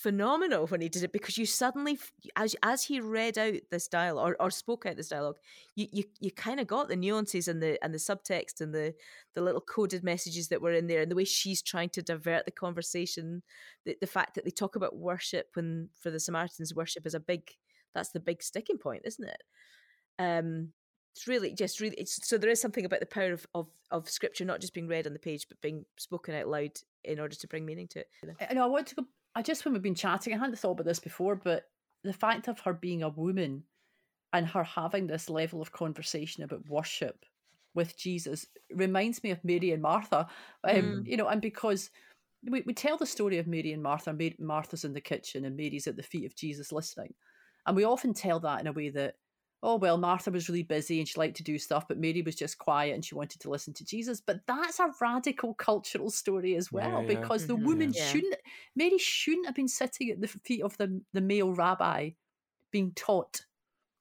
phenomenal 0.00 0.66
when 0.68 0.80
he 0.80 0.88
did 0.88 1.02
it 1.02 1.12
because 1.12 1.36
you 1.36 1.44
suddenly, 1.44 1.98
as 2.36 2.56
as 2.62 2.84
he 2.84 3.00
read 3.00 3.36
out 3.36 3.54
this 3.70 3.86
dialogue 3.86 4.34
or, 4.40 4.46
or 4.46 4.50
spoke 4.50 4.86
out 4.86 4.96
this 4.96 5.08
dialogue, 5.08 5.36
you 5.76 5.88
you, 5.92 6.04
you 6.20 6.30
kind 6.30 6.58
of 6.58 6.66
got 6.66 6.88
the 6.88 6.96
nuances 6.96 7.48
and 7.48 7.62
the 7.62 7.82
and 7.84 7.92
the 7.92 7.98
subtext 7.98 8.60
and 8.60 8.74
the 8.74 8.94
the 9.34 9.42
little 9.42 9.60
coded 9.60 10.02
messages 10.02 10.48
that 10.48 10.62
were 10.62 10.72
in 10.72 10.86
there 10.86 11.02
and 11.02 11.10
the 11.10 11.16
way 11.16 11.24
she's 11.24 11.60
trying 11.60 11.90
to 11.90 12.02
divert 12.02 12.46
the 12.46 12.50
conversation, 12.50 13.42
the 13.84 13.96
the 14.00 14.06
fact 14.06 14.34
that 14.34 14.44
they 14.44 14.50
talk 14.50 14.74
about 14.74 14.96
worship 14.96 15.48
when 15.54 15.90
for 15.98 16.10
the 16.10 16.20
Samaritans 16.20 16.74
worship 16.74 17.04
is 17.06 17.14
a 17.14 17.20
big 17.20 17.50
that's 17.94 18.10
the 18.10 18.20
big 18.20 18.42
sticking 18.42 18.78
point, 18.78 19.02
isn't 19.04 19.28
it? 19.28 19.42
Um, 20.18 20.72
it's 21.20 21.28
really 21.28 21.52
just 21.52 21.80
really 21.80 21.96
it's, 21.96 22.26
so 22.26 22.38
there 22.38 22.50
is 22.50 22.60
something 22.60 22.86
about 22.86 23.00
the 23.00 23.06
power 23.06 23.32
of, 23.32 23.46
of 23.54 23.68
of 23.90 24.08
scripture 24.08 24.44
not 24.46 24.60
just 24.60 24.72
being 24.72 24.88
read 24.88 25.06
on 25.06 25.12
the 25.12 25.18
page 25.18 25.46
but 25.48 25.60
being 25.60 25.84
spoken 25.98 26.34
out 26.34 26.48
loud 26.48 26.70
in 27.04 27.20
order 27.20 27.34
to 27.34 27.46
bring 27.46 27.66
meaning 27.66 27.88
to 27.88 28.00
it. 28.00 28.08
I 28.48 28.54
know 28.54 28.64
I 28.64 28.68
want 28.68 28.86
to 28.88 28.94
go. 28.94 29.04
I 29.34 29.42
just 29.42 29.64
when 29.64 29.74
we've 29.74 29.82
been 29.82 29.94
chatting, 29.94 30.32
I 30.32 30.38
hadn't 30.38 30.58
thought 30.58 30.72
about 30.72 30.86
this 30.86 30.98
before, 30.98 31.36
but 31.36 31.64
the 32.04 32.12
fact 32.14 32.48
of 32.48 32.58
her 32.60 32.72
being 32.72 33.02
a 33.02 33.10
woman 33.10 33.64
and 34.32 34.46
her 34.46 34.64
having 34.64 35.06
this 35.06 35.28
level 35.28 35.60
of 35.60 35.72
conversation 35.72 36.42
about 36.42 36.68
worship 36.68 37.24
with 37.74 37.98
Jesus 37.98 38.46
reminds 38.72 39.22
me 39.22 39.30
of 39.30 39.44
Mary 39.44 39.72
and 39.72 39.82
Martha. 39.82 40.26
Um, 40.64 40.74
Mm. 40.74 41.06
You 41.06 41.16
know, 41.18 41.28
and 41.28 41.42
because 41.42 41.90
we, 42.48 42.62
we 42.62 42.72
tell 42.72 42.96
the 42.96 43.06
story 43.06 43.38
of 43.38 43.46
Mary 43.46 43.72
and 43.72 43.82
Martha, 43.82 44.12
Ma- 44.12 44.36
Martha's 44.38 44.84
in 44.84 44.94
the 44.94 45.00
kitchen 45.00 45.44
and 45.44 45.56
Mary's 45.56 45.86
at 45.86 45.96
the 45.96 46.02
feet 46.02 46.24
of 46.24 46.34
Jesus 46.34 46.72
listening. 46.72 47.12
And 47.66 47.76
we 47.76 47.84
often 47.84 48.14
tell 48.14 48.40
that 48.40 48.60
in 48.60 48.66
a 48.66 48.72
way 48.72 48.88
that, 48.90 49.16
oh, 49.62 49.76
well, 49.76 49.98
Martha 49.98 50.30
was 50.30 50.48
really 50.48 50.62
busy 50.62 50.98
and 51.00 51.06
she 51.08 51.18
liked 51.18 51.36
to 51.36 51.42
do 51.42 51.58
stuff, 51.58 51.86
but 51.86 51.98
Mary 51.98 52.22
was 52.22 52.34
just 52.34 52.56
quiet 52.58 52.94
and 52.94 53.04
she 53.04 53.14
wanted 53.14 53.40
to 53.40 53.50
listen 53.50 53.74
to 53.74 53.84
Jesus. 53.84 54.20
But 54.20 54.40
that's 54.46 54.80
a 54.80 54.90
radical 55.00 55.52
cultural 55.54 56.08
story 56.10 56.56
as 56.56 56.72
well, 56.72 57.02
Yeah, 57.02 57.12
yeah. 57.12 57.20
because 57.20 57.46
the 57.46 57.56
Mhm. 57.56 57.64
woman 57.64 57.92
Yeah. 57.92 58.06
shouldn't, 58.06 58.36
Mary 58.74 58.96
shouldn't 58.98 59.46
have 59.46 59.54
been 59.54 59.68
sitting 59.68 60.10
at 60.10 60.20
the 60.20 60.28
feet 60.28 60.62
of 60.62 60.76
the, 60.78 61.02
the 61.12 61.20
male 61.20 61.52
rabbi 61.52 62.10
being 62.70 62.92
taught. 62.94 63.44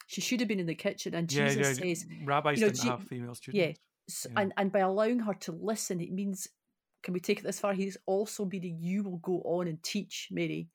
She 0.07 0.21
should 0.21 0.39
have 0.39 0.47
been 0.47 0.59
in 0.61 0.65
the 0.65 0.75
kitchen. 0.75 1.13
And 1.13 1.31
yeah, 1.31 1.49
Jesus 1.49 1.77
yeah. 1.79 1.83
says, 1.93 2.05
Rabbis 2.23 2.59
you 2.59 2.65
know, 2.65 2.71
didn't 2.71 2.83
Je- 2.83 2.89
have 2.89 3.03
female 3.03 3.35
students. 3.35 3.79
S- 4.09 4.25
Yeah. 4.31 4.41
and 4.41 4.53
and 4.57 4.71
by 4.71 4.79
allowing 4.79 5.19
her 5.19 5.33
to 5.35 5.51
listen 5.51 6.01
it 6.01 6.11
means 6.11 6.47
can 7.03 7.13
we 7.13 7.19
take 7.19 7.39
it 7.39 7.43
this 7.43 7.59
far 7.59 7.73
he's 7.73 7.95
also 8.07 8.43
meaning 8.45 8.77
you 8.81 9.03
will 9.03 9.17
go 9.19 9.39
on 9.45 9.67
and 9.67 9.81
teach 9.83 10.29
mary 10.31 10.67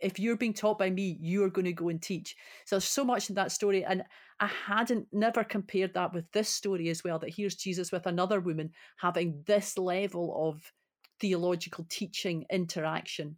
if 0.00 0.18
you're 0.18 0.36
being 0.36 0.54
taught 0.54 0.78
by 0.78 0.90
me 0.90 1.16
you're 1.20 1.50
going 1.50 1.64
to 1.64 1.72
go 1.72 1.88
and 1.88 2.02
teach 2.02 2.36
so 2.64 2.76
there's 2.76 2.84
so 2.84 3.04
much 3.04 3.28
in 3.28 3.34
that 3.34 3.52
story 3.52 3.84
and 3.84 4.02
i 4.40 4.46
hadn't 4.46 5.06
never 5.12 5.42
compared 5.44 5.94
that 5.94 6.12
with 6.12 6.30
this 6.32 6.48
story 6.48 6.88
as 6.88 7.02
well 7.04 7.18
that 7.18 7.34
here's 7.34 7.54
jesus 7.54 7.92
with 7.92 8.06
another 8.06 8.40
woman 8.40 8.70
having 8.96 9.42
this 9.46 9.76
level 9.76 10.48
of 10.48 10.72
theological 11.20 11.86
teaching 11.88 12.44
interaction 12.50 13.36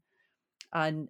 and 0.72 1.09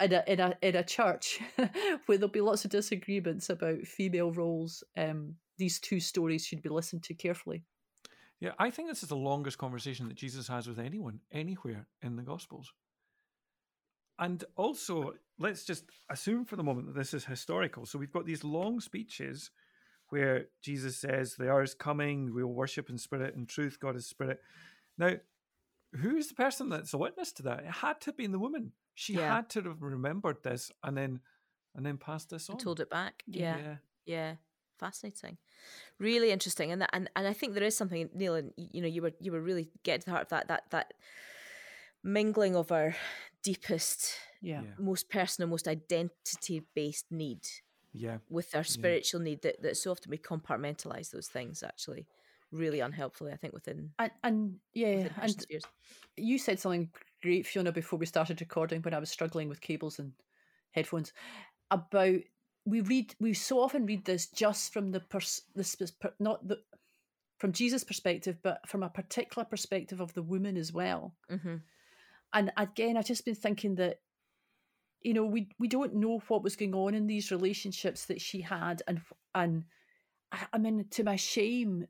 in 0.00 0.12
a, 0.12 0.24
in 0.26 0.40
a 0.40 0.54
in 0.62 0.76
a 0.76 0.84
church 0.84 1.40
where 2.06 2.18
there'll 2.18 2.28
be 2.28 2.40
lots 2.40 2.64
of 2.64 2.70
disagreements 2.70 3.50
about 3.50 3.86
female 3.86 4.32
roles, 4.32 4.84
um, 4.96 5.34
these 5.58 5.80
two 5.80 6.00
stories 6.00 6.44
should 6.44 6.62
be 6.62 6.68
listened 6.68 7.02
to 7.04 7.14
carefully. 7.14 7.64
Yeah, 8.40 8.52
I 8.58 8.70
think 8.70 8.88
this 8.88 9.02
is 9.02 9.08
the 9.08 9.16
longest 9.16 9.56
conversation 9.56 10.08
that 10.08 10.16
Jesus 10.16 10.48
has 10.48 10.68
with 10.68 10.78
anyone 10.78 11.20
anywhere 11.32 11.86
in 12.02 12.16
the 12.16 12.22
Gospels. 12.22 12.72
And 14.18 14.44
also, 14.56 15.14
let's 15.38 15.64
just 15.64 15.84
assume 16.10 16.44
for 16.44 16.56
the 16.56 16.62
moment 16.62 16.86
that 16.86 16.96
this 16.96 17.12
is 17.12 17.24
historical. 17.24 17.84
So 17.86 17.98
we've 17.98 18.12
got 18.12 18.26
these 18.26 18.44
long 18.44 18.80
speeches 18.80 19.50
where 20.08 20.46
Jesus 20.62 20.96
says, 20.96 21.34
The 21.34 21.50
hour 21.50 21.62
is 21.62 21.74
coming, 21.74 22.32
we 22.32 22.42
will 22.42 22.54
worship 22.54 22.88
in 22.88 22.98
spirit 22.98 23.34
and 23.34 23.48
truth, 23.48 23.78
God 23.80 23.96
is 23.96 24.06
spirit. 24.06 24.40
Now, 24.96 25.14
who 26.00 26.16
is 26.16 26.28
the 26.28 26.34
person 26.34 26.68
that's 26.68 26.94
a 26.94 26.98
witness 26.98 27.32
to 27.32 27.42
that? 27.44 27.60
It 27.60 27.66
had 27.70 28.00
to 28.02 28.06
have 28.06 28.16
been 28.16 28.32
the 28.32 28.38
woman. 28.38 28.72
She 28.94 29.14
Yeah. 29.14 29.36
had 29.36 29.50
to 29.50 29.62
have 29.62 29.82
remembered 29.82 30.42
this 30.42 30.70
and 30.82 30.96
then 30.96 31.20
and 31.74 31.84
then 31.84 31.98
passed 31.98 32.30
this 32.30 32.48
on. 32.48 32.56
Told 32.56 32.80
it 32.80 32.88
back. 32.88 33.22
Yeah. 33.26 33.58
yeah. 33.58 33.76
Yeah, 34.06 34.36
fascinating, 34.78 35.36
really 35.98 36.30
interesting, 36.30 36.70
and 36.70 36.80
that, 36.80 36.90
and 36.92 37.10
and 37.16 37.26
I 37.26 37.32
think 37.32 37.54
there 37.54 37.64
is 37.64 37.76
something, 37.76 38.08
Neil, 38.14 38.36
and 38.36 38.52
you 38.56 38.80
know, 38.80 38.86
you 38.86 39.02
were 39.02 39.12
you 39.20 39.32
were 39.32 39.40
really 39.42 39.68
getting 39.82 40.00
to 40.02 40.04
the 40.06 40.10
heart 40.12 40.22
of 40.22 40.28
that 40.28 40.48
that 40.48 40.70
that 40.70 40.94
mingling 42.06 42.56
of 42.56 42.70
our 42.72 42.94
deepest, 43.42 44.14
Yeah. 44.40 44.62
Yeah. 44.62 44.74
most 44.78 45.10
personal, 45.10 45.48
most 45.48 45.68
identity 45.68 46.62
based 46.74 47.06
need 47.10 47.46
Yeah. 47.92 48.18
with 48.28 48.54
our 48.54 48.64
spiritual 48.64 49.20
need 49.20 49.42
that 49.42 49.60
that 49.62 49.76
so 49.76 49.90
often 49.90 50.10
we 50.10 50.18
compartmentalize 50.18 51.10
those 51.10 51.28
things 51.28 51.62
actually 51.62 52.06
really 52.52 52.80
unhelpfully. 52.80 53.32
I 53.32 53.36
think 53.36 53.52
within 53.54 53.90
And, 53.98 54.10
and 54.22 54.60
yeah, 54.72 54.96
within 54.96 55.12
and 55.20 55.30
spheres. 55.42 55.64
you 56.16 56.38
said 56.38 56.60
something 56.60 56.90
great, 57.22 57.46
Fiona, 57.46 57.72
before 57.72 57.98
we 57.98 58.06
started 58.06 58.40
recording 58.40 58.82
when 58.82 58.94
I 58.94 58.98
was 58.98 59.10
struggling 59.10 59.48
with 59.48 59.60
cables 59.60 59.98
and 59.98 60.12
headphones 60.70 61.12
about 61.70 62.20
we 62.64 62.80
read 62.82 63.14
we 63.20 63.34
so 63.34 63.60
often 63.60 63.86
read 63.86 64.04
this 64.04 64.26
just 64.28 64.72
from 64.72 64.92
the 64.92 65.00
pers- 65.00 65.42
the 65.54 65.92
per- 66.00 66.14
not 66.20 66.46
the 66.46 66.58
from 67.38 67.52
Jesus' 67.52 67.84
perspective, 67.84 68.38
but 68.42 68.66
from 68.68 68.82
a 68.82 68.88
particular 68.88 69.44
perspective 69.44 70.00
of 70.00 70.14
the 70.14 70.22
woman 70.22 70.56
as 70.56 70.72
well. 70.72 71.14
hmm 71.28 71.56
and 72.36 72.52
again 72.56 72.96
i've 72.96 73.06
just 73.06 73.24
been 73.24 73.34
thinking 73.34 73.74
that 73.74 73.98
you 75.00 75.14
know 75.14 75.24
we 75.24 75.48
we 75.58 75.68
don't 75.68 75.94
know 75.94 76.20
what 76.28 76.42
was 76.42 76.54
going 76.54 76.74
on 76.74 76.94
in 76.94 77.06
these 77.06 77.30
relationships 77.30 78.06
that 78.06 78.20
she 78.20 78.40
had. 78.40 78.82
And 78.86 79.00
and 79.34 79.64
I- 80.32 80.58
mean 80.58 80.84
to 80.90 81.04
my 81.04 81.16
shame 81.16 81.86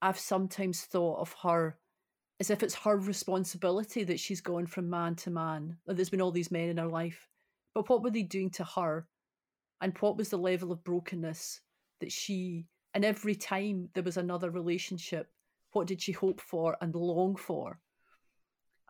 i've 0.00 0.18
sometimes 0.18 0.80
thought 0.82 1.20
of 1.20 1.34
her 1.42 1.78
as 2.40 2.50
if 2.50 2.62
it's 2.62 2.74
her 2.74 2.96
responsibility 2.96 4.02
that 4.04 4.18
she's 4.18 4.40
gone 4.40 4.66
from 4.66 4.90
man 4.90 5.14
to 5.14 5.30
man 5.30 5.76
that 5.86 5.96
there's 5.96 6.10
been 6.10 6.22
all 6.22 6.32
these 6.32 6.50
men 6.50 6.70
in 6.70 6.78
her 6.78 6.88
life. 6.88 7.28
But 7.74 7.88
what 7.88 8.02
were 8.02 8.10
they 8.10 8.24
doing 8.24 8.50
to 8.52 8.64
her? 8.64 9.06
And 9.80 9.96
what 9.98 10.16
was 10.16 10.30
the 10.30 10.38
level 10.38 10.72
of 10.72 10.82
brokenness 10.82 11.60
that 12.00 12.10
she 12.10 12.66
and 12.94 13.04
every 13.04 13.34
time 13.34 13.90
there 13.94 14.02
was 14.02 14.16
another 14.16 14.50
relationship 14.50 15.30
what 15.72 15.86
did 15.86 16.02
she 16.02 16.12
hope 16.12 16.40
for 16.40 16.76
and 16.80 16.94
long 16.94 17.36
for 17.36 17.78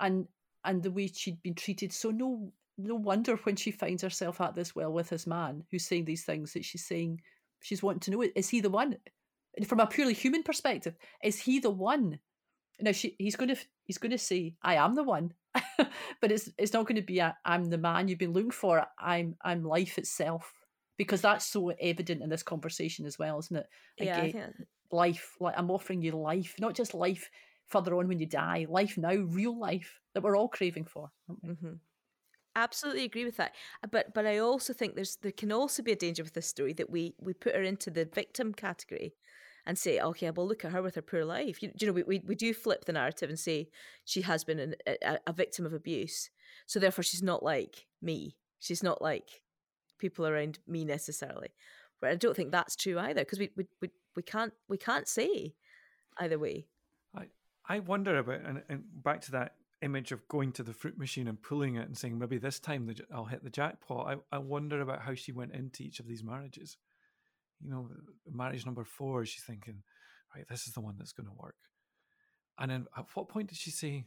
and 0.03 0.26
and 0.64 0.82
the 0.82 0.90
way 0.90 1.07
she'd 1.07 1.42
been 1.42 1.55
treated. 1.55 1.92
So 1.92 2.11
no 2.11 2.53
no 2.76 2.94
wonder 2.94 3.36
when 3.36 3.57
she 3.57 3.70
finds 3.70 4.03
herself 4.03 4.40
at 4.40 4.55
this 4.55 4.74
well 4.74 4.92
with 4.92 5.11
this 5.11 5.26
man 5.26 5.62
who's 5.70 5.86
saying 5.86 6.05
these 6.05 6.24
things 6.24 6.53
that 6.53 6.64
she's 6.64 6.84
saying 6.84 7.20
she's 7.61 7.82
wanting 7.82 8.00
to 8.00 8.11
know 8.11 8.24
is 8.34 8.48
he 8.50 8.61
the 8.61 8.70
one? 8.70 8.96
From 9.66 9.80
a 9.80 9.86
purely 9.86 10.14
human 10.14 10.42
perspective 10.42 10.96
is 11.22 11.38
he 11.38 11.61
the 11.61 11.70
one? 11.70 12.18
Now 12.80 12.92
she 12.92 13.14
he's 13.18 13.36
going 13.36 13.55
to 13.55 13.57
he's 13.84 13.98
going 13.98 14.11
to 14.11 14.18
say 14.18 14.55
i 14.62 14.74
am 14.74 14.94
the 14.94 15.05
one. 15.05 15.32
But 16.20 16.30
it's 16.30 16.50
it's 16.59 16.72
not 16.72 16.86
going 16.86 16.96
to 16.96 17.03
be 17.03 17.20
i 17.20 17.32
am 17.44 17.66
the 17.66 17.78
man 17.78 18.09
you've 18.09 18.18
been 18.18 18.32
looking 18.32 18.50
for. 18.50 18.84
I'm 18.98 19.36
i'm 19.42 19.64
life 19.64 19.98
itself. 19.98 20.53
Because 20.98 21.22
that's 21.22 21.46
so 21.46 21.70
evident 21.80 22.22
in 22.22 22.28
this 22.28 22.42
conversation 22.42 23.07
as 23.07 23.18
well 23.18 23.38
isn't 23.38 23.57
it? 23.57 23.66
Yeah, 23.98 24.22
Again, 24.22 24.66
life 24.92 25.36
like 25.40 25.55
i'm 25.57 25.70
offering 25.70 26.03
you 26.03 26.12
life 26.12 26.55
not 26.61 26.74
just 26.74 26.94
life 26.94 27.30
further 27.73 27.97
on 27.97 28.09
when 28.09 28.18
you 28.18 28.27
die 28.27 28.66
life 28.68 28.97
now 28.97 29.14
real 29.14 29.59
life 29.59 30.01
that 30.14 30.23
we're 30.23 30.37
all 30.37 30.49
craving 30.49 30.85
for 30.85 31.11
mm-hmm. 31.45 31.73
absolutely 32.55 33.05
agree 33.05 33.25
with 33.25 33.37
that 33.37 33.55
uh, 33.83 33.89
but 33.91 34.12
but 34.14 34.27
i 34.27 34.39
also 34.39 34.73
think 34.73 34.95
there's 34.95 35.16
there 35.23 35.33
can 35.33 35.51
also 35.51 35.83
be 35.83 35.93
a 35.93 35.97
danger 35.97 36.23
with 36.23 36.35
this 36.35 36.47
story 36.47 36.73
that 36.73 36.91
we 36.91 37.14
we 37.20 37.33
put 37.33 37.55
her 37.55 37.62
into 37.62 37.91
the 37.91 38.05
victim 38.05 38.53
category 38.53 39.14
and 39.66 39.79
say, 39.79 40.01
okay, 40.01 40.31
well, 40.31 40.47
look 40.47 40.64
at 40.64 40.73
her 40.73 40.83
with 40.83 40.97
her 40.97 41.03
poor 41.03 41.25
life. 41.25 41.62
You, 41.62 41.70
you 41.79 41.87
know, 41.87 41.93
we, 41.93 42.03
we, 42.03 42.23
we 42.27 42.35
do 42.35 42.53
flip 42.53 42.85
the 42.85 42.93
narrative 42.93 43.29
and 43.29 43.39
say 43.39 43.68
she 44.05 44.23
has 44.23 44.45
been 44.45 44.59
an, 44.59 44.75
a, 44.87 45.18
a 45.27 45.33
victim 45.33 45.64
of 45.64 45.73
abuse. 45.73 46.31
So 46.66 46.81
therefore, 46.81 47.05
she's 47.05 47.23
not 47.23 47.43
like 47.43 47.87
me. 48.01 48.37
She's 48.59 48.83
not 48.83 49.01
like 49.01 49.43
people 49.99 50.27
around 50.27 50.59
me 50.66 50.85
necessarily. 50.85 51.51
But 52.01 52.11
I 52.11 52.16
don't 52.16 52.35
think 52.35 52.51
that's 52.51 52.75
true 52.75 52.99
either 52.99 53.20
because 53.20 53.39
we, 53.39 53.51
we, 53.57 53.66
we, 53.81 53.91
we 54.16 54.23
can't 54.23 54.53
we 54.68 54.77
can't 54.77 55.07
say 55.07 55.55
either 56.18 56.39
way. 56.39 56.66
I 57.69 57.79
wonder 57.79 58.19
about 58.19 58.41
and, 58.41 58.63
and 58.69 58.85
back 59.03 59.21
to 59.23 59.33
that 59.33 59.55
image 59.83 60.13
of 60.13 60.27
going 60.29 60.53
to 60.53 60.63
the 60.63 60.73
fruit 60.73 60.97
machine 60.97 61.27
and 61.27 61.43
pulling 61.43 61.77
it 61.77 61.87
and 61.87 61.97
saying 61.97 62.19
maybe 62.19 62.39
this 62.39 62.61
time 62.61 62.93
I'll 63.13 63.25
hit 63.25 63.43
the 63.43 63.51
jackpot. 63.51 64.19
I, 64.33 64.37
I 64.37 64.39
wonder 64.39 64.81
about 64.81 65.03
how 65.03 65.15
she 65.15 65.33
went 65.33 65.53
into 65.53 65.83
each 65.83 65.99
of 65.99 66.07
these 66.07 66.23
marriages 66.23 66.77
you 67.63 67.71
know, 67.71 67.89
marriage 68.31 68.67
number 68.67 68.85
four, 68.85 69.25
she's 69.25 69.45
thinking, 69.45 69.83
right, 70.35 70.47
this 70.49 70.67
is 70.67 70.75
the 70.75 70.81
one 70.81 70.97
that's 70.99 71.13
going 71.13 71.29
to 71.29 71.37
work. 71.37 71.57
And 72.59 72.71
then 72.71 72.87
at 72.97 73.07
what 73.15 73.29
point 73.29 73.49
did 73.49 73.59
she 73.59 73.71
say, 73.71 74.05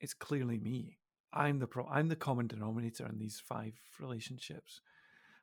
it's 0.00 0.14
clearly 0.14 0.58
me? 0.58 0.98
I'm 1.32 1.58
the 1.58 1.66
pro- 1.66 1.88
I'm 1.88 2.08
the 2.08 2.16
common 2.16 2.46
denominator 2.46 3.06
in 3.06 3.18
these 3.18 3.42
five 3.46 3.74
relationships. 4.00 4.80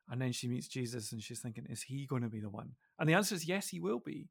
And 0.09 0.22
then 0.22 0.32
she 0.32 0.47
meets 0.47 0.68
Jesus 0.68 1.12
and 1.12 1.22
she's 1.22 1.39
thinking, 1.39 1.66
is 1.70 1.84
he 1.84 2.05
going 2.05 2.24
to 2.24 2.30
be 2.30 2.39
the 2.39 2.49
one? 2.49 2.72
And 2.99 3.07
the 3.07 3.14
answer 3.14 3.36
is 3.36 3.47
yes, 3.47 3.70
he 3.70 3.80
will 3.80 3.99
be. 3.99 4.30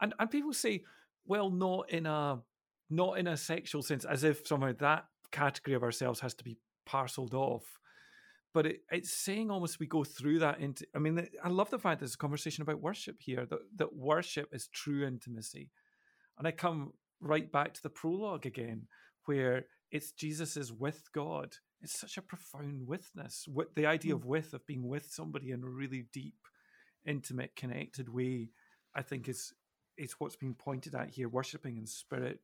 And 0.00 0.14
and 0.18 0.30
people 0.30 0.52
say, 0.52 0.82
well, 1.26 1.50
not 1.50 1.90
in 1.90 2.06
a 2.06 2.40
not 2.90 3.18
in 3.18 3.26
a 3.26 3.36
sexual 3.36 3.82
sense, 3.82 4.04
as 4.04 4.24
if 4.24 4.46
somehow 4.46 4.72
that 4.78 5.06
category 5.32 5.74
of 5.74 5.82
ourselves 5.82 6.20
has 6.20 6.34
to 6.34 6.44
be 6.44 6.58
parceled 6.86 7.34
off. 7.34 7.64
But 8.52 8.66
it, 8.66 8.80
it's 8.90 9.12
saying 9.12 9.50
almost 9.50 9.80
we 9.80 9.86
go 9.86 10.04
through 10.04 10.38
that 10.38 10.60
into 10.60 10.86
i 10.94 10.98
mean 10.98 11.26
i 11.42 11.48
love 11.48 11.70
the 11.70 11.78
fact 11.78 12.00
there's 12.00 12.14
a 12.14 12.18
conversation 12.18 12.62
about 12.62 12.80
worship 12.80 13.16
here 13.18 13.46
that, 13.46 13.58
that 13.76 13.96
worship 13.96 14.48
is 14.52 14.68
true 14.68 15.04
intimacy. 15.04 15.70
And 16.38 16.46
i 16.46 16.52
come 16.52 16.92
right 17.20 17.50
back 17.50 17.74
to 17.74 17.82
the 17.82 17.90
prologue 17.90 18.46
again 18.46 18.86
where 19.26 19.66
it's 19.90 20.12
jesus 20.12 20.56
is 20.56 20.72
with 20.72 21.08
god. 21.12 21.54
It's 21.80 21.98
such 21.98 22.16
a 22.16 22.22
profound 22.22 22.86
witness 22.86 23.46
with 23.46 23.74
the 23.74 23.86
idea 23.86 24.12
mm. 24.12 24.16
of 24.16 24.24
with 24.24 24.54
of 24.54 24.66
being 24.66 24.86
with 24.86 25.06
somebody 25.10 25.50
in 25.50 25.62
a 25.62 25.68
really 25.68 26.06
deep 26.12 26.38
intimate 27.04 27.56
connected 27.56 28.08
way 28.08 28.50
i 28.94 29.02
think 29.02 29.28
is 29.28 29.52
is 29.96 30.14
what's 30.18 30.36
being 30.36 30.54
pointed 30.54 30.94
at 30.94 31.10
here 31.10 31.28
worshiping 31.28 31.76
in 31.76 31.86
spirit 31.86 32.40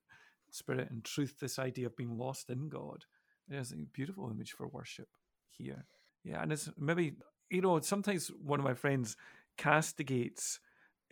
spirit 0.51 0.91
and 0.91 1.05
truth 1.05 1.37
this 1.41 1.59
idea 1.59 1.87
of 1.87 1.97
being 1.97 2.17
lost 2.17 2.51
in 2.51 2.69
god 2.69 3.05
there's 3.49 3.73
a 3.73 3.77
beautiful 3.93 4.31
image 4.31 4.53
for 4.53 4.67
worship 4.69 5.09
here 5.51 5.87
yeah, 6.25 6.43
and 6.43 6.53
it's 6.53 6.71
maybe 6.79 7.15
you 7.51 7.63
know 7.63 7.81
sometimes 7.81 8.31
one 8.43 8.61
of 8.61 8.65
my 8.65 8.75
friends 8.75 9.17
castigates 9.57 10.61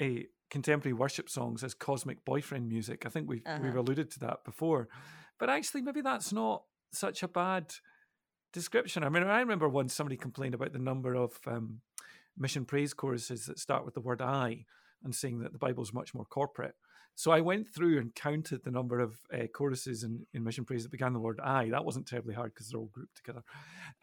a 0.00 0.26
contemporary 0.50 0.92
worship 0.92 1.28
songs 1.28 1.64
as 1.64 1.74
cosmic 1.74 2.24
boyfriend 2.24 2.68
music. 2.68 3.04
I 3.06 3.08
think 3.08 3.28
we've 3.28 3.46
uh-huh. 3.46 3.60
we've 3.62 3.76
alluded 3.76 4.10
to 4.12 4.20
that 4.20 4.44
before, 4.44 4.88
but 5.38 5.50
actually 5.50 5.82
maybe 5.82 6.00
that's 6.00 6.32
not 6.32 6.62
such 6.92 7.22
a 7.22 7.28
bad 7.28 7.74
description. 8.52 9.02
I 9.02 9.08
mean, 9.08 9.24
I 9.24 9.40
remember 9.40 9.68
once 9.68 9.94
somebody 9.94 10.16
complained 10.16 10.54
about 10.54 10.72
the 10.72 10.78
number 10.78 11.14
of 11.14 11.38
um, 11.46 11.80
mission 12.36 12.64
praise 12.64 12.94
choruses 12.94 13.46
that 13.46 13.58
start 13.58 13.84
with 13.84 13.94
the 13.94 14.00
word 14.00 14.20
"I" 14.20 14.66
and 15.04 15.14
saying 15.14 15.40
that 15.40 15.52
the 15.52 15.58
Bible 15.58 15.82
is 15.82 15.92
much 15.92 16.14
more 16.14 16.24
corporate. 16.24 16.74
So 17.18 17.32
I 17.32 17.40
went 17.40 17.66
through 17.66 17.98
and 17.98 18.14
counted 18.14 18.62
the 18.62 18.70
number 18.70 19.00
of 19.00 19.18
uh, 19.34 19.48
choruses 19.52 20.04
in, 20.04 20.24
in 20.32 20.44
Mission 20.44 20.64
Praise 20.64 20.84
that 20.84 20.92
began 20.92 21.12
the 21.12 21.18
word 21.18 21.40
I. 21.40 21.68
That 21.68 21.84
wasn't 21.84 22.06
terribly 22.06 22.32
hard 22.32 22.54
because 22.54 22.68
they're 22.68 22.78
all 22.78 22.90
grouped 22.92 23.16
together. 23.16 23.42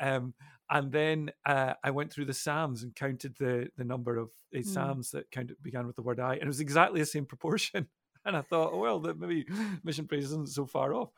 Um, 0.02 0.34
and 0.70 0.91
then 0.91 1.32
uh, 1.46 1.76
I 1.82 1.91
went 1.91 2.12
through 2.12 2.26
the 2.26 2.34
Psalms 2.34 2.84
and 2.84 2.93
counted 2.93 3.38
the 3.38 3.70
the 3.78 3.86
number 3.86 4.18
of 4.18 4.32
uh, 4.54 4.58
mm. 4.58 4.66
Psalms 4.66 5.12
that 5.12 5.32
counted, 5.32 5.56
began 5.64 5.88
with 5.88 5.96
the 5.96 6.02
word 6.02 6.20
I. 6.20 6.34
And 6.34 6.43
it 6.43 6.48
was 6.48 6.60
exactly 6.60 7.00
the 7.00 7.06
same 7.06 7.26
proportion. 7.26 7.88
And 8.28 8.36
I 8.36 8.41
thought, 8.41 8.71
oh, 8.73 8.80
well, 8.80 8.99
that 9.01 9.19
maybe 9.19 9.45
Mission 9.84 10.07
Praise 10.07 10.26
isn't 10.26 10.49
so 10.49 10.65
far 10.65 10.95
off. 10.95 11.09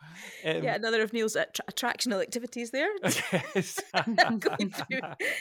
Um, 0.44 0.62
yeah, 0.62 0.76
another 0.76 1.02
of 1.02 1.14
Neil's 1.14 1.38
attra- 1.38 1.64
attractional 1.72 2.22
activities 2.22 2.72
there. 2.72 2.90
Yes. 3.56 3.80
Going 4.16 4.72
through, 4.72 5.00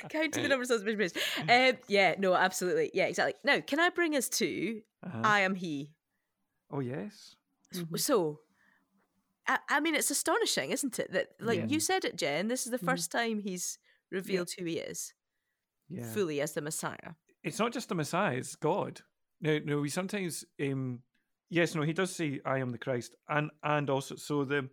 counting 0.09 0.43
the 0.45 0.49
numbers 0.49 0.71
of 0.71 0.85
Mission 0.85 0.97
Praise. 0.97 1.13
Um, 1.49 1.79
yeah, 1.89 2.15
no, 2.19 2.35
absolutely. 2.35 2.93
Yeah, 2.95 3.07
exactly. 3.07 3.35
Now, 3.43 3.59
can 3.61 3.81
I 3.81 3.89
bring 3.91 4.15
us 4.15 4.29
to 4.29 4.81
uh-huh. 5.05 5.23
I 5.25 5.41
Am 5.41 5.57
He? 5.57 5.91
Oh 6.71 6.81
yes. 6.81 7.37
Mm-hmm. 7.75 7.97
So, 7.97 8.41
I, 9.49 9.59
I, 9.69 9.81
mean, 9.81 9.95
it's 9.95 10.11
astonishing, 10.11 10.71
isn't 10.71 10.99
it? 10.99 11.13
That 11.13 11.29
like 11.41 11.61
yeah. 11.61 11.67
you 11.67 11.81
said 11.81 12.05
it, 12.05 12.17
Jen. 12.17 12.49
This 12.49 12.67
is 12.67 12.73
the 12.73 12.79
1st 12.79 13.09
mm-hmm. 13.09 13.19
time 13.19 13.39
he's 13.41 13.79
revealed 14.11 14.51
yeah. 14.57 14.63
who 14.63 14.71
he 14.71 14.79
is, 14.79 15.13
yeah. 15.89 16.05
fully 16.05 16.41
as 16.41 16.53
the 16.53 16.61
Messiah. 16.61 17.15
It's 17.43 17.59
not 17.59 17.73
just 17.73 17.89
the 17.89 17.95
Messiah; 17.95 18.37
it's 18.37 18.57
God. 18.57 19.01
No, 19.41 19.59
no. 19.65 19.81
We 19.81 19.89
sometimes, 19.89 20.45
um, 20.61 21.01
yes, 21.51 21.75
no. 21.75 21.83
He 21.83 21.93
does 21.93 22.15
say, 22.15 22.41
"I 22.45 22.59
am 22.59 22.71
the 22.71 22.79
Christ," 22.79 23.17
and 23.29 23.51
and 23.63 23.91
also, 23.91 24.17
so 24.17 24.45
the 24.45 24.69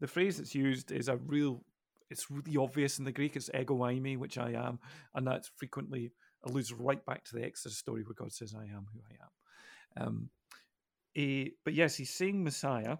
the 0.00 0.06
phrase 0.06 0.38
that's 0.38 0.54
used 0.54 0.92
is 0.92 1.08
a 1.08 1.16
real. 1.16 1.64
It's 2.10 2.30
really 2.30 2.56
obvious 2.56 2.98
in 2.98 3.04
the 3.04 3.12
Greek. 3.12 3.36
It's 3.36 3.50
ego 3.54 3.76
eimi, 3.78 4.16
which 4.16 4.38
I 4.38 4.52
am, 4.52 4.78
and 5.14 5.26
that's 5.26 5.50
frequently 5.56 6.12
alludes 6.44 6.72
right 6.72 7.04
back 7.04 7.24
to 7.24 7.36
the 7.36 7.44
Exodus 7.44 7.76
story 7.78 8.02
where 8.02 8.14
God 8.14 8.32
says, 8.32 8.54
"I 8.54 8.64
am 8.64 8.86
who 8.92 9.00
I 9.10 10.02
am." 10.02 10.06
Um, 10.06 10.30
he, 11.12 11.52
but 11.64 11.74
yes, 11.74 11.96
he's 11.96 12.14
saying 12.14 12.42
Messiah, 12.44 12.96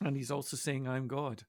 and 0.00 0.16
he's 0.16 0.30
also 0.30 0.56
saying 0.56 0.88
I'm 0.88 1.08
God. 1.08 1.44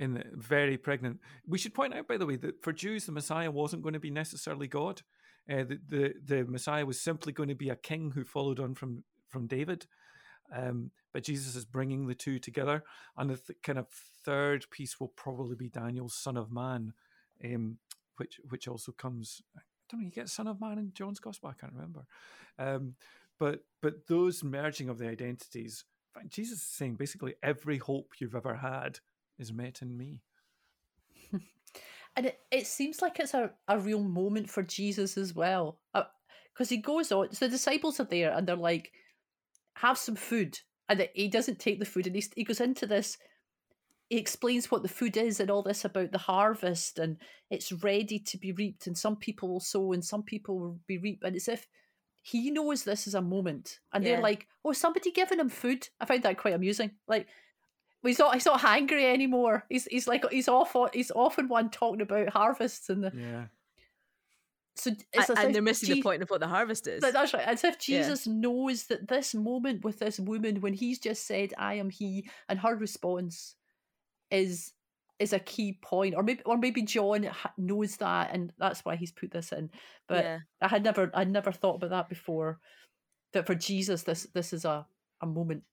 In 0.00 0.14
the 0.14 0.22
very 0.32 0.78
pregnant. 0.78 1.18
We 1.44 1.58
should 1.58 1.74
point 1.74 1.92
out, 1.92 2.06
by 2.06 2.18
the 2.18 2.26
way, 2.26 2.36
that 2.36 2.62
for 2.62 2.72
Jews, 2.72 3.04
the 3.04 3.10
Messiah 3.10 3.50
wasn't 3.50 3.82
going 3.82 3.94
to 3.94 3.98
be 3.98 4.12
necessarily 4.12 4.68
God. 4.68 5.02
Uh, 5.50 5.64
the, 5.64 5.80
the, 5.88 6.14
the 6.24 6.44
Messiah 6.44 6.86
was 6.86 7.00
simply 7.00 7.32
going 7.32 7.48
to 7.48 7.56
be 7.56 7.68
a 7.68 7.74
king 7.74 8.12
who 8.12 8.22
followed 8.22 8.60
on 8.60 8.76
from 8.76 9.02
from 9.28 9.48
David. 9.48 9.86
Um, 10.54 10.90
but 11.12 11.24
Jesus 11.24 11.56
is 11.56 11.64
bringing 11.64 12.06
the 12.06 12.14
two 12.14 12.38
together, 12.38 12.84
and 13.16 13.30
the 13.30 13.36
th- 13.36 13.58
kind 13.62 13.78
of 13.78 13.88
third 14.24 14.66
piece 14.70 14.98
will 14.98 15.08
probably 15.08 15.56
be 15.56 15.68
Daniel's 15.68 16.14
Son 16.14 16.36
of 16.36 16.50
Man, 16.50 16.92
um, 17.44 17.78
which 18.16 18.40
which 18.48 18.68
also 18.68 18.92
comes. 18.92 19.42
I 19.56 19.60
don't 19.90 20.00
know. 20.00 20.06
You 20.06 20.12
get 20.12 20.28
Son 20.28 20.46
of 20.46 20.60
Man 20.60 20.78
in 20.78 20.92
John's 20.94 21.20
Gospel. 21.20 21.50
I 21.50 21.60
can't 21.60 21.72
remember. 21.72 22.04
Um, 22.58 22.94
but 23.38 23.60
but 23.80 24.06
those 24.06 24.42
merging 24.42 24.88
of 24.88 24.98
the 24.98 25.08
identities, 25.08 25.84
Jesus 26.28 26.58
is 26.58 26.66
saying 26.66 26.96
basically 26.96 27.34
every 27.42 27.78
hope 27.78 28.14
you've 28.20 28.34
ever 28.34 28.56
had 28.56 29.00
is 29.38 29.52
met 29.52 29.82
in 29.82 29.96
me. 29.96 30.22
and 32.16 32.26
it, 32.26 32.38
it 32.50 32.66
seems 32.66 33.00
like 33.00 33.18
it's 33.20 33.34
a, 33.34 33.52
a 33.68 33.78
real 33.78 34.02
moment 34.02 34.50
for 34.50 34.62
Jesus 34.62 35.16
as 35.16 35.34
well. 35.34 35.78
Because 35.94 36.70
uh, 36.70 36.74
he 36.74 36.76
goes 36.78 37.12
on, 37.12 37.32
so 37.32 37.46
the 37.46 37.52
disciples 37.52 38.00
are 38.00 38.04
there 38.04 38.32
and 38.32 38.46
they're 38.46 38.56
like, 38.56 38.92
have 39.80 39.98
some 39.98 40.16
food. 40.16 40.60
And 40.88 41.06
he 41.14 41.28
doesn't 41.28 41.58
take 41.58 41.78
the 41.78 41.84
food 41.84 42.06
and 42.06 42.16
he, 42.16 42.24
he 42.34 42.44
goes 42.44 42.60
into 42.60 42.86
this 42.86 43.18
he 44.08 44.16
explains 44.16 44.70
what 44.70 44.82
the 44.82 44.88
food 44.88 45.18
is 45.18 45.38
and 45.38 45.50
all 45.50 45.62
this 45.62 45.84
about 45.84 46.12
the 46.12 46.16
harvest 46.16 46.98
and 46.98 47.18
it's 47.50 47.70
ready 47.70 48.18
to 48.18 48.38
be 48.38 48.52
reaped 48.52 48.86
and 48.86 48.96
some 48.96 49.16
people 49.16 49.50
will 49.50 49.60
sow 49.60 49.92
and 49.92 50.02
some 50.02 50.22
people 50.22 50.58
will 50.58 50.80
be 50.86 50.96
reaped 50.96 51.22
and 51.22 51.36
it's 51.36 51.46
if 51.46 51.66
he 52.30 52.50
knows 52.50 52.84
this 52.84 53.06
is 53.06 53.14
a 53.14 53.22
moment, 53.22 53.80
and 53.92 54.04
yeah. 54.04 54.12
they're 54.12 54.22
like, 54.22 54.46
"Oh, 54.64 54.72
somebody 54.72 55.10
giving 55.10 55.40
him 55.40 55.48
food." 55.48 55.88
I 56.00 56.04
find 56.04 56.22
that 56.24 56.36
quite 56.36 56.54
amusing. 56.54 56.90
Like, 57.06 57.26
he's 58.02 58.18
not 58.18 58.34
he's 58.34 58.44
not 58.44 58.60
hangry 58.60 59.04
anymore. 59.04 59.64
He's 59.70 59.86
he's 59.86 60.06
like 60.06 60.28
he's 60.30 60.48
off 60.48 60.76
he's 60.92 61.10
often 61.10 61.48
one 61.48 61.70
talking 61.70 62.02
about 62.02 62.28
harvests 62.28 62.90
and 62.90 63.04
the 63.04 63.12
yeah. 63.14 63.46
So 64.78 64.92
it's 65.12 65.28
and, 65.28 65.38
and 65.38 65.54
they're 65.54 65.62
missing 65.62 65.88
Je- 65.88 65.94
the 65.94 66.02
point 66.02 66.22
of 66.22 66.30
what 66.30 66.40
the 66.40 66.46
harvest 66.46 66.86
is. 66.86 67.00
That's 67.00 67.34
right. 67.34 67.46
As 67.46 67.64
if 67.64 67.78
Jesus 67.78 68.26
yeah. 68.26 68.32
knows 68.36 68.84
that 68.86 69.08
this 69.08 69.34
moment 69.34 69.84
with 69.84 69.98
this 69.98 70.20
woman, 70.20 70.60
when 70.60 70.72
he's 70.72 70.98
just 70.98 71.26
said, 71.26 71.52
"I 71.58 71.74
am 71.74 71.90
He," 71.90 72.28
and 72.48 72.60
her 72.60 72.76
response 72.76 73.56
is 74.30 74.72
is 75.18 75.32
a 75.32 75.38
key 75.40 75.78
point, 75.82 76.14
or 76.14 76.22
maybe 76.22 76.42
or 76.44 76.56
maybe 76.56 76.82
John 76.82 77.28
knows 77.56 77.96
that, 77.96 78.30
and 78.32 78.52
that's 78.58 78.84
why 78.84 78.96
he's 78.96 79.12
put 79.12 79.32
this 79.32 79.52
in. 79.52 79.70
But 80.06 80.24
yeah. 80.24 80.38
I 80.60 80.68
had 80.68 80.84
never 80.84 81.10
I'd 81.12 81.30
never 81.30 81.52
thought 81.52 81.76
about 81.76 81.90
that 81.90 82.08
before. 82.08 82.60
That 83.32 83.46
for 83.46 83.54
Jesus, 83.54 84.04
this 84.04 84.28
this 84.34 84.52
is 84.52 84.64
a 84.64 84.86
a 85.20 85.26
moment. 85.26 85.64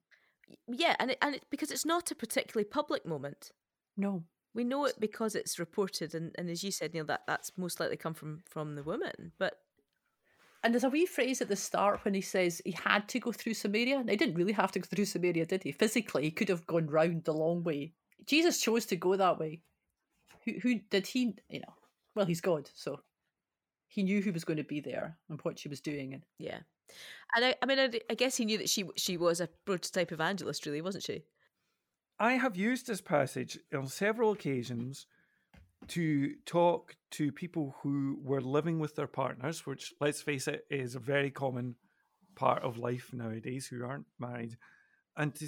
Yeah, 0.68 0.95
and 0.99 1.12
it, 1.12 1.18
and 1.22 1.36
it, 1.36 1.45
because 1.49 1.72
it's 1.72 1.86
not 1.86 2.12
a 2.12 2.16
particularly 2.16 2.66
public 2.66 3.06
moment. 3.06 3.51
No, 3.97 4.24
We 4.56 4.64
know 4.64 4.86
it 4.86 4.99
because 4.99 5.36
it's 5.36 5.60
reported, 5.60 6.16
and, 6.16 6.34
and 6.38 6.49
as 6.49 6.64
you 6.64 6.72
said, 6.72 6.93
Neil, 6.93 7.06
that 7.06 7.24
that's 7.28 7.51
most 7.58 7.80
likely 7.80 7.97
come 7.97 8.16
from 8.16 8.41
from 8.49 8.76
the 8.76 8.84
woman. 8.84 9.34
But 9.38 9.60
And 10.66 10.74
there's 10.74 10.84
a 10.84 10.89
wee 10.89 11.06
phrase 11.06 11.41
at 11.41 11.47
the 11.47 11.56
start 11.56 12.03
when 12.03 12.16
he 12.16 12.22
says 12.22 12.60
he 12.66 12.72
had 12.72 13.08
to 13.10 13.20
go 13.20 13.32
through 13.32 13.53
Samaria. 13.53 13.99
And 13.99 14.10
he 14.10 14.16
didn't 14.16 14.34
really 14.34 14.53
have 14.53 14.72
to 14.72 14.80
go 14.80 14.88
through 14.89 15.06
Samaria, 15.06 15.45
did 15.45 15.62
he? 15.62 15.72
Physically, 15.72 16.24
he 16.24 16.32
could 16.32 16.49
have 16.49 16.66
gone 16.66 16.88
round 16.88 17.26
the 17.26 17.34
long 17.34 17.64
way. 17.64 17.93
Jesus 18.26 18.60
chose 18.60 18.88
to 18.88 18.95
go 18.95 19.16
that 19.16 19.38
way. 19.38 19.62
Who, 20.45 20.53
who 20.64 20.80
did 20.89 21.06
he? 21.06 21.36
You 21.49 21.60
know, 21.60 21.74
well, 22.16 22.26
he's 22.26 22.41
God, 22.41 22.72
so 22.74 23.01
he 23.88 24.01
knew 24.01 24.22
who 24.24 24.32
was 24.32 24.43
going 24.43 24.58
to 24.58 24.64
be 24.64 24.80
there 24.80 25.20
and 25.30 25.39
what 25.43 25.60
she 25.60 25.70
was 25.70 25.82
doing. 25.82 26.14
And 26.16 26.24
yeah, 26.39 26.60
and 27.36 27.45
I, 27.45 27.56
I 27.62 27.66
mean, 27.68 27.78
I, 27.80 27.91
I 28.10 28.16
guess 28.16 28.36
he 28.38 28.45
knew 28.45 28.58
that 28.58 28.70
she 28.70 28.86
she 28.95 29.18
was 29.18 29.39
a 29.41 29.49
prototype 29.66 30.12
evangelist, 30.12 30.66
really, 30.66 30.82
wasn't 30.82 31.03
she? 31.03 31.26
I 32.20 32.34
have 32.34 32.55
used 32.55 32.88
this 32.88 33.01
passage 33.01 33.59
on 33.74 33.88
several 33.88 34.32
occasions 34.32 35.05
to 35.89 36.36
talk 36.45 36.95
to 37.11 37.32
people 37.32 37.76
who 37.82 38.18
were 38.24 38.41
living 38.41 38.80
with 38.80 38.95
their 38.95 39.07
partners, 39.07 39.66
which, 39.66 39.93
let's 39.99 40.22
face 40.22 40.47
it, 40.47 40.66
is 40.70 40.95
a 40.95 40.99
very 40.99 41.30
common 41.30 41.76
part 42.36 42.63
of 42.63 42.78
life 42.78 43.11
nowadays 43.13 43.68
who 43.68 43.84
aren't 43.84 44.07
married, 44.20 44.57
and 45.18 45.36
to, 45.36 45.47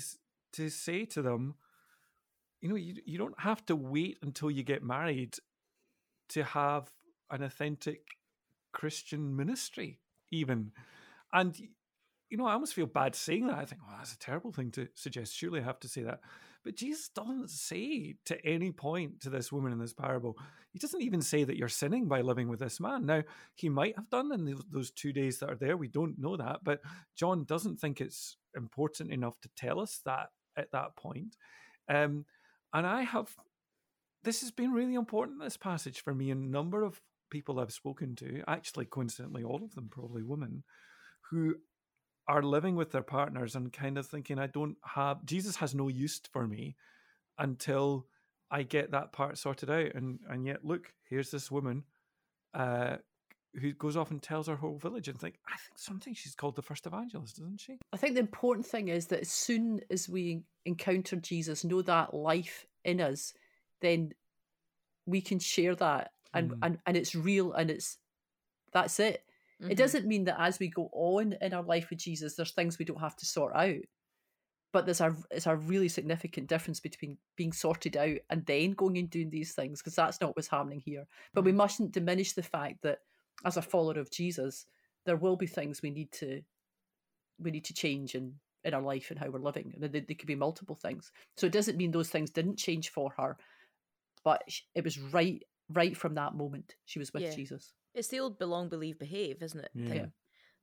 to 0.54 0.70
say 0.70 1.06
to 1.06 1.22
them, 1.22 1.56
you 2.62 2.70
know, 2.70 2.76
you, 2.76 2.96
you 3.06 3.18
don't 3.18 3.40
have 3.40 3.66
to 3.68 3.76
wait 3.76 4.18
until 4.22 4.52
you 4.52 4.64
get 4.64 4.84
married 4.84 5.36
to 6.30 6.44
have 6.44 6.92
an 7.30 7.44
authentic 7.44 8.02
Christian 8.74 9.36
ministry, 9.36 10.00
even. 10.32 10.72
And, 11.32 11.58
you 12.30 12.38
know, 12.38 12.46
I 12.46 12.54
almost 12.54 12.74
feel 12.74 12.86
bad 12.86 13.16
saying 13.16 13.48
that. 13.48 13.58
I 13.58 13.66
think, 13.66 13.82
well, 13.86 13.96
that's 13.98 14.14
a 14.14 14.20
terrible 14.20 14.52
thing 14.52 14.72
to 14.72 14.88
suggest. 14.96 15.36
Surely 15.36 15.62
I 15.62 15.64
have 15.64 15.80
to 15.82 15.90
say 15.90 16.04
that. 16.04 16.20
But 16.68 16.76
Jesus 16.76 17.08
doesn't 17.08 17.50
say 17.50 18.16
to 18.26 18.46
any 18.46 18.74
point 18.74 19.22
to 19.22 19.30
this 19.30 19.54
woman 19.54 19.72
in 19.72 19.80
this 19.80 19.94
parable, 19.94 20.38
he 20.74 20.80
doesn't 20.80 21.02
even 21.02 21.22
say 21.22 21.46
that 21.46 21.56
you're 21.56 21.70
sinning 21.70 22.10
by 22.10 22.20
living 22.20 22.50
with 22.50 22.60
this 22.60 22.82
man. 22.82 23.06
Now, 23.06 23.24
he 23.56 23.70
might 23.70 23.96
have 23.96 24.10
done 24.10 24.34
in 24.34 24.54
those 24.70 24.92
two 24.92 25.14
days 25.14 25.40
that 25.40 25.50
are 25.50 25.56
there. 25.56 25.78
We 25.78 25.88
don't 25.88 26.20
know 26.20 26.36
that. 26.36 26.66
But 26.66 26.82
John 27.16 27.46
doesn't 27.46 27.80
think 27.80 28.02
it's 28.02 28.36
important 28.54 29.14
enough 29.14 29.40
to 29.44 29.50
tell 29.56 29.80
us 29.80 30.02
that 30.04 30.32
at 30.58 30.74
that 30.74 30.98
point. 30.98 31.38
Um, 31.88 32.26
and 32.74 32.86
I 32.86 33.04
have, 33.04 33.34
this 34.26 34.42
has 34.42 34.52
been 34.52 34.74
really 34.74 34.96
important, 34.96 35.40
this 35.40 35.56
passage 35.56 36.04
for 36.04 36.14
me. 36.14 36.32
And 36.32 36.44
a 36.44 36.52
number 36.52 36.84
of 36.84 37.00
people 37.30 37.62
I've 37.62 37.72
spoken 37.72 38.14
to, 38.18 38.44
actually, 38.46 38.88
coincidentally, 38.88 39.46
all 39.46 39.64
of 39.64 39.74
them 39.74 39.88
probably 39.90 40.24
women, 40.24 40.66
who 41.30 41.56
are 42.28 42.44
living 42.44 42.76
with 42.76 42.92
their 42.92 43.04
partners 43.04 43.56
and 43.56 43.72
kind 43.72 43.98
of 43.98 44.06
thinking, 44.06 44.38
I 44.38 44.48
don't 44.48 44.78
have, 44.84 45.26
Jesus 45.26 45.56
has 45.58 45.74
no 45.74 45.88
use 45.88 46.20
for 46.32 46.46
me 46.46 46.76
until 47.38 48.06
I 48.52 48.64
get 48.64 48.92
that 48.92 49.14
part 49.14 49.38
sorted 49.38 49.70
out. 49.70 49.94
And, 49.96 50.20
and 50.30 50.46
yet, 50.46 50.66
look, 50.66 50.94
here's 51.10 51.32
this 51.32 51.50
woman 51.50 51.84
uh, 52.54 52.98
who 53.60 53.72
goes 53.74 53.96
off 53.96 54.12
and 54.12 54.22
tells 54.22 54.48
her 54.48 54.56
whole 54.56 54.78
village 54.78 55.08
and 55.08 55.20
think, 55.20 55.36
I 55.48 55.58
think 55.58 55.78
something 55.78 56.14
she's 56.14 56.36
called 56.36 56.56
the 56.56 56.62
first 56.62 56.86
evangelist, 56.86 57.40
isn't 57.40 57.62
she? 57.62 57.78
I 57.94 57.98
think 57.98 58.16
the 58.16 58.22
important 58.22 58.66
thing 58.66 58.90
is 58.90 59.08
that 59.08 59.22
as 59.22 59.32
soon 59.32 59.82
as 59.90 60.10
we 60.10 60.44
encounter 60.66 61.16
Jesus, 61.16 61.64
know 61.64 61.82
that 61.84 62.14
life 62.14 62.66
in 62.84 63.00
us, 63.00 63.34
then 63.82 64.14
we 65.06 65.22
can 65.22 65.40
share 65.40 65.76
that 65.76 66.12
and, 66.34 66.52
mm. 66.52 66.58
and, 66.62 66.80
and 66.86 66.98
it's 66.98 67.16
real 67.16 67.54
and 67.54 67.72
it's, 67.72 67.98
that's 68.74 69.00
it. 69.00 69.24
Mm-hmm. 69.62 69.72
It 69.72 69.78
doesn't 69.78 70.06
mean 70.06 70.26
that 70.26 70.40
as 70.40 70.60
we 70.60 70.68
go 70.68 70.90
on 70.94 71.36
in 71.42 71.54
our 71.54 71.64
life 71.64 71.90
with 71.90 72.00
Jesus, 72.00 72.36
there's 72.36 72.52
things 72.52 72.78
we 72.78 72.86
don't 72.86 73.02
have 73.02 73.16
to 73.18 73.26
sort 73.26 73.56
out. 73.56 73.82
But 74.74 74.86
there's 74.86 75.02
a 75.02 75.16
it's 75.32 75.48
a 75.48 75.56
really 75.56 75.88
significant 75.88 76.48
difference 76.48 76.80
between 76.80 77.18
being 77.36 77.54
sorted 77.54 77.98
out 77.98 78.18
and 78.30 78.46
then 78.46 78.72
going 78.72 78.98
and 78.98 79.10
doing 79.10 79.30
these 79.30 79.54
things, 79.54 79.82
because 79.82 79.96
that's 79.96 80.22
not 80.22 80.36
what's 80.36 80.50
happening 80.50 80.82
here. 80.86 81.08
But 81.34 81.42
mm-hmm. 81.42 81.46
we 81.48 81.54
mustn't 81.54 81.94
diminish 81.94 82.34
the 82.34 82.44
fact 82.44 82.82
that 82.84 83.00
as 83.46 83.58
a 83.58 83.62
follower 83.62 84.00
of 84.00 84.12
Jesus, 84.12 84.66
there 85.06 85.16
will 85.16 85.38
be 85.38 85.48
things 85.48 85.82
we 85.82 85.90
need 85.90 86.12
to 86.14 86.42
we 87.40 87.50
need 87.50 87.66
to 87.66 87.74
change 87.74 88.14
in, 88.14 88.34
in 88.64 88.74
our 88.74 88.82
life 88.82 89.10
and 89.10 89.20
how 89.20 89.30
we're 89.30 89.40
living. 89.40 89.72
And 89.74 89.82
there, 89.82 90.02
there 90.02 90.16
could 90.16 90.28
be 90.28 90.36
multiple 90.36 90.76
things. 90.76 91.12
So 91.36 91.48
it 91.48 91.54
doesn't 91.54 91.78
mean 91.78 91.92
those 91.92 92.10
things 92.10 92.30
didn't 92.30 92.58
change 92.58 92.90
for 92.90 93.12
her, 93.18 93.38
but 94.24 94.44
it 94.76 94.84
was 94.84 95.00
right 95.00 95.42
right 95.74 95.98
from 95.98 96.16
that 96.16 96.34
moment 96.34 96.76
she 96.86 97.00
was 97.00 97.14
with 97.14 97.24
yeah. 97.24 97.36
Jesus. 97.36 97.74
It's 97.98 98.10
the 98.10 98.20
old 98.20 98.38
belong, 98.38 98.70
believe, 98.70 99.00
behave, 99.00 99.42
isn't 99.42 99.60
it? 99.60 99.72
Yeah. 99.74 99.90
Thing? 99.90 100.12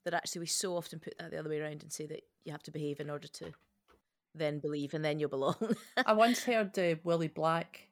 That 0.05 0.15
actually 0.15 0.41
we 0.41 0.47
so 0.47 0.77
often 0.77 1.01
put 1.01 1.19
that 1.19 1.33
the 1.33 1.39
other 1.39 1.51
way 1.51 1.61
around 1.61 1.83
and 1.83 1.93
say 1.93 2.07
that 2.07 2.23
you 2.45 2.53
have 2.53 2.63
to 2.63 2.71
behave 2.71 3.01
in 3.01 3.11
order 3.11 3.27
to 3.27 3.53
then 4.35 4.61
believe 4.61 4.95
and 4.95 5.05
then 5.05 5.19
you'll 5.19 5.31
belong. 5.31 5.57
I 6.07 6.13
once 6.15 6.45
heard 6.45 6.79
uh, 6.79 6.95
Willie 7.03 7.29
Black, 7.29 7.89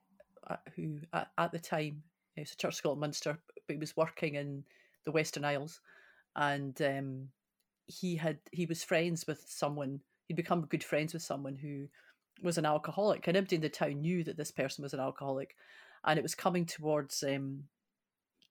uh, 0.48 0.56
who 0.76 1.00
at, 1.12 1.30
at, 1.38 1.50
the 1.50 1.58
time, 1.58 2.02
he 2.36 2.42
was 2.42 2.52
a 2.52 2.56
church 2.56 2.76
school 2.76 2.92
at 2.92 2.98
Munster, 2.98 3.36
but 3.66 3.74
he 3.74 3.78
was 3.78 3.96
working 3.96 4.36
in 4.36 4.62
the 5.04 5.12
Western 5.12 5.44
Isles, 5.44 5.80
and 6.36 6.80
um, 6.82 7.28
he 7.86 8.14
had 8.14 8.38
he 8.52 8.66
was 8.66 8.84
friends 8.84 9.26
with 9.26 9.44
someone. 9.48 10.00
He'd 10.28 10.36
become 10.36 10.66
good 10.66 10.84
friends 10.84 11.12
with 11.12 11.22
someone 11.22 11.56
who 11.56 11.88
was 12.42 12.58
an 12.58 12.66
alcoholic, 12.66 13.26
and 13.26 13.36
everybody 13.36 13.56
in 13.56 13.62
the 13.62 13.68
town 13.68 14.00
knew 14.02 14.22
that 14.24 14.36
this 14.36 14.52
person 14.52 14.82
was 14.82 14.94
an 14.94 15.00
alcoholic, 15.00 15.56
and 16.04 16.18
it 16.18 16.22
was 16.22 16.34
coming 16.34 16.66
towards 16.66 17.22
um, 17.22 17.64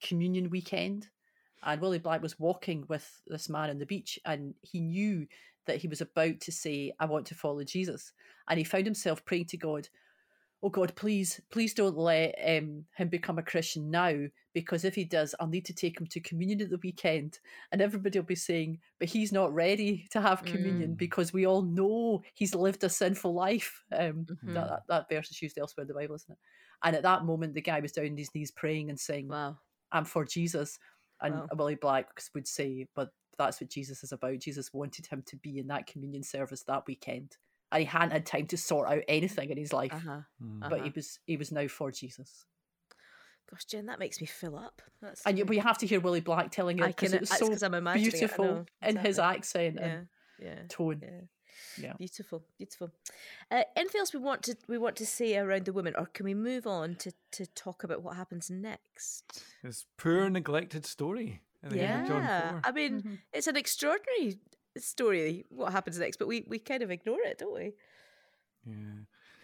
communion 0.01 0.49
weekend 0.49 1.07
and 1.63 1.81
Willie 1.81 1.99
Black 1.99 2.21
was 2.21 2.39
walking 2.39 2.85
with 2.87 3.21
this 3.27 3.49
man 3.49 3.69
on 3.69 3.77
the 3.77 3.85
beach 3.85 4.19
and 4.25 4.53
he 4.61 4.79
knew 4.79 5.27
that 5.67 5.77
he 5.77 5.87
was 5.87 6.01
about 6.01 6.39
to 6.41 6.51
say, 6.51 6.91
I 6.99 7.05
want 7.05 7.27
to 7.27 7.35
follow 7.35 7.63
Jesus. 7.63 8.13
And 8.49 8.57
he 8.57 8.63
found 8.63 8.85
himself 8.85 9.23
praying 9.25 9.45
to 9.45 9.57
God, 9.57 9.87
Oh 10.63 10.69
God, 10.69 10.95
please, 10.95 11.41
please 11.49 11.73
don't 11.73 11.97
let 11.97 12.35
um, 12.45 12.85
him 12.95 13.07
become 13.09 13.39
a 13.39 13.43
Christian 13.43 13.89
now, 13.89 14.27
because 14.53 14.85
if 14.85 14.93
he 14.93 15.03
does, 15.03 15.33
I'll 15.39 15.47
need 15.47 15.65
to 15.65 15.73
take 15.73 15.99
him 15.99 16.05
to 16.05 16.19
communion 16.19 16.61
at 16.61 16.69
the 16.69 16.79
weekend. 16.83 17.39
And 17.71 17.81
everybody 17.81 18.19
will 18.19 18.27
be 18.27 18.35
saying, 18.35 18.77
But 18.99 19.09
he's 19.09 19.31
not 19.31 19.53
ready 19.55 20.07
to 20.11 20.21
have 20.21 20.43
communion 20.43 20.91
mm. 20.91 20.97
because 20.97 21.33
we 21.33 21.47
all 21.47 21.63
know 21.63 22.21
he's 22.35 22.53
lived 22.53 22.83
a 22.83 22.89
sinful 22.89 23.33
life. 23.33 23.83
Um, 23.91 24.27
mm-hmm. 24.29 24.53
that, 24.53 24.69
that, 24.69 24.83
that 24.87 25.09
verse 25.09 25.31
is 25.31 25.41
used 25.41 25.57
elsewhere 25.57 25.83
in 25.83 25.87
the 25.87 25.95
Bible, 25.95 26.15
isn't 26.15 26.31
it? 26.31 26.37
And 26.83 26.95
at 26.95 27.03
that 27.03 27.25
moment, 27.25 27.55
the 27.55 27.61
guy 27.61 27.79
was 27.79 27.91
down 27.91 28.07
on 28.07 28.17
his 28.17 28.33
knees 28.35 28.51
praying 28.51 28.91
and 28.91 28.99
saying, 28.99 29.29
Wow 29.29 29.57
I'm 29.91 30.05
for 30.05 30.25
Jesus. 30.25 30.79
And 31.21 31.35
wow. 31.35 31.47
Willie 31.55 31.75
Black 31.75 32.07
would 32.33 32.47
say, 32.47 32.87
but 32.95 33.09
that's 33.37 33.61
what 33.61 33.69
Jesus 33.69 34.03
is 34.03 34.11
about. 34.11 34.39
Jesus 34.39 34.73
wanted 34.73 35.07
him 35.07 35.23
to 35.27 35.35
be 35.37 35.59
in 35.59 35.67
that 35.67 35.87
communion 35.87 36.23
service 36.23 36.63
that 36.63 36.87
weekend. 36.87 37.37
And 37.71 37.79
he 37.79 37.85
hadn't 37.85 38.11
had 38.11 38.25
time 38.25 38.47
to 38.47 38.57
sort 38.57 38.89
out 38.89 39.03
anything 39.07 39.49
in 39.49 39.57
his 39.57 39.71
life. 39.71 39.93
Uh-huh. 39.93 40.21
Mm. 40.43 40.59
But 40.61 40.73
uh-huh. 40.73 40.83
he 40.83 40.91
was 40.93 41.19
he 41.25 41.37
was 41.37 41.51
now 41.51 41.67
for 41.67 41.91
Jesus. 41.91 42.45
Gosh, 43.49 43.65
Jen, 43.65 43.85
that 43.87 43.99
makes 43.99 44.21
me 44.21 44.27
fill 44.27 44.57
up. 44.57 44.81
That's 45.01 45.25
and 45.25 45.37
you, 45.37 45.45
but 45.45 45.55
you 45.55 45.61
have 45.61 45.77
to 45.79 45.87
hear 45.87 45.99
Willie 45.99 46.21
Black 46.21 46.51
telling 46.51 46.79
it 46.79 46.87
because 46.87 47.13
it 47.13 47.21
was 47.21 47.29
so 47.29 47.49
beautiful 47.93 48.65
it, 48.81 48.89
in 48.89 48.97
his 48.97 49.19
accent 49.19 49.77
yeah. 49.79 49.85
and 49.85 50.07
yeah. 50.39 50.55
tone. 50.69 51.01
Yeah. 51.01 51.21
Yeah. 51.77 51.93
Beautiful, 51.97 52.43
beautiful. 52.57 52.91
Uh, 53.49 53.63
anything 53.75 53.99
else 53.99 54.13
we 54.13 54.19
want 54.19 54.43
to 54.43 54.55
we 54.67 54.77
want 54.77 54.95
to 54.97 55.05
say 55.05 55.37
around 55.37 55.65
the 55.65 55.73
women, 55.73 55.93
or 55.97 56.05
can 56.05 56.25
we 56.25 56.33
move 56.33 56.67
on 56.67 56.95
to 56.95 57.11
to 57.31 57.45
talk 57.47 57.83
about 57.83 58.03
what 58.03 58.15
happens 58.15 58.49
next? 58.49 59.43
This 59.63 59.85
poor 59.97 60.29
neglected 60.29 60.85
story. 60.85 61.41
yeah, 61.71 62.59
I 62.63 62.71
mean, 62.71 62.99
mm-hmm. 62.99 63.13
it's 63.33 63.47
an 63.47 63.55
extraordinary 63.55 64.39
story. 64.77 65.45
What 65.49 65.71
happens 65.71 65.99
next, 65.99 66.17
but 66.17 66.27
we 66.27 66.45
we 66.47 66.59
kind 66.59 66.83
of 66.83 66.91
ignore 66.91 67.19
it, 67.21 67.37
don't 67.37 67.53
we? 67.53 67.73
Yeah. 68.65 69.03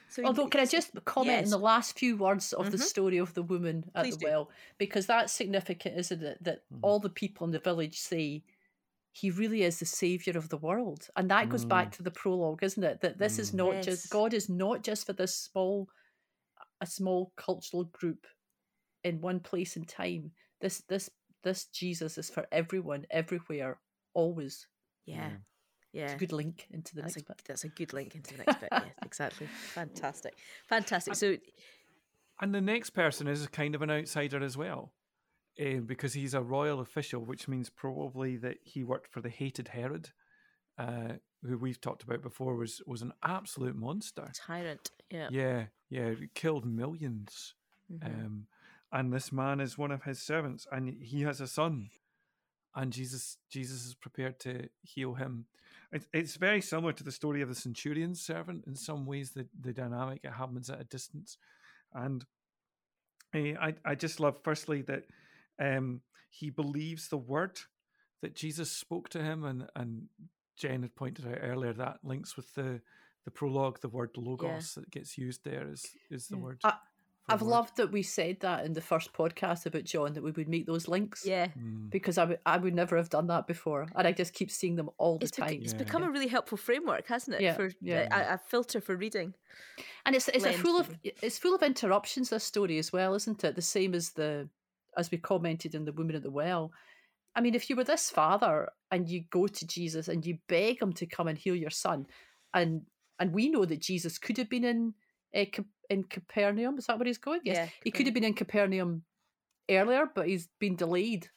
So 0.10 0.24
Although, 0.24 0.48
can 0.48 0.62
I 0.62 0.66
just 0.66 0.92
comment 1.04 1.40
yes. 1.40 1.46
in 1.46 1.52
the 1.52 1.60
last 1.60 2.00
few 2.00 2.16
words 2.16 2.54
of 2.54 2.68
mm-hmm. 2.68 2.72
the 2.72 2.78
story 2.78 3.18
of 3.18 3.34
the 3.34 3.44
woman 3.44 3.90
at 3.94 4.06
Please 4.06 4.18
the 4.18 4.26
do. 4.26 4.32
well? 4.32 4.50
Because 4.78 5.06
that's 5.06 5.34
significant, 5.34 5.98
isn't 5.98 6.24
it? 6.24 6.44
That 6.44 6.64
mm-hmm. 6.72 6.80
all 6.82 7.00
the 7.00 7.10
people 7.10 7.46
in 7.46 7.52
the 7.52 7.60
village 7.60 8.00
say 8.00 8.44
he 9.20 9.32
really 9.32 9.64
is 9.64 9.80
the 9.80 9.86
savior 9.86 10.38
of 10.38 10.50
the 10.50 10.58
world 10.58 11.08
and 11.16 11.32
that 11.32 11.50
goes 11.50 11.66
mm. 11.66 11.70
back 11.70 11.92
to 11.92 12.04
the 12.04 12.12
prologue 12.12 12.62
isn't 12.62 12.84
it? 12.84 13.02
That 13.02 13.18
this 13.18 13.38
mm. 13.38 13.40
is 13.40 13.54
not 13.54 13.74
yes. 13.76 13.86
just 13.86 14.10
god 14.10 14.34
is 14.34 14.48
not 14.50 14.84
just 14.84 15.06
for 15.06 15.14
this 15.14 15.34
small 15.34 15.88
a 16.82 16.86
small 16.86 17.34
cultural 17.36 17.86
group 17.86 18.28
in 19.04 19.22
one 19.22 19.40
place 19.40 19.76
and 19.76 19.88
time. 19.88 20.32
This 20.62 20.84
this 20.88 21.10
this 21.44 21.66
jesus 21.66 22.18
is 22.18 22.30
for 22.30 22.46
everyone 22.52 23.06
everywhere 23.10 23.80
always. 24.14 24.68
Yeah. 25.06 25.30
Yeah 25.94 26.04
it's 26.04 26.14
a 26.14 26.18
good 26.18 26.34
link 26.34 26.68
into 26.72 26.94
the 26.94 27.02
that's 27.02 27.16
next 27.16 27.30
a, 27.30 27.34
bit. 27.34 27.42
that's 27.48 27.64
a 27.64 27.70
good 27.70 27.94
link 27.94 28.14
into 28.14 28.38
the 28.38 28.44
next 28.44 28.60
bit. 28.60 28.70
Yeah 28.72 28.82
exactly. 29.06 29.48
Fantastic. 29.74 30.36
Fantastic. 30.70 31.16
So 31.16 31.38
and 32.40 32.54
the 32.54 32.62
next 32.62 32.92
person 32.92 33.28
is 33.28 33.48
kind 33.48 33.74
of 33.74 33.82
an 33.82 33.90
outsider 33.90 34.44
as 34.44 34.56
well 34.56 34.92
uh, 35.60 35.80
because 35.86 36.14
he's 36.14 36.34
a 36.34 36.42
royal 36.42 36.80
official, 36.80 37.22
which 37.22 37.48
means 37.48 37.70
probably 37.70 38.38
that 38.38 38.58
he 38.64 38.84
worked 38.84 39.12
for 39.12 39.22
the 39.22 39.30
hated 39.30 39.70
Herod, 39.70 40.10
uh, 40.78 41.14
who 41.44 41.58
we've 41.58 41.82
talked 41.82 42.04
about 42.04 42.22
before, 42.22 42.56
was 42.56 42.82
was 42.86 43.02
an 43.02 43.14
absolute 43.24 43.76
monster, 43.76 44.32
tyrant. 44.34 44.92
Yeah, 45.10 45.30
yeah, 45.32 45.66
yeah. 45.90 46.12
He 46.12 46.28
killed 46.34 46.66
1000000s 46.66 47.54
mm-hmm. 47.92 48.06
um, 48.06 48.48
and 48.92 49.14
this 49.14 49.32
man 49.32 49.60
is 49.60 49.78
one 49.78 49.92
of 49.92 50.04
his 50.04 50.22
servants, 50.22 50.68
and 50.72 50.90
he 51.02 51.22
has 51.22 51.42
a 51.42 51.48
son, 51.48 51.90
and 52.76 52.94
Jesus 52.94 53.38
Jesus 53.50 53.86
is 53.86 53.96
prepared 53.96 54.40
to 54.42 54.70
heal 54.82 55.16
him. 55.16 55.46
It's, 55.92 56.08
it's 56.14 56.36
very 56.36 56.62
similar 56.62 56.92
to 56.94 57.04
the 57.04 57.12
story 57.12 57.42
of 57.42 57.48
the 57.48 57.56
centurion's 57.56 58.22
servant 58.22 58.66
in 58.68 58.76
some 58.76 59.06
ways. 59.06 59.32
The 59.32 59.48
the 59.60 59.74
dynamic 59.74 60.22
it 60.24 60.34
happens 60.34 60.70
at 60.70 60.82
a 60.82 60.84
distance, 60.84 61.38
and 61.94 62.26
Eh, 63.34 63.54
I 63.60 63.74
I 63.86 63.96
just 63.96 64.20
love 64.20 64.38
firstly 64.44 64.82
that 64.84 65.04
um, 65.60 66.02
he 66.30 66.50
believes 66.50 67.08
the 67.10 67.18
word 67.18 67.60
that 68.22 68.36
Jesus 68.36 68.72
spoke 68.72 69.10
to 69.10 69.22
him, 69.24 69.44
and 69.44 69.68
and 69.76 70.08
Jen 70.58 70.82
had 70.84 70.96
pointed 70.96 71.28
out 71.28 71.40
earlier 71.42 71.74
that 71.74 72.00
links 72.04 72.36
with 72.36 72.54
the 72.56 72.82
the 73.26 73.32
prologue. 73.32 73.80
The 73.82 73.90
word 73.90 74.12
logos 74.18 74.74
that 74.76 74.90
gets 74.92 75.18
used 75.18 75.44
there 75.44 75.68
is 75.72 75.86
is 76.10 76.28
the 76.28 76.38
Yeah. 76.38 76.44
word. 76.44 76.60
I, 76.64 76.74
I've 77.30 77.42
word. 77.42 77.50
loved 77.50 77.76
that 77.78 77.92
we 77.92 78.04
said 78.04 78.40
that 78.40 78.66
in 78.66 78.72
the 78.72 78.80
first 78.82 79.12
podcast 79.12 79.66
about 79.66 79.84
John 79.84 80.14
that 80.14 80.24
we 80.24 80.32
would 80.32 80.48
make 80.48 80.66
those 80.66 80.88
links. 80.88 81.26
Yeah. 81.26 81.48
Mm. 81.60 81.90
Because 81.90 82.18
I 82.18 82.24
would 82.24 82.40
I 82.46 82.58
would 82.58 82.74
never 82.74 82.96
have 82.96 83.10
done 83.10 83.28
that 83.28 83.48
before, 83.48 83.86
and 83.96 84.08
I 84.08 84.14
just 84.14 84.34
keep 84.34 84.50
seeing 84.50 84.76
them 84.78 84.90
all 84.98 85.18
the 85.18 85.26
It's, 85.26 85.38
bec- 85.38 85.50
time. 85.50 85.62
it's 85.62 85.74
Yeah. 85.74 85.80
become 85.80 86.04
a 86.04 86.10
really 86.10 86.28
helpful 86.30 86.58
framework, 86.58 87.08
hasn't 87.08 87.36
it? 87.36 87.42
Yeah, 87.42 87.54
For 87.56 87.70
yeah. 87.82 88.32
A, 88.32 88.36
a 88.36 88.38
filter 88.38 88.80
for 88.80 88.96
reading. 88.96 89.34
and 90.06 90.16
it's 90.16 90.30
it's 90.30 90.46
a 90.46 90.54
full 90.54 90.80
of 90.80 90.88
it's 91.04 91.38
full 91.38 91.54
of 91.54 91.62
interruptions. 91.64 92.30
This 92.30 92.46
story 92.46 92.78
as 92.80 92.94
well, 92.94 93.14
isn't 93.14 93.44
it? 93.44 93.56
The 93.56 93.62
same 93.62 93.94
as 93.94 94.12
the 94.12 94.48
as 94.98 95.12
we 95.12 95.18
commented 95.18 95.76
in 95.76 95.86
the 95.86 95.94
woman 95.94 96.16
at 96.16 96.24
the 96.24 96.32
well. 96.32 96.72
I 97.36 97.42
mean, 97.42 97.54
if 97.54 97.70
you 97.70 97.76
were 97.76 97.84
this 97.84 98.10
father 98.10 98.70
and 98.92 99.08
you 99.08 99.24
go 99.30 99.48
to 99.48 99.68
Jesus 99.68 100.08
and 100.08 100.26
you 100.26 100.40
beg 100.50 100.82
him 100.82 100.92
to 100.94 101.06
come 101.06 101.28
and 101.28 101.38
heal 101.38 101.56
your 101.56 101.70
son, 101.70 102.08
and 102.54 102.82
and 103.20 103.34
we 103.34 103.50
know 103.50 103.66
that 103.66 103.80
Jesus 103.82 104.18
could 104.18 104.38
have 104.38 104.50
been 104.50 104.64
in 104.64 104.94
uh, 105.36 105.46
in 105.90 106.04
Capernaum. 106.04 106.78
Is 106.78 106.88
that 106.88 106.98
where 106.98 107.08
he's 107.08 107.18
going? 107.18 107.42
Yes, 107.44 107.58
Yeah, 107.58 107.68
he 107.84 107.92
could 107.92 108.08
have 108.08 108.14
been 108.16 108.24
in 108.24 108.34
Capernaum 108.34 109.04
earlier, 109.70 110.10
but 110.14 110.28
he's 110.28 110.50
been 110.60 110.76
delayed 110.76 111.28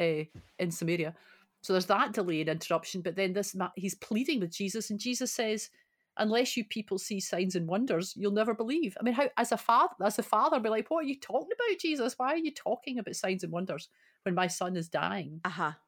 uh, 0.00 0.24
in 0.58 0.70
Samaria. 0.70 1.14
So 1.60 1.72
there's 1.72 1.86
that 1.86 2.12
delay 2.12 2.40
and 2.40 2.50
interruption. 2.50 3.00
But 3.02 3.16
then 3.16 3.32
this 3.32 3.56
he's 3.74 3.96
pleading 3.96 4.40
with 4.40 4.52
Jesus, 4.52 4.90
and 4.90 5.00
Jesus 5.00 5.32
says, 5.32 5.70
"Unless 6.18 6.56
you 6.56 6.64
people 6.64 6.98
see 6.98 7.20
signs 7.20 7.54
and 7.54 7.66
wonders, 7.66 8.14
you'll 8.16 8.32
never 8.32 8.54
believe." 8.54 8.96
I 9.00 9.02
mean, 9.02 9.14
how 9.14 9.30
as 9.36 9.52
a 9.52 9.56
father, 9.56 9.94
as 10.04 10.18
a 10.18 10.22
father, 10.22 10.60
be 10.60 10.68
like, 10.68 10.90
"What 10.90 11.04
are 11.04 11.08
you 11.08 11.18
talking 11.18 11.52
about, 11.52 11.78
Jesus? 11.78 12.18
Why 12.18 12.32
are 12.32 12.36
you 12.36 12.52
talking 12.52 12.98
about 12.98 13.16
signs 13.16 13.44
and 13.44 13.52
wonders 13.52 13.88
when 14.24 14.34
my 14.34 14.46
son 14.46 14.76
is 14.76 14.88
dying?" 14.88 15.40
Aha. 15.44 15.78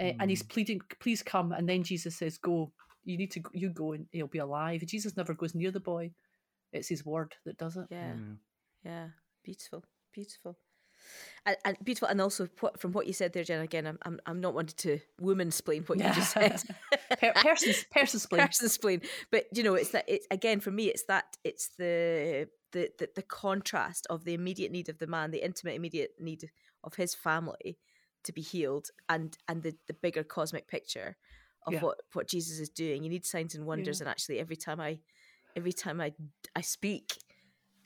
Uh, 0.00 0.12
and 0.18 0.30
he's 0.30 0.42
hmm. 0.42 0.48
pleading, 0.48 0.80
"Please 1.00 1.22
come." 1.22 1.52
And 1.52 1.68
then 1.68 1.82
Jesus 1.82 2.16
says, 2.16 2.38
"Go. 2.38 2.72
You 3.04 3.18
need 3.18 3.32
to. 3.32 3.42
You 3.52 3.70
go, 3.70 3.92
and 3.92 4.06
he'll 4.12 4.26
be 4.26 4.38
alive." 4.38 4.84
Jesus 4.86 5.16
never 5.16 5.34
goes 5.34 5.54
near 5.54 5.70
the 5.70 5.80
boy. 5.80 6.12
It's 6.72 6.88
his 6.88 7.04
word 7.04 7.34
that 7.44 7.58
does 7.58 7.76
it. 7.76 7.86
Yeah. 7.90 8.14
Yeah. 8.14 8.34
Yeah, 8.84 9.08
beautiful, 9.44 9.84
beautiful, 10.12 10.56
and, 11.46 11.56
and 11.64 11.76
beautiful, 11.82 12.08
and 12.08 12.20
also 12.20 12.48
what, 12.60 12.80
from 12.80 12.92
what 12.92 13.06
you 13.06 13.12
said 13.12 13.32
there, 13.32 13.44
Jen. 13.44 13.60
Again, 13.60 13.86
I'm 13.86 13.98
I'm, 14.02 14.20
I'm 14.26 14.40
not 14.40 14.54
wanting 14.54 14.76
to 14.78 15.00
woman 15.20 15.50
splain 15.50 15.82
what 15.84 15.98
you 15.98 16.10
just 16.12 16.32
said, 16.34 16.62
Per- 17.18 17.32
person's 17.34 17.84
person's 17.84 18.22
spleen. 18.22 18.42
person 18.42 18.68
splain, 18.68 19.00
but 19.30 19.46
you 19.54 19.62
know, 19.62 19.74
it's 19.74 19.90
that 19.90 20.04
it's 20.08 20.26
again 20.30 20.60
for 20.60 20.70
me, 20.70 20.86
it's 20.86 21.04
that 21.04 21.36
it's 21.44 21.70
the 21.78 22.48
the 22.72 22.90
the, 22.98 23.08
the 23.16 23.22
contrast 23.22 24.06
of 24.10 24.24
the 24.24 24.34
immediate 24.34 24.72
need 24.72 24.88
of 24.88 24.98
the 24.98 25.06
man, 25.06 25.30
the 25.30 25.44
intimate 25.44 25.74
immediate 25.74 26.12
need 26.20 26.50
of 26.84 26.94
his 26.94 27.14
family 27.14 27.78
to 28.24 28.32
be 28.32 28.40
healed, 28.40 28.88
and 29.08 29.36
and 29.48 29.62
the 29.62 29.74
the 29.88 29.94
bigger 29.94 30.22
cosmic 30.22 30.68
picture 30.68 31.16
of 31.66 31.74
Yeah. 31.74 31.80
what 31.80 31.98
what 32.12 32.28
Jesus 32.28 32.58
is 32.58 32.68
doing. 32.68 33.02
You 33.02 33.10
need 33.10 33.26
signs 33.26 33.54
and 33.54 33.66
wonders, 33.66 34.00
and 34.00 34.08
actually, 34.08 34.38
every 34.38 34.56
time 34.56 34.80
I 34.80 34.98
every 35.56 35.72
time 35.72 36.00
I 36.00 36.12
I 36.54 36.60
speak, 36.60 37.18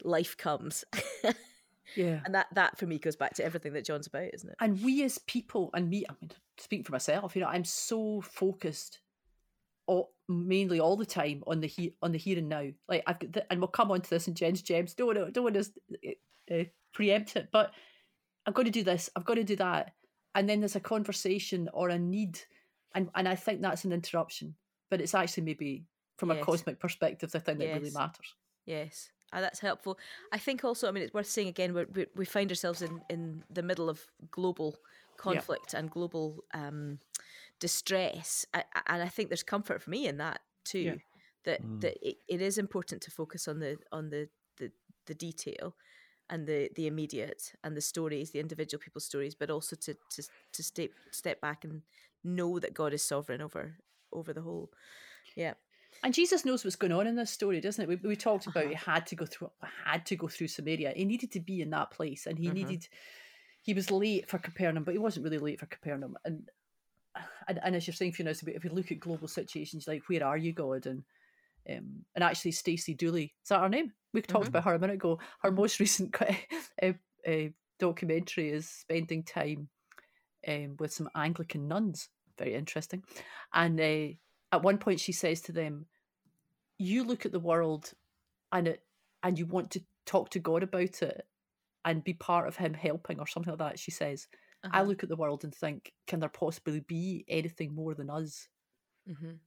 life 0.03 0.37
comes. 0.37 0.85
Yeah. 1.95 2.21
and 2.25 2.35
that 2.35 2.47
that 2.55 2.79
for 2.79 2.87
me 2.87 2.99
goes 2.99 3.17
back 3.17 3.35
to 3.35 3.45
everything 3.45 3.73
that 3.75 3.85
John's 3.85 4.07
about, 4.07 4.35
isn't 4.35 4.51
it? 4.51 4.57
and 4.61 4.83
we 4.83 5.03
as 5.05 5.19
people 5.19 5.71
and 5.75 5.89
me 5.89 6.05
i 6.09 6.13
mean 6.21 6.31
speaking 6.59 6.85
for 6.85 6.93
myself 6.93 7.37
you 7.37 7.43
know 7.43 7.49
i'm 7.49 7.65
so 7.65 8.21
focused 8.21 9.01
all, 9.87 10.13
mainly 10.29 10.81
all 10.81 10.97
the 10.97 11.07
time 11.07 11.45
on 11.47 11.61
the 11.61 11.69
he, 11.69 11.95
on 12.03 12.11
the 12.11 12.19
here 12.19 12.39
and 12.39 12.49
now. 12.49 12.67
Like 12.89 13.05
i've 13.07 13.21
got 13.21 13.33
the, 13.33 13.53
and 13.53 13.61
we'll 13.61 13.69
come 13.69 13.91
on 13.91 14.01
to 14.01 14.11
this 14.11 14.27
in 14.27 14.35
jen's 14.35 14.63
gems 14.63 14.95
don't 14.95 15.07
want 15.07 15.19
to 15.19 15.31
don't 15.31 15.45
want 15.45 15.55
to 15.55 16.61
uh, 16.61 16.65
preempt 16.93 17.37
it 17.37 17.49
but 17.53 17.73
i've 18.47 18.55
got 18.55 18.65
to 18.65 18.71
do 18.71 18.83
this 18.83 19.11
i've 19.17 19.25
got 19.25 19.35
to 19.35 19.45
do 19.45 19.57
that. 19.57 19.93
And 20.35 20.47
then 20.47 20.61
there's 20.61 20.77
a 20.77 20.81
conversation 20.81 21.71
or 21.73 21.89
a 21.89 21.99
need 21.99 22.41
and 22.95 23.09
and 23.15 23.27
i 23.29 23.35
think 23.35 23.63
that's 23.63 23.85
an 23.85 23.93
interruption 23.93 24.55
but 24.91 25.01
it's 25.01 25.15
actually 25.15 25.45
maybe 25.45 25.85
from 26.17 26.31
a 26.31 26.37
cosmic 26.37 26.81
perspective 26.81 27.31
the 27.31 27.41
thing 27.41 27.59
that 27.59 27.75
really 27.75 27.91
matters. 27.91 28.35
Yes, 28.65 29.11
uh, 29.33 29.41
that's 29.41 29.61
helpful. 29.61 29.99
I 30.33 30.39
think 30.39 30.65
also, 30.65 30.89
I 30.89 30.93
mean, 30.93 31.03
it's 31.03 31.15
worth 31.15 31.27
saying 31.29 31.49
again, 31.49 31.75
we're, 31.75 31.87
we 31.95 32.07
we 32.15 32.25
find 32.25 32.51
ourselves 32.51 32.83
in 32.83 33.01
in 33.09 33.45
the 33.51 33.63
middle 33.63 33.89
of 33.89 34.07
global 34.31 34.77
conflict 35.17 35.75
and 35.75 35.91
global 35.91 36.45
um, 36.55 36.99
distress, 37.61 38.47
a- 38.55 38.59
a- 38.75 38.93
and 38.93 39.03
I 39.03 39.09
think 39.09 39.29
there's 39.29 39.43
comfort 39.43 39.83
for 39.83 39.91
me 39.91 40.07
in 40.07 40.19
that 40.19 40.41
too. 40.65 40.79
Yeah. 40.79 40.95
That 41.45 41.63
Mm. 41.63 41.81
that 41.81 41.97
it, 42.09 42.17
it 42.29 42.41
is 42.41 42.59
important 42.59 43.03
to 43.03 43.11
focus 43.11 43.49
on 43.49 43.61
the 43.61 43.79
on 43.93 44.11
the 44.11 44.29
the, 44.59 44.73
the 45.07 45.15
detail 45.15 45.77
and 46.29 46.47
the 46.47 46.71
the 46.75 46.87
immediate 46.87 47.53
and 47.63 47.77
the 47.77 47.81
stories, 47.81 48.31
the 48.31 48.41
individual 48.41 48.83
people's 48.83 49.05
stories, 49.07 49.35
but 49.35 49.51
also 49.51 49.77
to 49.77 49.95
to 50.11 50.23
to 50.53 50.63
step 50.63 50.91
step 51.13 51.41
back 51.41 51.65
and 51.65 51.83
know 52.25 52.59
that 52.59 52.75
God 52.75 52.93
is 52.93 53.03
sovereign 53.03 53.41
over 53.43 53.77
over 54.13 54.33
the 54.33 54.43
whole. 54.43 54.71
Yeah. 55.37 55.55
And 56.03 56.15
Jesus 56.15 56.45
knows 56.45 56.65
what's 56.65 56.77
going 56.77 56.93
on 56.93 57.07
in 57.07 57.17
this 57.17 57.31
story, 57.31 57.61
doesn't 57.61 57.83
it? 57.83 57.89
We, 57.89 58.09
we 58.09 58.17
talked 58.17 58.47
about 58.47 58.65
Uh-huh. 58.65 58.71
he 58.71 58.75
had 58.75 59.07
to 59.09 59.17
go 59.17 59.27
through 59.27 59.51
had 59.85 60.07
to 60.07 60.17
go 60.17 60.29
through 60.29 60.49
Samaria. 60.49 60.93
He 60.95 61.05
needed 61.05 61.33
to 61.33 61.41
be 61.41 61.61
in 61.61 61.71
that 61.71 61.91
place, 61.91 62.27
and 62.27 62.39
he 62.39 62.49
Mhm. 62.49 62.55
needed. 62.55 62.89
He 63.63 63.75
was 63.75 63.91
late 63.91 64.29
for 64.29 64.39
Capernaum, 64.39 64.85
but 64.85 64.93
he 64.95 64.99
wasn't 64.99 65.25
really 65.25 65.39
late 65.39 65.59
for 65.59 65.67
Capernaum. 65.67 66.17
And 66.25 66.49
and, 67.49 67.61
and 67.63 67.75
as 67.77 67.87
you're 67.87 67.95
saying, 67.95 68.13
Fiona, 68.13 68.31
if 68.31 68.65
we 68.65 68.71
look 68.71 68.93
at 68.93 69.01
global 69.01 69.29
situations, 69.29 69.89
like 69.89 70.03
where 70.09 70.25
are 70.25 70.37
you, 70.37 70.53
God? 70.53 70.87
And 70.87 71.03
um, 71.69 72.05
and 72.15 72.23
actually, 72.23 72.53
Stacey 72.53 72.95
Dooley 72.95 73.35
is 73.43 73.49
that 73.49 73.61
her 73.61 73.69
name? 73.69 73.93
We 74.13 74.23
talked 74.23 74.47
Mhm. 74.47 74.51
about 74.51 74.65
her 74.65 74.75
a 74.75 74.79
minute 74.79 74.95
ago. 74.95 75.19
Her 75.43 75.51
most 75.51 75.81
recent 75.81 76.15
uh, 76.21 76.93
uh, 77.27 77.49
documentary 77.79 78.51
is 78.51 78.69
spending 78.69 79.25
time 79.25 79.69
um, 80.47 80.77
with 80.79 80.93
some 80.93 81.09
Anglican 81.17 81.67
nuns. 81.69 82.09
Very 82.39 82.55
interesting. 82.55 83.03
And 83.53 83.81
uh, 83.81 84.15
at 84.53 84.63
one 84.63 84.79
point, 84.79 85.01
she 85.01 85.13
says 85.13 85.41
to 85.43 85.53
them, 85.53 85.87
"You 86.79 87.05
look 87.05 87.27
at 87.27 87.33
the 87.33 87.41
world, 87.41 87.93
and 88.53 88.69
it, 88.69 88.85
and 89.23 89.39
you 89.39 89.47
want 89.47 89.71
to 89.73 89.85
talk 90.05 90.31
to 90.31 90.39
God 90.39 90.63
about 90.63 91.03
it, 91.03 91.27
and 91.85 92.05
be 92.05 92.15
part 92.15 92.47
of 92.49 92.57
Him 92.57 92.75
helping, 92.75 93.19
or 93.21 93.27
something 93.27 93.51
like 93.53 93.59
that." 93.59 93.79
She 93.79 93.91
says, 93.91 94.29
"I 94.65 94.69
Uh-huh. 94.81 94.83
look 94.83 95.03
at 95.03 95.09
the 95.09 95.17
world 95.17 95.45
and 95.45 95.55
think, 95.55 95.93
can 96.07 96.21
there 96.21 96.29
possibly 96.29 96.81
be 96.81 97.25
anything 97.29 97.75
more 97.75 97.95
than 97.95 98.11
us?" 98.11 98.49
Mhm. 99.09 99.39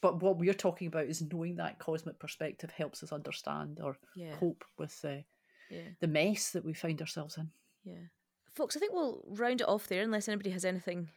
But 0.00 0.20
what 0.20 0.36
we're 0.36 0.52
talking 0.54 0.88
about 0.88 1.06
is 1.06 1.22
knowing 1.22 1.54
that 1.56 1.78
cosmic 1.78 2.18
perspective 2.18 2.72
helps 2.72 3.04
us 3.04 3.12
understand 3.12 3.78
or 3.80 3.98
Yeah. 4.16 4.36
cope 4.36 4.64
with 4.76 5.04
uh, 5.04 5.22
Yeah. 5.70 5.90
the 6.00 6.08
mess 6.08 6.50
that 6.50 6.64
we 6.64 6.74
find 6.74 7.00
ourselves 7.00 7.38
in. 7.38 7.52
Yeah. 7.84 8.06
Folks, 8.50 8.76
I 8.76 8.80
think 8.80 8.92
we'll 8.94 9.22
round 9.28 9.60
it 9.60 9.68
off 9.68 9.86
there 9.86 10.02
unless 10.02 10.26
anybody 10.28 10.50
has 10.50 10.64
anything 10.64 11.08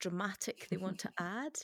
dramatic 0.00 0.66
they 0.70 0.76
want 0.76 0.98
to 1.00 1.10
add. 1.18 1.56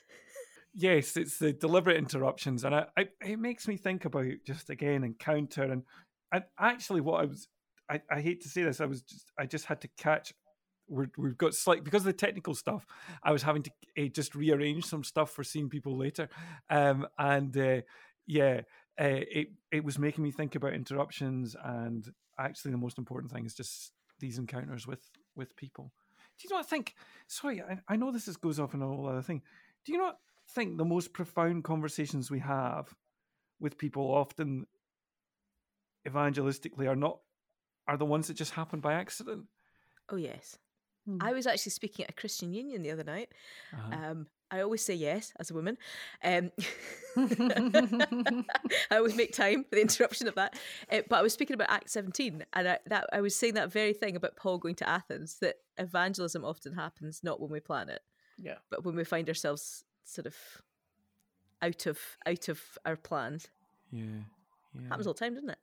Yes, 0.74 1.16
it's 1.16 1.38
the 1.38 1.52
deliberate 1.52 1.98
interruptions, 1.98 2.64
and 2.64 2.74
I, 2.74 2.86
I 2.96 3.08
it 3.20 3.38
makes 3.38 3.68
me 3.68 3.76
think 3.76 4.04
about 4.04 4.26
just 4.46 4.70
again 4.70 5.04
encounter 5.04 5.64
and 5.64 5.82
and 6.32 6.44
actually 6.58 7.02
what 7.02 7.20
I 7.20 7.26
was 7.26 7.48
I, 7.90 8.00
I 8.10 8.20
hate 8.20 8.42
to 8.42 8.48
say 8.48 8.62
this 8.62 8.80
I 8.80 8.86
was 8.86 9.02
just 9.02 9.30
I 9.38 9.46
just 9.46 9.66
had 9.66 9.82
to 9.82 9.88
catch 9.98 10.32
we're, 10.88 11.10
we've 11.16 11.38
got 11.38 11.54
slight 11.54 11.84
because 11.84 12.02
of 12.02 12.06
the 12.06 12.12
technical 12.12 12.54
stuff 12.54 12.86
I 13.22 13.32
was 13.32 13.42
having 13.42 13.62
to 13.64 13.70
uh, 13.98 14.06
just 14.06 14.34
rearrange 14.34 14.84
some 14.84 15.04
stuff 15.04 15.30
for 15.30 15.44
seeing 15.44 15.68
people 15.68 15.96
later, 15.96 16.28
um 16.70 17.06
and 17.18 17.56
uh, 17.56 17.82
yeah 18.26 18.62
uh, 19.00 19.20
it 19.30 19.48
it 19.70 19.84
was 19.84 19.98
making 19.98 20.24
me 20.24 20.30
think 20.30 20.54
about 20.54 20.72
interruptions 20.72 21.54
and 21.64 22.10
actually 22.38 22.70
the 22.70 22.78
most 22.78 22.98
important 22.98 23.30
thing 23.32 23.44
is 23.44 23.54
just 23.54 23.92
these 24.20 24.38
encounters 24.38 24.86
with 24.86 25.02
with 25.36 25.56
people. 25.56 25.92
Do 26.38 26.48
you 26.48 26.56
not 26.56 26.68
think? 26.68 26.94
Sorry, 27.26 27.62
I, 27.62 27.78
I 27.88 27.96
know 27.96 28.10
this 28.10 28.28
is, 28.28 28.36
goes 28.36 28.58
off 28.58 28.74
on 28.74 28.82
a 28.82 28.86
whole 28.86 29.08
other 29.08 29.22
thing. 29.22 29.42
Do 29.84 29.92
you 29.92 29.98
not 29.98 30.18
think 30.50 30.76
the 30.76 30.84
most 30.84 31.12
profound 31.12 31.64
conversations 31.64 32.30
we 32.30 32.40
have 32.40 32.92
with 33.60 33.78
people 33.78 34.02
often 34.02 34.66
evangelistically 36.06 36.88
are 36.88 36.96
not 36.96 37.18
are 37.88 37.96
the 37.96 38.04
ones 38.04 38.28
that 38.28 38.34
just 38.34 38.52
happen 38.52 38.80
by 38.80 38.94
accident? 38.94 39.44
Oh, 40.08 40.16
yes. 40.16 40.56
Hmm. 41.06 41.18
I 41.20 41.32
was 41.32 41.46
actually 41.46 41.70
speaking 41.70 42.04
at 42.04 42.10
a 42.10 42.14
Christian 42.14 42.52
union 42.52 42.82
the 42.82 42.92
other 42.92 43.04
night. 43.04 43.30
Uh-huh. 43.72 44.10
Um, 44.10 44.26
I 44.52 44.60
always 44.60 44.84
say 44.84 44.94
yes 44.94 45.32
as 45.40 45.50
a 45.50 45.54
woman. 45.54 45.78
Um, 46.22 46.52
I 47.16 48.44
always 48.92 49.16
make 49.16 49.32
time 49.32 49.64
for 49.64 49.76
the 49.76 49.80
interruption 49.80 50.28
of 50.28 50.34
that. 50.34 50.58
Uh, 50.90 51.00
but 51.08 51.16
I 51.16 51.22
was 51.22 51.32
speaking 51.32 51.54
about 51.54 51.70
Act 51.70 51.88
17, 51.90 52.44
and 52.52 52.68
I, 52.68 52.78
that, 52.86 53.06
I 53.12 53.22
was 53.22 53.34
saying 53.34 53.54
that 53.54 53.72
very 53.72 53.94
thing 53.94 54.14
about 54.14 54.36
Paul 54.36 54.58
going 54.58 54.74
to 54.76 54.88
Athens 54.88 55.38
that 55.40 55.56
evangelism 55.78 56.44
often 56.44 56.74
happens 56.74 57.20
not 57.22 57.40
when 57.40 57.50
we 57.50 57.60
plan 57.60 57.88
it, 57.88 58.02
yeah. 58.38 58.56
but 58.70 58.84
when 58.84 58.94
we 58.96 59.04
find 59.04 59.28
ourselves 59.28 59.84
sort 60.04 60.26
of 60.26 60.36
out 61.60 61.86
of 61.86 61.98
out 62.26 62.48
of 62.48 62.60
our 62.84 62.96
plans. 62.96 63.48
yeah, 63.90 64.04
yeah, 64.74 64.88
Happens 64.88 65.06
all 65.06 65.12
the 65.14 65.18
time, 65.20 65.34
doesn't 65.34 65.50
it? 65.50 65.58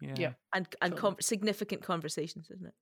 yeah. 0.00 0.14
Yeah. 0.16 0.32
And 0.54 0.66
and 0.80 0.92
Totally. 0.92 1.00
con- 1.00 1.20
significant 1.22 1.82
conversations, 1.82 2.50
isn't 2.50 2.66
it? 2.66 2.74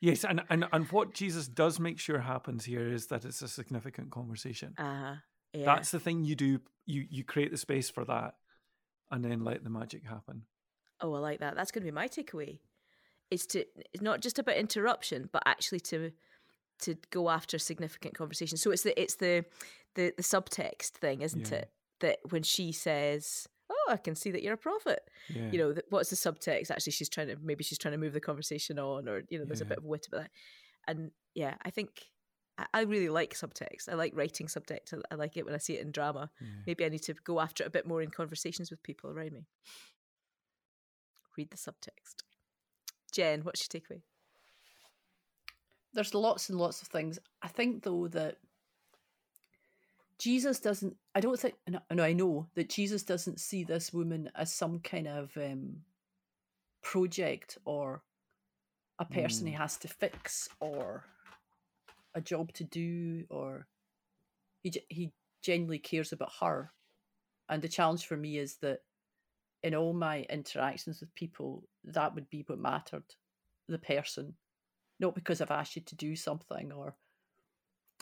Yes, 0.00 0.24
and, 0.24 0.42
and 0.48 0.64
and 0.72 0.86
what 0.90 1.12
Jesus 1.12 1.46
does 1.46 1.78
make 1.78 1.98
sure 1.98 2.20
happens 2.20 2.64
here 2.64 2.90
is 2.90 3.06
that 3.08 3.24
it's 3.26 3.42
a 3.42 3.48
significant 3.48 4.10
conversation. 4.10 4.74
Uh, 4.78 5.16
yeah. 5.52 5.64
That's 5.66 5.90
the 5.90 6.00
thing 6.00 6.24
you 6.24 6.34
do. 6.36 6.60
You 6.86 7.06
you 7.10 7.22
create 7.22 7.50
the 7.50 7.58
space 7.58 7.90
for 7.90 8.04
that, 8.06 8.34
and 9.10 9.22
then 9.24 9.44
let 9.44 9.62
the 9.62 9.68
magic 9.70 10.04
happen. 10.06 10.44
Oh, 11.02 11.12
I 11.14 11.18
like 11.18 11.40
that. 11.40 11.54
That's 11.54 11.70
going 11.70 11.82
to 11.82 11.90
be 11.90 11.94
my 11.94 12.08
takeaway. 12.08 12.60
Is 13.30 13.46
to 13.48 13.64
it's 13.92 14.02
not 14.02 14.20
just 14.20 14.38
about 14.38 14.56
interruption, 14.56 15.28
but 15.32 15.42
actually 15.46 15.80
to 15.80 16.10
to 16.82 16.96
go 17.10 17.28
after 17.30 17.58
significant 17.58 18.14
conversation. 18.14 18.56
So 18.58 18.70
it's 18.70 18.82
the 18.82 19.00
it's 19.00 19.16
the 19.16 19.44
the 19.94 20.12
the 20.16 20.22
subtext 20.22 20.90
thing, 20.92 21.22
isn't 21.22 21.50
Yeah. 21.50 21.58
it? 21.58 21.70
That 22.00 22.18
when 22.30 22.42
she 22.42 22.72
says, 22.72 23.46
"Oh, 23.70 23.86
I 23.92 23.98
can 23.98 24.14
see 24.14 24.30
that 24.30 24.42
you're 24.42 24.54
a 24.54 24.58
prophet," 24.58 25.00
Yeah. 25.28 25.50
you 25.50 25.58
know, 25.58 25.74
what's 25.90 26.10
the 26.10 26.16
subtext? 26.16 26.70
Actually, 26.70 26.92
she's 26.92 27.08
trying 27.08 27.28
to 27.28 27.36
maybe 27.42 27.62
she's 27.62 27.78
trying 27.78 27.92
to 27.92 27.98
move 27.98 28.14
the 28.14 28.20
conversation 28.20 28.78
on, 28.78 29.08
or 29.08 29.22
you 29.28 29.38
know, 29.38 29.44
there's 29.44 29.60
a 29.60 29.66
bit 29.66 29.78
of 29.78 29.84
wit 29.84 30.06
about 30.08 30.22
that. 30.22 30.30
And 30.88 31.10
yeah, 31.34 31.54
I 31.62 31.70
think 31.70 32.06
I, 32.74 32.82
really 32.82 33.08
like 33.08 33.34
subtext. 33.34 33.88
I 33.88 33.94
like 33.94 34.12
writing 34.16 34.46
subtext. 34.46 34.92
I, 34.92 34.98
I 35.12 35.14
like 35.14 35.36
it 35.36 35.44
when 35.46 35.54
I 35.54 35.58
see 35.58 35.74
it 35.76 35.82
in 35.82 35.92
drama. 35.92 36.30
Yeah. 36.40 36.48
Maybe 36.66 36.84
I 36.84 36.88
need 36.88 37.02
to 37.04 37.14
go 37.14 37.40
after 37.40 37.62
it 37.64 37.68
a 37.68 37.70
bit 37.70 37.86
more 37.86 38.02
in 38.02 38.10
conversations 38.10 38.70
with 38.70 38.82
people 38.82 39.10
around 39.10 39.32
me. 39.32 39.46
Read 41.36 41.50
the 41.50 41.56
subtext. 41.56 42.16
Jen, 43.10 43.40
what's 43.42 43.66
your 43.72 43.80
takeaway? 43.80 44.02
there's 45.92 46.14
lots 46.14 46.48
and 46.48 46.58
lots 46.58 46.82
of 46.82 46.88
things. 46.88 47.18
I 47.42 47.48
think 47.48 47.82
though 47.82 48.06
that 48.08 48.36
Jesus 50.18 50.60
doesn't. 50.60 50.96
I 51.14 51.20
don't 51.20 51.38
think. 51.38 51.54
No, 51.66 51.80
no, 51.90 52.04
I 52.04 52.12
know 52.12 52.46
that 52.54 52.68
Jesus 52.68 53.02
doesn't 53.02 53.40
see 53.40 53.64
this 53.64 53.92
woman 53.92 54.30
as 54.34 54.52
some 54.52 54.78
kind 54.80 55.08
of 55.08 55.36
um, 55.36 55.78
project 56.82 57.58
or 57.64 58.02
a 58.98 59.04
person 59.04 59.46
he 59.46 59.54
Mm. 59.54 59.58
has 59.58 59.78
to 59.78 59.88
fix 59.88 60.48
or 60.60 61.04
a 62.14 62.20
job 62.20 62.52
to 62.52 62.64
do 62.64 63.24
or 63.30 63.66
he 64.62 64.72
he 64.90 65.12
genuinely 65.42 65.78
cares 65.78 66.12
about 66.12 66.32
her. 66.40 66.70
And 67.48 67.62
the 67.62 67.68
challenge 67.68 68.06
for 68.06 68.16
me 68.16 68.38
is 68.38 68.56
that 68.56 68.80
in 69.62 69.74
all 69.74 69.92
my 69.92 70.26
interactions 70.30 71.00
with 71.00 71.14
people, 71.14 71.64
that 71.84 72.14
would 72.14 72.30
be 72.30 72.44
what 72.46 72.58
mattered, 72.58 73.04
the 73.68 73.78
person 73.78 74.34
not 75.00 75.14
because 75.14 75.40
I've 75.40 75.50
asked 75.50 75.74
you 75.74 75.82
to 75.82 75.96
do 75.96 76.14
something 76.14 76.70
or 76.70 76.94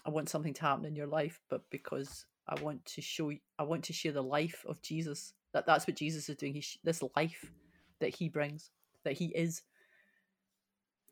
I 0.04 0.10
want 0.10 0.28
something 0.28 0.52
to 0.54 0.62
happen 0.62 0.84
in 0.84 0.96
your 0.96 1.06
life, 1.06 1.40
but 1.48 1.62
because 1.70 2.26
I 2.46 2.60
want 2.60 2.84
to 2.86 3.00
show 3.00 3.32
I 3.58 3.62
want 3.62 3.84
to 3.84 3.92
share 3.92 4.12
the 4.12 4.22
life 4.22 4.64
of 4.68 4.82
Jesus. 4.82 5.32
That 5.54 5.64
that's 5.64 5.86
what 5.86 5.96
Jesus 5.96 6.28
is 6.28 6.36
doing. 6.36 6.54
He 6.54 6.64
this 6.84 7.02
life 7.16 7.52
that 8.00 8.14
he 8.14 8.28
brings, 8.28 8.70
that 9.04 9.14
he 9.14 9.26
is. 9.26 9.62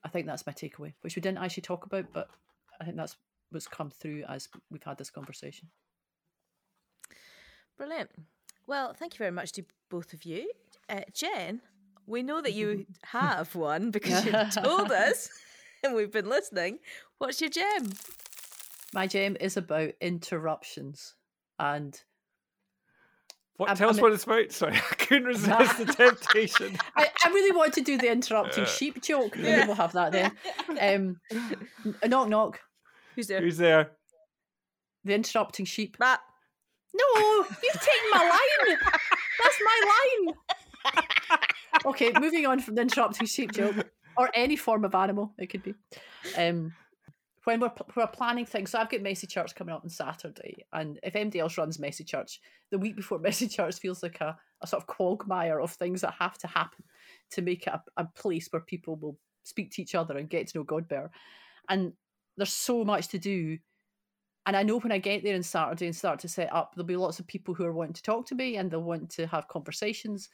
I 0.05 0.09
think 0.09 0.27
that's 0.27 0.47
my 0.47 0.53
takeaway, 0.53 0.93
which 1.01 1.17
we 1.17 1.23
didn't 1.23 1.39
actually 1.39 1.63
talk 1.63 1.87
about, 1.87 2.07
but 2.13 2.29
I 2.81 2.85
think 2.85 2.97
that's 2.97 3.17
what's 3.51 3.67
come 3.67 3.91
through 3.91 4.25
as 4.29 4.49
we've 4.71 4.83
had 4.83 4.99
this 4.99 5.11
conversation. 5.11 5.69
Brilliant. 7.77 8.11
Well, 8.67 8.95
thank 8.95 9.15
you 9.15 9.19
very 9.19 9.31
much 9.31 9.53
to 9.53 9.65
both 9.91 10.13
of 10.13 10.25
you. 10.25 10.51
Uh, 10.89 11.01
Jen, 11.13 11.61
we 12.07 12.23
know 12.23 12.41
that 12.41 12.53
you 12.53 12.87
have 13.05 13.55
one 13.55 13.91
because 13.93 14.25
you've 14.25 14.51
told 14.55 14.91
us 14.93 15.29
and 15.85 15.95
we've 15.95 16.13
been 16.13 16.29
listening. 16.29 16.79
What's 17.19 17.41
your 17.41 17.51
gem? 17.51 17.93
My 18.93 19.07
gem 19.07 19.37
is 19.41 19.57
about 19.57 19.91
interruptions 20.01 21.15
and 21.59 22.01
What, 23.57 23.69
I'm- 23.69 23.77
tell 23.77 23.91
us 23.91 23.97
I'm- 23.97 24.03
what 24.03 24.13
it's 24.13 24.25
about. 24.25 24.53
Sorry, 24.53 24.75
I 24.77 24.95
couldn't 24.95 25.25
resist 25.25 25.79
the 25.79 25.85
temptation. 25.87 26.77
I, 26.97 27.09
I 27.25 27.29
really 27.29 27.57
want 27.57 27.73
to 27.75 27.81
do 27.83 27.99
the 27.99 28.11
interrupting 28.11 28.65
sheep 28.67 29.03
joke. 29.03 29.37
Maybe 29.37 29.49
Yeah. 29.49 29.67
we'll 29.67 29.77
have 29.77 29.93
that 29.93 30.13
then. 30.13 30.33
Um, 30.81 31.21
knock 32.07 32.29
knock. 32.29 32.61
Who's 33.15 33.29
there? 33.29 33.41
Who's 33.41 33.57
there? 33.57 33.93
The 35.05 35.15
interrupting 35.15 35.65
sheep. 35.67 35.97
Matt. 35.99 36.21
No, 36.97 37.47
you've 37.63 37.73
taken 37.73 38.11
my 38.13 38.23
line. 38.23 38.79
That's 39.43 39.61
my 39.65 39.81
line. 40.25 40.35
Okay, 41.87 42.13
moving 42.19 42.47
on 42.47 42.61
from 42.61 42.75
the 42.75 42.83
interrupting 42.83 43.27
sheep 43.27 43.53
joke 43.53 43.89
or 44.17 44.31
any 44.35 44.57
form 44.57 44.85
of 44.85 44.95
animal 44.95 45.35
it 45.39 45.49
could 45.49 45.63
be. 45.63 45.75
Um, 46.37 46.73
when 47.45 47.61
we're 47.61 47.73
we're 47.95 48.07
planning 48.09 48.45
things, 48.45 48.71
so 48.71 48.81
I've 48.81 48.91
got 48.91 49.03
Messy 49.03 49.27
Church 49.29 49.55
coming 49.55 49.75
up 49.75 49.85
on 49.85 49.91
Saturday, 49.91 50.65
and 50.73 50.99
if 51.05 51.15
anybody 51.15 51.39
else 51.39 51.57
runs 51.57 51.79
Messy 51.79 52.03
Church, 52.03 52.41
the 52.71 52.79
week 52.79 52.97
before 52.97 53.19
Messy 53.21 53.47
Church 53.47 53.79
feels 53.79 54.03
like 54.03 54.21
a, 54.21 54.37
a 54.63 54.67
sort 54.67 54.83
of 54.83 54.89
quagmire 54.89 55.61
of 55.61 55.71
things 55.71 56.01
that 56.01 56.15
have 56.19 56.37
to 56.39 56.49
happen 56.49 56.85
to 57.31 57.43
make 57.43 57.67
it 57.67 57.73
a, 57.73 57.83
a 57.97 58.05
place 58.17 58.49
where 58.51 58.63
people 58.63 58.97
will 58.97 59.17
speak 59.45 59.71
to 59.73 59.83
each 59.83 59.95
other 59.95 60.19
and 60.19 60.29
get 60.29 60.49
to 60.49 60.59
know 60.59 60.65
God 60.65 60.89
better. 60.89 61.11
And 61.69 61.93
there's 62.37 62.53
so 62.53 62.85
much 62.85 63.09
to 63.09 63.19
do 63.19 63.59
and 64.47 64.57
I 64.57 64.63
know 64.63 64.79
when 64.79 64.93
I 64.93 64.99
get 64.99 65.25
there 65.25 65.35
on 65.35 65.43
Saturday 65.43 65.87
and 65.87 65.97
start 65.97 66.21
to 66.21 66.29
set 66.29 66.53
up, 66.55 66.75
there'll 66.75 66.87
be 66.87 66.97
lots 66.97 67.19
of 67.19 67.27
people 67.27 67.53
who 67.53 67.65
are 67.65 67.73
wanting 67.73 67.95
to 67.95 68.03
talk 68.03 68.27
to 68.27 68.37
me 68.37 68.57
and 68.57 68.71
they'll 68.71 68.81
want 68.81 69.11
to 69.11 69.27
have 69.27 69.49
conversations. 69.49 70.29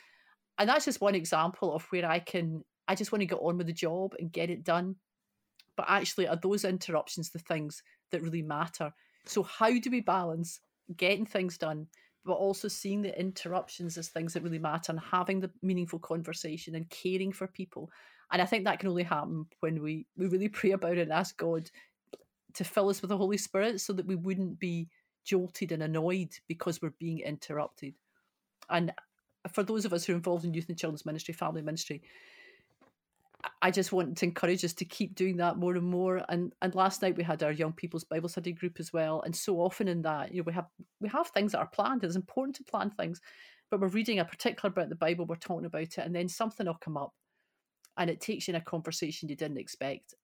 And 0.58 0.68
that's 0.68 0.84
just 0.84 1.00
one 1.00 1.14
example 1.14 1.74
of 1.74 1.84
where 1.84 2.04
I 2.04 2.18
can, 2.18 2.62
I 2.86 2.94
just 2.94 3.10
want 3.10 3.22
to 3.22 3.26
get 3.26 3.38
on 3.40 3.56
with 3.56 3.68
the 3.68 3.72
job 3.72 4.14
and 4.18 4.30
get 4.30 4.50
it 4.50 4.64
done. 4.64 4.96
But 5.78 5.86
actually, 5.88 6.28
are 6.28 6.36
those 6.36 6.66
interruptions 6.66 7.30
the 7.30 7.38
things 7.38 7.82
that 8.10 8.22
really 8.22 8.42
matter? 8.42 8.92
So, 9.24 9.42
how 9.42 9.70
do 9.70 9.90
we 9.90 10.02
balance 10.02 10.60
getting 10.94 11.24
things 11.24 11.56
done, 11.56 11.86
but 12.26 12.34
also 12.34 12.68
seeing 12.68 13.00
the 13.00 13.18
interruptions 13.18 13.96
as 13.96 14.08
things 14.08 14.34
that 14.34 14.42
really 14.42 14.58
matter 14.58 14.92
and 14.92 15.00
having 15.00 15.40
the 15.40 15.50
meaningful 15.62 15.98
conversation 15.98 16.74
and 16.74 16.90
caring 16.90 17.32
for 17.32 17.46
people? 17.46 17.90
And 18.30 18.42
I 18.42 18.44
think 18.44 18.64
that 18.64 18.80
can 18.80 18.90
only 18.90 19.02
happen 19.02 19.46
when 19.60 19.82
we, 19.82 20.06
we 20.18 20.26
really 20.26 20.48
pray 20.50 20.72
about 20.72 20.98
it 20.98 21.02
and 21.02 21.12
ask 21.12 21.38
God 21.38 21.70
to 22.54 22.64
fill 22.64 22.88
us 22.88 23.02
with 23.02 23.10
the 23.10 23.16
Holy 23.16 23.36
Spirit 23.36 23.80
so 23.80 23.92
that 23.92 24.06
we 24.06 24.16
wouldn't 24.16 24.58
be 24.58 24.88
jolted 25.24 25.72
and 25.72 25.82
annoyed 25.82 26.30
because 26.48 26.80
we're 26.80 26.94
being 26.98 27.20
interrupted. 27.20 27.94
And 28.70 28.92
for 29.52 29.62
those 29.62 29.84
of 29.84 29.92
us 29.92 30.04
who 30.04 30.12
are 30.12 30.16
involved 30.16 30.44
in 30.44 30.54
youth 30.54 30.68
and 30.68 30.78
children's 30.78 31.06
ministry, 31.06 31.34
family 31.34 31.62
ministry, 31.62 32.02
I- 33.60 33.70
just 33.72 33.92
want 33.92 34.16
to 34.18 34.26
encourage 34.26 34.64
us 34.64 34.72
to 34.74 34.84
keep 34.84 35.14
doing 35.14 35.36
that 35.38 35.56
more 35.56 35.74
and 35.74 35.86
more. 35.86 36.24
And 36.28 36.54
and 36.62 36.74
last 36.74 37.02
night 37.02 37.16
we 37.16 37.24
had 37.24 37.42
our 37.42 37.52
young 37.52 37.72
people's 37.72 38.04
Bible 38.04 38.28
study 38.28 38.52
group 38.52 38.78
as 38.78 38.92
well. 38.92 39.22
And 39.22 39.34
so 39.34 39.60
often 39.60 39.88
in 39.88 40.02
that, 40.02 40.32
you 40.32 40.42
know, 40.42 40.44
we 40.46 40.52
have 40.52 40.68
we 41.00 41.08
have 41.08 41.28
things 41.28 41.52
that 41.52 41.58
are 41.58 41.66
planned. 41.66 42.04
It's 42.04 42.16
important 42.16 42.56
to 42.56 42.64
plan 42.64 42.90
things, 42.90 43.20
but 43.70 43.80
we're 43.80 43.88
reading 43.88 44.20
a 44.20 44.24
particular 44.24 44.70
bit 44.72 44.84
of 44.84 44.90
the 44.90 44.96
Bible, 44.96 45.26
we're 45.26 45.36
talking 45.36 45.66
about 45.66 45.82
it, 45.82 45.98
and 45.98 46.14
then 46.14 46.28
something 46.28 46.66
will 46.66 46.74
come 46.74 46.96
up 46.96 47.14
and 47.96 48.10
it 48.10 48.20
takes 48.20 48.48
you 48.48 48.54
in 48.54 48.60
a 48.60 48.64
conversation 48.64 49.28
you 49.28 49.36
didn't 49.36 49.58
expect 49.58 50.14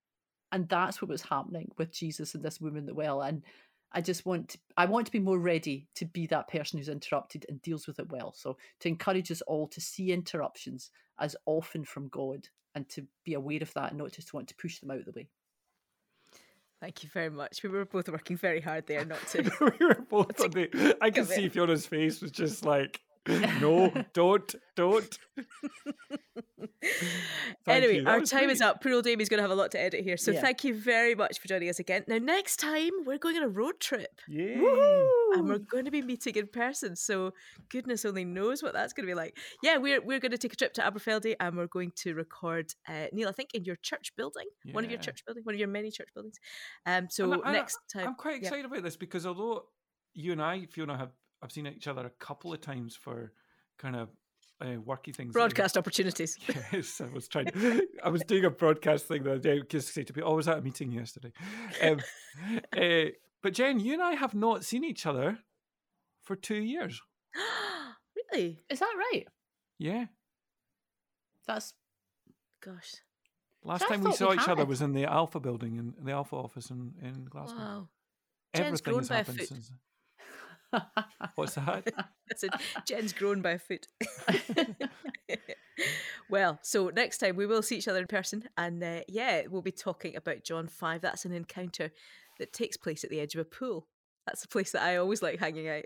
and 0.53 0.69
that's 0.69 1.03
what 1.03 1.11
was 1.11 1.23
happening 1.23 1.71
with 1.77 1.93
Jesus 1.93 2.35
and 2.35 2.43
this 2.43 2.61
woman 2.61 2.89
at 2.89 2.95
well. 2.95 3.23
And 3.23 3.43
I 3.93 4.01
just 4.01 4.27
want 4.27 4.51
to, 4.51 4.59
I 4.77 4.87
want 4.87 5.07
to 5.07 5.13
be 5.13 5.19
more 5.19 5.39
ready 5.39 5.89
to 5.97 6.05
be 6.05 6.27
that 6.27 6.49
person 6.49 6.79
who's 6.79 6.89
interrupted 6.89 7.47
and 7.49 7.61
deals 7.63 7.87
with 7.87 7.99
it 7.99 8.11
well. 8.11 8.33
So 8.37 8.57
to 8.81 8.89
encourage 8.89 9.31
us 9.31 9.43
all 9.43 9.67
to 9.69 9.81
see 9.81 10.13
interruptions 10.13 10.91
as 11.19 11.37
often 11.47 11.85
from 11.85 12.09
God 12.09 12.49
and 12.75 12.89
to 12.91 13.07
be 13.25 13.35
aware 13.35 13.63
of 13.63 13.73
that 13.75 13.91
and 13.91 13.99
not 13.99 14.13
just 14.13 14.35
want 14.35 14.49
to 14.49 14.55
push 14.57 14.79
them 14.79 14.91
out 14.91 15.01
of 15.01 15.05
the 15.07 15.13
way. 15.13 15.29
Thank 16.81 17.03
you 17.03 17.11
very 17.13 17.31
much. 17.31 17.63
We 17.63 17.71
were 17.71 17.85
both 17.85 18.09
working 18.09 18.37
very 18.37 18.61
hard 18.61 18.87
there 18.87 19.05
not 19.05 19.27
to. 19.29 19.43
we 19.81 19.87
were 19.87 20.07
both 20.09 20.41
on 20.41 20.51
the. 20.51 20.97
I 21.01 21.11
could 21.11 21.27
Come 21.27 21.35
see. 21.35 21.49
Fiona's 21.49 21.87
face 21.87 22.21
was 22.21 22.31
just 22.31 22.65
like, 22.65 23.01
no, 23.27 23.93
don't, 24.13 24.55
don't. 24.77 25.19
Anyway, 27.67 28.03
our 28.05 28.21
time 28.23 28.49
is 28.49 28.63
up. 28.63 28.83
Poor 28.83 28.95
old 28.95 29.05
Aimee's 29.05 29.29
going 29.29 29.39
to 29.39 29.43
have 29.43 29.51
a 29.51 29.55
lot 29.55 29.71
to 29.73 29.81
edit 29.81 30.03
here. 30.03 30.17
So 30.17 30.31
Yeah. 30.31 30.41
thank 30.41 30.65
you 30.65 30.75
very 30.75 31.15
much 31.15 31.39
for 31.39 31.47
joining 31.47 31.69
us 31.69 31.79
again. 31.79 32.03
Now, 32.09 32.17
next 32.17 32.57
time, 32.57 32.91
we're 33.05 33.19
going 33.19 33.37
on 33.37 33.43
a 33.43 33.49
road 33.49 33.79
trip. 33.81 34.21
Yay. 34.27 34.55
and 35.35 35.47
we're 35.47 35.59
going 35.59 35.85
to 35.85 35.91
be 35.91 36.01
meeting 36.01 36.35
in 36.37 36.47
person. 36.47 36.97
So 36.97 37.33
goodness 37.69 38.05
only 38.07 38.25
knows 38.25 38.63
what 38.63 38.73
that's 38.73 38.95
going 38.95 39.07
to 39.07 39.11
be 39.11 39.15
like. 39.15 39.37
Yeah, 39.63 39.77
we're 39.77 40.01
we're 40.01 40.19
going 40.21 40.31
to 40.33 40.39
take 40.39 40.55
a 40.55 40.57
trip 40.57 40.73
to 40.75 40.81
Aberfeldy 40.83 41.35
and 41.39 41.57
we're 41.57 41.67
going 41.67 41.93
to 41.97 42.15
record 42.15 42.73
uh, 42.89 43.07
Neil. 43.13 43.29
I 43.29 43.33
think 43.33 43.51
in 43.55 43.65
your 43.65 43.77
church 43.77 44.13
building, 44.17 44.47
one 44.73 44.85
of 44.85 44.91
your 44.91 45.01
church 45.01 45.23
building, 45.27 45.43
one 45.45 45.55
of 45.55 45.59
your 45.59 45.69
many 45.69 45.91
church 45.91 46.09
buildings. 46.15 46.39
Um, 46.87 47.09
so 47.11 47.25
And 47.25 47.35
and 47.35 47.43
I- 47.45 47.53
next 47.53 47.79
time, 47.93 48.09
I'm 48.09 48.15
quite 48.15 48.41
yeah. 48.41 48.49
excited 48.49 48.65
about 48.65 48.83
this 48.83 48.97
because 48.97 49.27
although 49.27 49.65
you 50.15 50.33
and 50.33 50.41
I, 50.41 50.65
Fiona, 50.71 50.97
have 50.97 51.11
I've 51.43 51.53
seen 51.53 51.67
each 51.67 51.87
other 51.87 52.07
a 52.07 52.11
couple 52.25 52.53
of 52.55 52.61
times 52.63 52.97
for 52.97 53.33
kind 53.79 53.95
of 53.97 54.09
uh, 54.61 54.65
worky 54.65 55.15
things. 55.15 55.17
that 55.17 55.27
we- 55.27 55.33
broadcast 55.33 55.77
opportunities. 55.77 56.37
Yes, 56.73 57.01
I 57.01 57.09
was 57.13 57.29
trying. 57.29 57.49
I 58.05 58.09
was 58.09 58.23
doing 58.23 58.45
a 58.45 58.51
broadcast 58.51 59.07
thing 59.07 59.23
the 59.23 59.31
other 59.33 59.41
day 59.41 59.61
because 59.61 59.87
say 59.87 60.03
to 60.05 60.13
be, 60.13 60.23
"Oh, 60.23 60.33
I 60.33 60.35
was 60.35 60.49
at 60.49 60.59
a 60.59 60.63
meeting 60.63 60.93
yesterday." 60.93 61.33
Um, 61.83 62.01
uh, 62.77 63.11
but 63.43 63.53
Jen, 63.55 63.81
you 63.81 63.95
and 63.95 64.03
I 64.03 64.13
have 64.15 64.35
not 64.35 64.65
seen 64.65 64.85
each 64.85 65.07
other 65.07 65.39
for 66.23 66.37
two 66.37 66.57
years. 66.57 67.01
really? 68.33 68.61
Is 68.69 68.81
that 68.81 68.95
right? 68.97 69.25
Yeah, 69.79 70.07
That's 71.47 71.73
last 72.67 72.95
Gosh. 73.81 73.83
I 73.83 73.95
time 73.95 74.03
we 74.03 74.13
saw 74.13 74.31
we 74.31 74.37
each 74.37 74.49
other 74.49 74.65
was 74.65 74.83
in 74.83 74.93
the 74.93 75.05
Alpha 75.05 75.39
building 75.41 75.77
in 75.77 75.95
the 76.05 76.13
Alpha 76.13 76.35
office 76.37 76.71
in, 76.71 76.95
in 77.03 77.27
Glasgow. 77.27 77.59
Wow. 77.59 77.89
Jen's 78.55 78.67
Everything 78.67 78.85
grown 78.93 79.01
has 79.01 79.09
by 79.09 79.15
a 79.15 79.19
happened 79.19 79.39
foot. 79.39 79.49
since. 79.49 79.71
What's 81.35 81.55
that? 81.55 81.89
Jen's 82.87 83.13
grown 83.13 83.43
by 83.43 83.53
a 83.53 83.59
foot. 83.59 83.87
well, 86.31 86.59
so 86.63 86.91
next 86.95 87.19
time 87.19 87.37
we 87.37 87.47
will 87.47 87.63
see 87.63 87.77
each 87.77 87.89
other 87.89 88.01
in 88.01 88.07
person, 88.07 88.45
and 88.57 88.83
uh, 88.83 89.01
yeah, 89.09 89.43
we'll 89.49 89.63
be 89.63 89.73
talking 89.73 90.17
about 90.17 90.45
John 90.45 90.69
5. 90.69 91.01
That's 91.01 91.25
an 91.25 91.33
encounter 91.33 91.91
that 92.39 92.53
takes 92.53 92.77
place 92.77 93.05
at 93.05 93.11
the 93.11 93.21
edge 93.21 93.35
of 93.35 93.41
a 93.41 93.45
pool. 93.45 93.87
That's 94.29 94.45
a 94.45 94.49
place 94.49 94.73
that 94.73 94.83
I 94.83 94.97
always 94.97 95.23
like 95.23 95.41
hanging 95.41 95.69
out. 95.71 95.85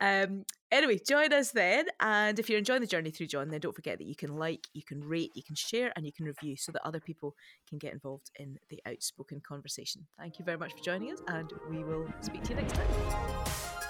Um, 0.00 0.44
anyway, 0.70 1.00
join 1.04 1.32
us 1.32 1.50
then. 1.50 1.86
And 1.98 2.38
if 2.38 2.48
you're 2.48 2.60
enjoying 2.60 2.80
the 2.80 2.86
journey 2.86 3.10
through 3.10 3.26
John, 3.26 3.48
then 3.48 3.58
don't 3.58 3.74
forget 3.74 3.98
that 3.98 4.06
you 4.06 4.14
can 4.14 4.36
like, 4.36 4.68
you 4.72 4.82
can 4.86 5.02
rate, 5.02 5.32
you 5.34 5.42
can 5.42 5.56
share, 5.56 5.92
and 5.96 6.06
you 6.06 6.12
can 6.12 6.26
review 6.26 6.56
so 6.56 6.70
that 6.70 6.86
other 6.86 7.00
people 7.00 7.34
can 7.68 7.78
get 7.78 7.92
involved 7.92 8.30
in 8.38 8.58
the 8.70 8.80
outspoken 8.86 9.40
conversation. 9.40 10.06
Thank 10.16 10.38
you 10.38 10.44
very 10.44 10.58
much 10.58 10.74
for 10.74 10.84
joining 10.84 11.12
us, 11.12 11.18
and 11.26 11.52
we 11.68 11.82
will 11.82 12.06
speak 12.20 12.44
to 12.44 12.50
you 12.50 12.56
next 12.60 12.74
time. 12.74 13.85